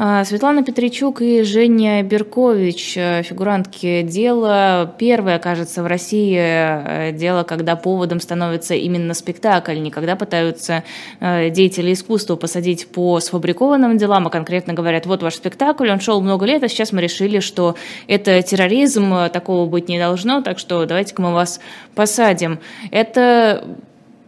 А, 0.03 0.25
Светлана 0.25 0.63
Петричук 0.63 1.21
и 1.21 1.43
Женя 1.43 2.01
Беркович, 2.01 2.97
э, 2.97 3.21
фигурантки 3.21 4.01
дела. 4.01 4.95
Первое, 4.97 5.37
кажется, 5.37 5.83
в 5.83 5.85
России 5.85 6.39
э, 6.39 7.11
дело, 7.11 7.43
когда 7.43 7.75
поводом 7.75 8.19
становится 8.19 8.73
именно 8.73 9.13
спектакль, 9.13 9.77
не 9.77 9.91
когда 9.91 10.15
пытаются 10.15 10.83
э, 11.19 11.51
деятели 11.51 11.93
искусства 11.93 12.35
посадить 12.35 12.87
по 12.87 13.19
сфабрикованным 13.19 13.99
делам, 13.99 14.25
а 14.25 14.31
конкретно 14.31 14.73
говорят, 14.73 15.05
вот 15.05 15.21
ваш 15.21 15.35
спектакль, 15.35 15.91
он 15.91 15.99
шел 15.99 16.19
много 16.19 16.47
лет, 16.47 16.63
а 16.63 16.67
сейчас 16.67 16.91
мы 16.91 17.01
решили, 17.01 17.39
что 17.39 17.75
это 18.07 18.41
терроризм, 18.41 19.29
такого 19.31 19.69
быть 19.69 19.87
не 19.87 19.99
должно, 19.99 20.41
так 20.41 20.57
что 20.57 20.83
давайте-ка 20.87 21.21
мы 21.21 21.31
вас 21.31 21.59
посадим. 21.93 22.57
Это 22.89 23.77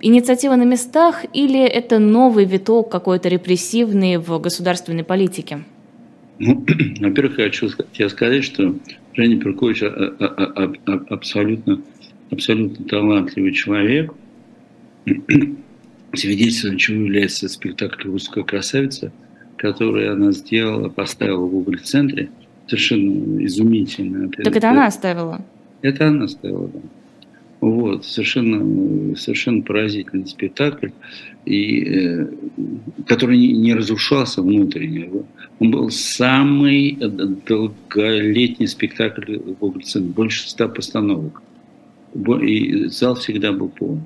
инициатива 0.04 0.56
на 0.56 0.64
местах 0.64 1.26
или 1.34 1.60
это 1.60 2.00
новый 2.00 2.46
виток 2.46 2.90
какой-то 2.92 3.30
репрессивный 3.30 4.18
в 4.18 4.40
государственной 4.40 5.04
политике? 5.04 5.64
Ну, 6.40 6.66
во-первых, 7.00 7.40
я 7.40 7.46
хочу 7.46 7.70
тебе 7.94 8.10
сказать, 8.10 8.44
что 8.44 8.76
Женя 9.14 9.40
Перкович 9.40 9.84
а, 9.84 9.88
а, 9.88 10.74
а, 10.88 11.06
абсолютно, 11.10 11.82
абсолютно 12.32 12.86
талантливый 12.86 13.54
человек, 13.54 14.14
свидетельством 16.14 16.78
чего 16.78 17.04
является 17.04 17.48
спектакль 17.48 18.10
«Русская 18.10 18.44
красавица», 18.44 19.12
который 19.58 20.12
она 20.12 20.32
сделала, 20.32 20.90
поставила 20.90 21.46
в 21.46 21.56
уголь-центре. 21.56 22.30
Совершенно 22.68 23.44
изумительно. 23.46 24.30
Так 24.30 24.48
это, 24.48 24.58
это 24.58 24.70
она 24.70 24.88
оставила? 24.88 25.42
Это 25.82 26.08
она 26.08 26.26
оставила, 26.26 26.68
да. 26.68 26.80
Вот, 27.64 28.04
совершенно, 28.04 29.16
совершенно 29.16 29.62
поразительный 29.62 30.28
спектакль, 30.28 30.90
и, 31.46 31.86
э, 31.86 32.28
который 33.08 33.38
не, 33.38 33.54
не 33.54 33.74
разрушался 33.74 34.42
внутренне. 34.42 35.10
Он 35.60 35.72
был 35.72 35.90
самый 35.90 36.98
долголетний 37.48 38.68
спектакль 38.68 39.38
области, 39.62 39.98
больше 40.00 40.50
ста 40.50 40.68
постановок. 40.68 41.42
И 42.42 42.88
зал 42.88 43.16
всегда 43.16 43.54
был 43.54 43.70
полон. 43.70 44.04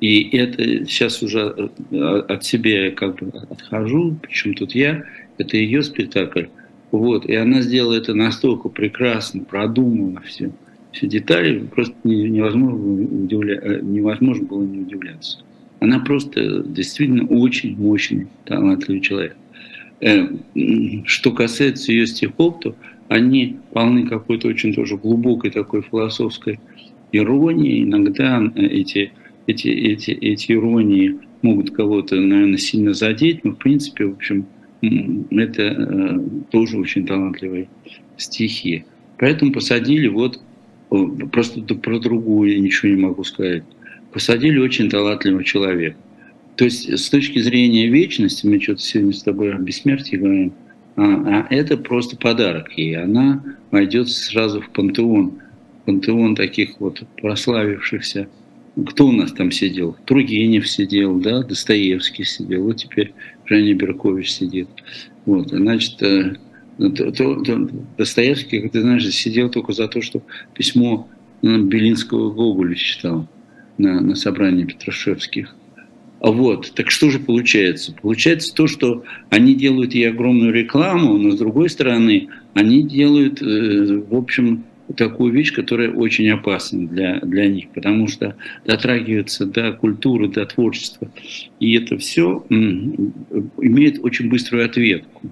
И 0.00 0.28
это 0.36 0.86
сейчас 0.86 1.20
уже 1.20 1.72
э, 1.90 1.96
от 2.28 2.44
себя 2.44 2.84
я 2.84 2.90
как 2.92 3.16
бы 3.16 3.36
отхожу, 3.50 4.16
причем 4.22 4.54
тут 4.54 4.72
я, 4.72 5.02
это 5.38 5.56
ее 5.56 5.82
спектакль. 5.82 6.44
Вот, 6.92 7.26
и 7.26 7.34
она 7.34 7.60
сделала 7.60 7.94
это 7.94 8.14
настолько 8.14 8.68
прекрасно, 8.68 9.42
продуманно 9.42 10.20
все 10.20 10.52
все 10.94 11.08
детали, 11.08 11.58
просто 11.58 11.94
невозможно, 12.04 13.24
удивля... 13.24 13.58
Э, 13.60 13.80
невозможно 13.82 14.46
было 14.46 14.62
не 14.62 14.78
удивляться. 14.78 15.40
Она 15.80 15.98
просто 15.98 16.62
действительно 16.62 17.26
очень-очень 17.26 18.28
талантливый 18.44 19.00
человек. 19.00 19.36
Э, 20.00 20.28
что 21.04 21.32
касается 21.32 21.90
ее 21.90 22.06
стихов, 22.06 22.60
то 22.60 22.76
они 23.08 23.56
полны 23.72 24.06
какой-то 24.06 24.48
очень 24.48 24.72
тоже 24.72 24.96
глубокой 24.96 25.50
такой 25.50 25.82
философской 25.82 26.60
иронии. 27.10 27.82
Иногда 27.82 28.40
эти, 28.54 29.12
эти, 29.48 29.68
эти, 29.68 30.12
эти 30.12 30.52
иронии 30.52 31.18
могут 31.42 31.72
кого-то, 31.72 32.14
наверное, 32.16 32.56
сильно 32.56 32.94
задеть, 32.94 33.44
но 33.44 33.50
в 33.50 33.58
принципе, 33.58 34.06
в 34.06 34.12
общем, 34.12 34.46
это 35.30 35.62
э, 35.62 36.20
тоже 36.52 36.78
очень 36.78 37.04
талантливые 37.04 37.68
стихи. 38.16 38.84
Поэтому 39.18 39.52
посадили 39.52 40.06
вот 40.06 40.40
Просто 40.88 41.60
про 41.62 41.98
другую 41.98 42.52
я 42.52 42.60
ничего 42.60 42.92
не 42.92 43.00
могу 43.00 43.24
сказать. 43.24 43.64
Посадили 44.12 44.58
очень 44.58 44.88
талантливого 44.88 45.42
человека. 45.42 45.96
То 46.56 46.64
есть 46.64 46.88
с 46.88 47.08
точки 47.10 47.40
зрения 47.40 47.88
вечности, 47.88 48.46
мы 48.46 48.60
что-то 48.60 48.80
сегодня 48.80 49.12
с 49.12 49.22
тобой 49.22 49.52
о 49.52 49.58
бессмертии 49.58 50.16
говорим, 50.16 50.52
а, 50.96 51.02
а 51.02 51.46
это 51.54 51.76
просто 51.76 52.16
подарок 52.16 52.72
ей. 52.76 52.96
Она 52.96 53.42
войдет 53.70 54.08
сразу 54.08 54.60
в 54.60 54.70
пантеон, 54.70 55.40
пантеон 55.84 56.36
таких 56.36 56.78
вот 56.80 57.02
прославившихся. 57.20 58.28
Кто 58.86 59.06
у 59.08 59.12
нас 59.12 59.32
там 59.32 59.50
сидел? 59.50 59.96
Тургенев 60.04 60.68
сидел, 60.68 61.18
да, 61.18 61.42
Достоевский 61.42 62.24
сидел, 62.24 62.64
вот 62.64 62.76
теперь 62.76 63.12
Женя 63.46 63.74
Беркович 63.74 64.32
сидит. 64.32 64.68
Вот, 65.26 65.50
значит, 65.50 66.02
э, 66.02 66.36
то, 66.78 67.12
то, 67.12 67.36
то 67.42 67.68
Достоевский, 67.98 68.60
как 68.60 68.72
ты 68.72 68.80
знаешь, 68.80 69.08
сидел 69.08 69.48
только 69.50 69.72
за 69.72 69.88
то, 69.88 70.02
что 70.02 70.22
письмо 70.54 71.08
Белинского 71.42 72.32
Гоголя 72.32 72.74
читал 72.74 73.28
на, 73.78 74.00
на 74.00 74.14
собрании 74.14 74.64
Петрашевских. 74.64 75.54
А 76.20 76.30
вот, 76.30 76.72
так 76.74 76.90
что 76.90 77.10
же 77.10 77.18
получается? 77.18 77.92
Получается 77.92 78.54
то, 78.54 78.66
что 78.66 79.04
они 79.28 79.54
делают 79.54 79.94
ей 79.94 80.08
огромную 80.08 80.54
рекламу, 80.54 81.18
но 81.18 81.32
с 81.32 81.38
другой 81.38 81.68
стороны, 81.68 82.28
они 82.54 82.82
делают, 82.82 83.42
э, 83.42 84.02
в 84.08 84.14
общем, 84.14 84.64
такую 84.96 85.32
вещь, 85.32 85.52
которая 85.52 85.90
очень 85.90 86.30
опасна 86.30 86.86
для, 86.88 87.20
для 87.20 87.46
них, 87.48 87.68
потому 87.74 88.08
что 88.08 88.36
дотрагивается 88.64 89.46
до 89.46 89.72
культуры, 89.72 90.28
до 90.28 90.46
творчества. 90.46 91.10
И 91.60 91.74
это 91.74 91.98
все 91.98 92.44
имеет 92.48 94.02
очень 94.02 94.28
быструю 94.28 94.64
ответку. 94.64 95.28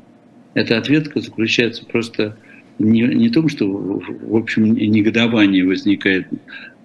Эта 0.55 0.79
ответка 0.79 1.21
заключается 1.21 1.85
просто 1.85 2.37
не, 2.79 3.03
не 3.03 3.29
в 3.29 3.33
том, 3.33 3.49
что, 3.49 3.67
в 3.69 4.37
общем, 4.37 4.75
негодование 4.75 5.65
возникает 5.65 6.27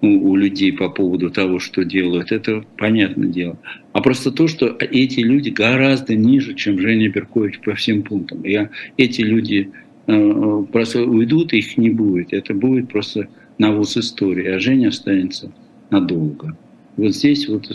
у, 0.00 0.06
у 0.06 0.36
людей 0.36 0.72
по 0.72 0.88
поводу 0.88 1.30
того, 1.30 1.58
что 1.58 1.84
делают, 1.84 2.30
это 2.30 2.64
понятное 2.76 3.28
дело. 3.28 3.58
А 3.92 4.00
просто 4.00 4.30
то, 4.30 4.48
что 4.48 4.76
эти 4.78 5.20
люди 5.20 5.50
гораздо 5.50 6.14
ниже, 6.14 6.54
чем 6.54 6.78
Женя 6.78 7.08
Беркович 7.08 7.60
по 7.60 7.74
всем 7.74 8.02
пунктам. 8.02 8.44
Я, 8.44 8.70
эти 8.96 9.22
люди 9.22 9.70
э, 10.06 10.64
просто 10.72 11.02
уйдут, 11.02 11.52
их 11.52 11.76
не 11.76 11.90
будет. 11.90 12.32
Это 12.32 12.54
будет 12.54 12.88
просто 12.88 13.28
навоз 13.58 13.96
истории, 13.96 14.46
а 14.46 14.60
Женя 14.60 14.88
останется 14.88 15.52
надолго. 15.90 16.56
Вот 16.96 17.14
здесь 17.14 17.48
вот 17.48 17.70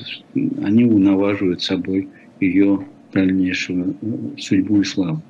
они 0.64 0.86
унаваживают 0.86 1.62
собой 1.62 2.10
ее 2.40 2.86
дальнейшую 3.14 3.96
э, 4.02 4.40
судьбу 4.40 4.82
и 4.82 4.84
славу. 4.84 5.22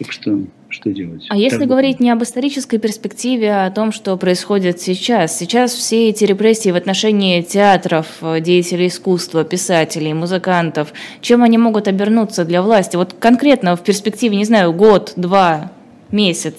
Так 0.00 0.12
что 0.12 0.40
что 0.70 0.92
делать? 0.92 1.26
А 1.28 1.36
если 1.36 1.58
так 1.58 1.68
говорить 1.68 2.00
не 2.00 2.10
об 2.10 2.22
исторической 2.22 2.78
перспективе, 2.78 3.50
а 3.52 3.66
о 3.66 3.70
том, 3.70 3.92
что 3.92 4.16
происходит 4.16 4.80
сейчас. 4.80 5.38
Сейчас 5.38 5.74
все 5.74 6.08
эти 6.08 6.24
репрессии 6.24 6.70
в 6.70 6.76
отношении 6.76 7.42
театров, 7.42 8.06
деятелей 8.40 8.86
искусства, 8.86 9.44
писателей, 9.44 10.14
музыкантов, 10.14 10.94
чем 11.20 11.42
они 11.42 11.58
могут 11.58 11.86
обернуться 11.86 12.46
для 12.46 12.62
власти? 12.62 12.96
Вот 12.96 13.12
конкретно 13.12 13.76
в 13.76 13.84
перспективе, 13.84 14.38
не 14.38 14.46
знаю, 14.46 14.72
год, 14.72 15.12
два, 15.16 15.70
месяц. 16.10 16.54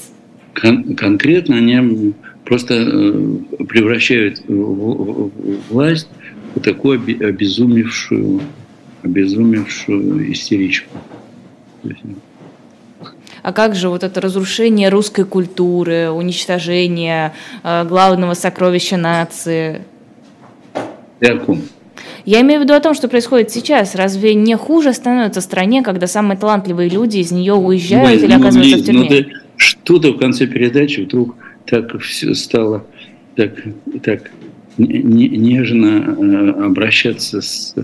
Кон- 0.53 0.95
конкретно 0.95 1.57
они 1.57 2.13
просто 2.45 2.75
э, 2.75 3.37
превращают 3.67 4.43
власть 4.47 6.09
в 6.53 6.59
такую 6.59 6.99
обезумевшую, 6.99 8.41
обезумевшую 9.01 10.31
истеричку. 10.31 10.95
А 13.43 13.53
как 13.53 13.75
же 13.75 13.89
вот 13.89 14.03
это 14.03 14.21
разрушение 14.21 14.89
русской 14.89 15.25
культуры, 15.25 16.11
уничтожение 16.11 17.33
э, 17.63 17.85
главного 17.85 18.33
сокровища 18.33 18.97
нации? 18.97 19.81
Ты 21.19 21.27
о 21.27 21.37
ком? 21.37 21.61
Я 22.25 22.41
имею 22.41 22.59
в 22.61 22.63
виду 22.63 22.73
о 22.73 22.79
том, 22.79 22.93
что 22.93 23.07
происходит 23.07 23.51
сейчас. 23.51 23.95
Разве 23.95 24.35
не 24.35 24.55
хуже 24.55 24.93
становится 24.93 25.41
стране, 25.41 25.81
когда 25.81 26.07
самые 26.07 26.37
талантливые 26.37 26.89
люди 26.89 27.17
из 27.17 27.31
нее 27.31 27.53
уезжают 27.53 28.09
Ой, 28.09 28.17
или 28.17 28.33
ну, 28.33 28.39
оказываются 28.39 28.77
в 28.77 28.85
тюрьме? 28.85 29.09
Ну, 29.09 29.39
что-то 29.57 30.13
в 30.13 30.17
конце 30.17 30.45
передачи 30.45 31.01
вдруг 31.01 31.35
так 31.65 31.99
все 32.01 32.35
стало 32.35 32.85
так, 33.35 33.51
так 34.03 34.29
нежно 34.77 36.15
э, 36.17 36.65
обращаться 36.65 37.41
с 37.41 37.75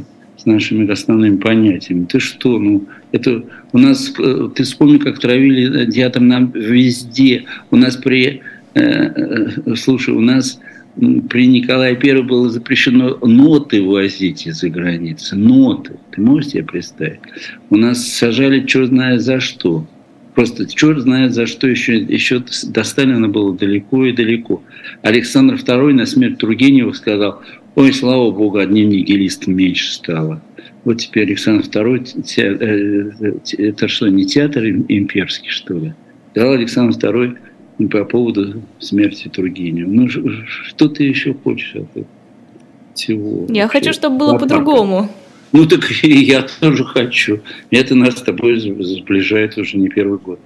нашими 0.48 0.90
основными 0.90 1.38
понятиями. 1.38 2.06
Ты 2.06 2.20
что, 2.20 2.58
ну, 2.58 2.86
это 3.12 3.44
у 3.72 3.78
нас, 3.78 4.14
э, 4.18 4.50
ты 4.56 4.64
вспомни, 4.64 4.98
как 4.98 5.20
травили 5.20 5.86
диатом 5.86 6.28
нам 6.28 6.52
везде. 6.52 7.46
У 7.70 7.76
нас 7.76 7.96
при, 7.98 8.42
э, 8.74 8.82
э, 8.82 9.76
слушай, 9.76 10.14
у 10.14 10.22
нас 10.22 10.60
при 11.30 11.46
Николае 11.46 11.96
I 12.02 12.22
было 12.24 12.50
запрещено 12.50 13.18
ноты 13.22 13.84
возить 13.84 14.48
из-за 14.48 14.70
границы. 14.70 15.36
Ноты. 15.36 15.94
Ты 16.12 16.22
можешь 16.22 16.52
себе 16.52 16.64
представить? 16.64 17.20
У 17.70 17.78
нас 17.78 18.04
сажали 18.08 18.66
черт 18.66 18.90
знает 18.90 19.22
за 19.22 19.40
что. 19.40 19.86
Просто 20.34 20.68
черт 20.68 21.00
знает 21.02 21.34
за 21.34 21.46
что 21.46 21.68
еще, 21.68 21.98
еще 21.98 22.44
до 22.64 22.84
Сталина 22.84 23.28
было 23.28 23.56
далеко 23.56 24.06
и 24.06 24.12
далеко. 24.12 24.62
Александр 25.02 25.56
II 25.56 25.94
на 25.94 26.06
смерть 26.06 26.38
Тургенева 26.38 26.92
сказал, 26.94 27.42
Ой, 27.78 27.94
слава 27.94 28.32
богу, 28.32 28.58
одним 28.58 28.90
нигилистом 28.90 29.56
меньше 29.56 29.94
стало. 29.94 30.42
Вот 30.84 30.96
теперь 30.96 31.28
Александр 31.28 31.64
II, 31.64 32.24
э, 32.42 33.64
это 33.70 33.88
что, 33.88 34.08
не 34.08 34.26
театр 34.26 34.66
имперский, 34.66 35.52
что 35.52 35.76
ли? 35.76 35.94
Дал 36.34 36.54
Александр 36.54 36.98
II 36.98 37.88
по 37.90 38.04
поводу 38.04 38.64
смерти 38.80 39.28
Тургенева. 39.28 39.88
Ну, 39.88 40.10
что 40.10 40.90
ты 40.90 41.04
еще 41.04 41.36
хочешь 41.36 41.76
от 41.76 42.08
всего? 42.96 43.46
Я 43.48 43.66
вообще? 43.66 43.80
хочу, 43.80 43.94
чтобы 43.94 44.18
было 44.18 44.40
по-другому. 44.40 45.12
Ну, 45.52 45.68
так 45.68 45.88
я 46.02 46.48
тоже 46.60 46.84
хочу. 46.84 47.42
Это 47.70 47.94
нас 47.94 48.18
с 48.18 48.24
тобой 48.24 48.60
сближает 48.60 49.56
уже 49.56 49.78
не 49.78 49.90
первый 49.90 50.18
год. 50.18 50.40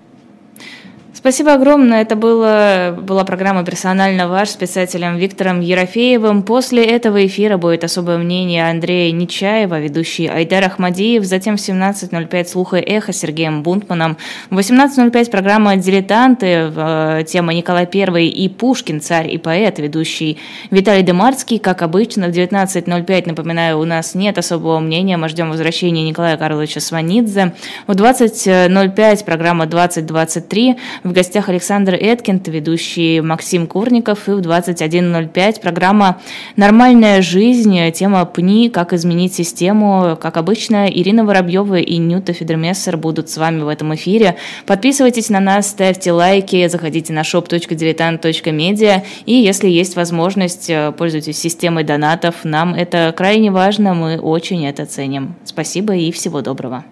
Спасибо 1.22 1.54
огромное. 1.54 2.02
Это 2.02 2.16
было, 2.16 2.98
была 3.00 3.24
программа 3.24 3.64
«Персонально 3.64 4.28
ваш» 4.28 4.50
с 4.50 4.56
писателем 4.56 5.18
Виктором 5.18 5.60
Ерофеевым. 5.60 6.42
После 6.42 6.84
этого 6.84 7.24
эфира 7.24 7.58
будет 7.58 7.84
особое 7.84 8.18
мнение 8.18 8.68
Андрея 8.68 9.12
Нечаева, 9.12 9.80
ведущий 9.80 10.26
Айдар 10.26 10.64
Ахмадиев. 10.64 11.24
Затем 11.24 11.58
в 11.58 11.60
17.05 11.60 12.46
«Слуха 12.46 12.78
и 12.78 12.92
эхо» 12.92 13.14
Сергеем 13.14 13.62
Бунтманом. 13.62 14.18
В 14.50 14.58
18.05 14.58 15.30
программа 15.30 15.76
«Дилетанты», 15.76 16.72
э, 16.76 17.24
тема 17.28 17.54
Николай 17.54 17.88
I 17.94 18.28
и 18.28 18.50
Пушкин, 18.50 19.00
царь 19.00 19.32
и 19.32 19.38
поэт, 19.38 19.78
ведущий 19.78 20.40
Виталий 20.72 21.04
Демарский. 21.04 21.60
Как 21.60 21.84
обычно, 21.84 22.30
в 22.30 22.32
19.05, 22.32 23.28
напоминаю, 23.28 23.78
у 23.78 23.86
нас 23.86 24.16
нет 24.16 24.40
особого 24.40 24.80
мнения. 24.80 25.18
Мы 25.18 25.30
ждем 25.30 25.52
возвращения 25.52 26.04
Николая 26.04 26.36
Карловича 26.38 26.80
Сванидзе. 26.80 27.54
В 27.86 27.92
20.05 27.92 29.24
программа 29.24 29.66
«2023» 29.66 30.78
В 31.12 31.14
гостях 31.14 31.50
Александр 31.50 31.96
Эткинт, 31.96 32.48
ведущий 32.48 33.20
Максим 33.20 33.68
Курников. 33.68 34.30
И 34.30 34.32
в 34.32 34.40
21.05 34.40 35.60
программа 35.60 36.22
«Нормальная 36.56 37.22
жизнь». 37.22 37.92
Тема 37.92 38.24
«Пни. 38.24 38.70
Как 38.70 38.94
изменить 38.94 39.34
систему». 39.34 40.18
Как 40.22 40.38
обычно, 40.38 40.88
Ирина 40.88 41.26
Воробьева 41.26 41.80
и 41.80 41.98
Нюта 41.98 42.32
Федермессер 42.32 42.96
будут 42.96 43.30
с 43.30 43.36
вами 43.36 43.62
в 43.62 43.68
этом 43.68 43.94
эфире. 43.96 44.38
Подписывайтесь 44.66 45.28
на 45.28 45.42
нас, 45.42 45.68
ставьте 45.72 46.14
лайки, 46.14 46.66
заходите 46.70 47.12
на 47.12 47.24
shop.diletant.media. 47.24 49.02
И 49.26 49.34
если 49.34 49.68
есть 49.68 49.98
возможность, 49.98 50.70
э, 50.70 50.94
пользуйтесь 50.98 51.38
системой 51.38 51.84
донатов. 51.84 52.36
Нам 52.46 52.74
это 52.74 53.14
крайне 53.18 53.52
важно, 53.52 53.94
мы 53.94 54.18
очень 54.18 54.66
это 54.66 54.86
ценим. 54.86 55.36
Спасибо 55.44 55.94
и 55.94 56.10
всего 56.14 56.40
доброго. 56.40 56.86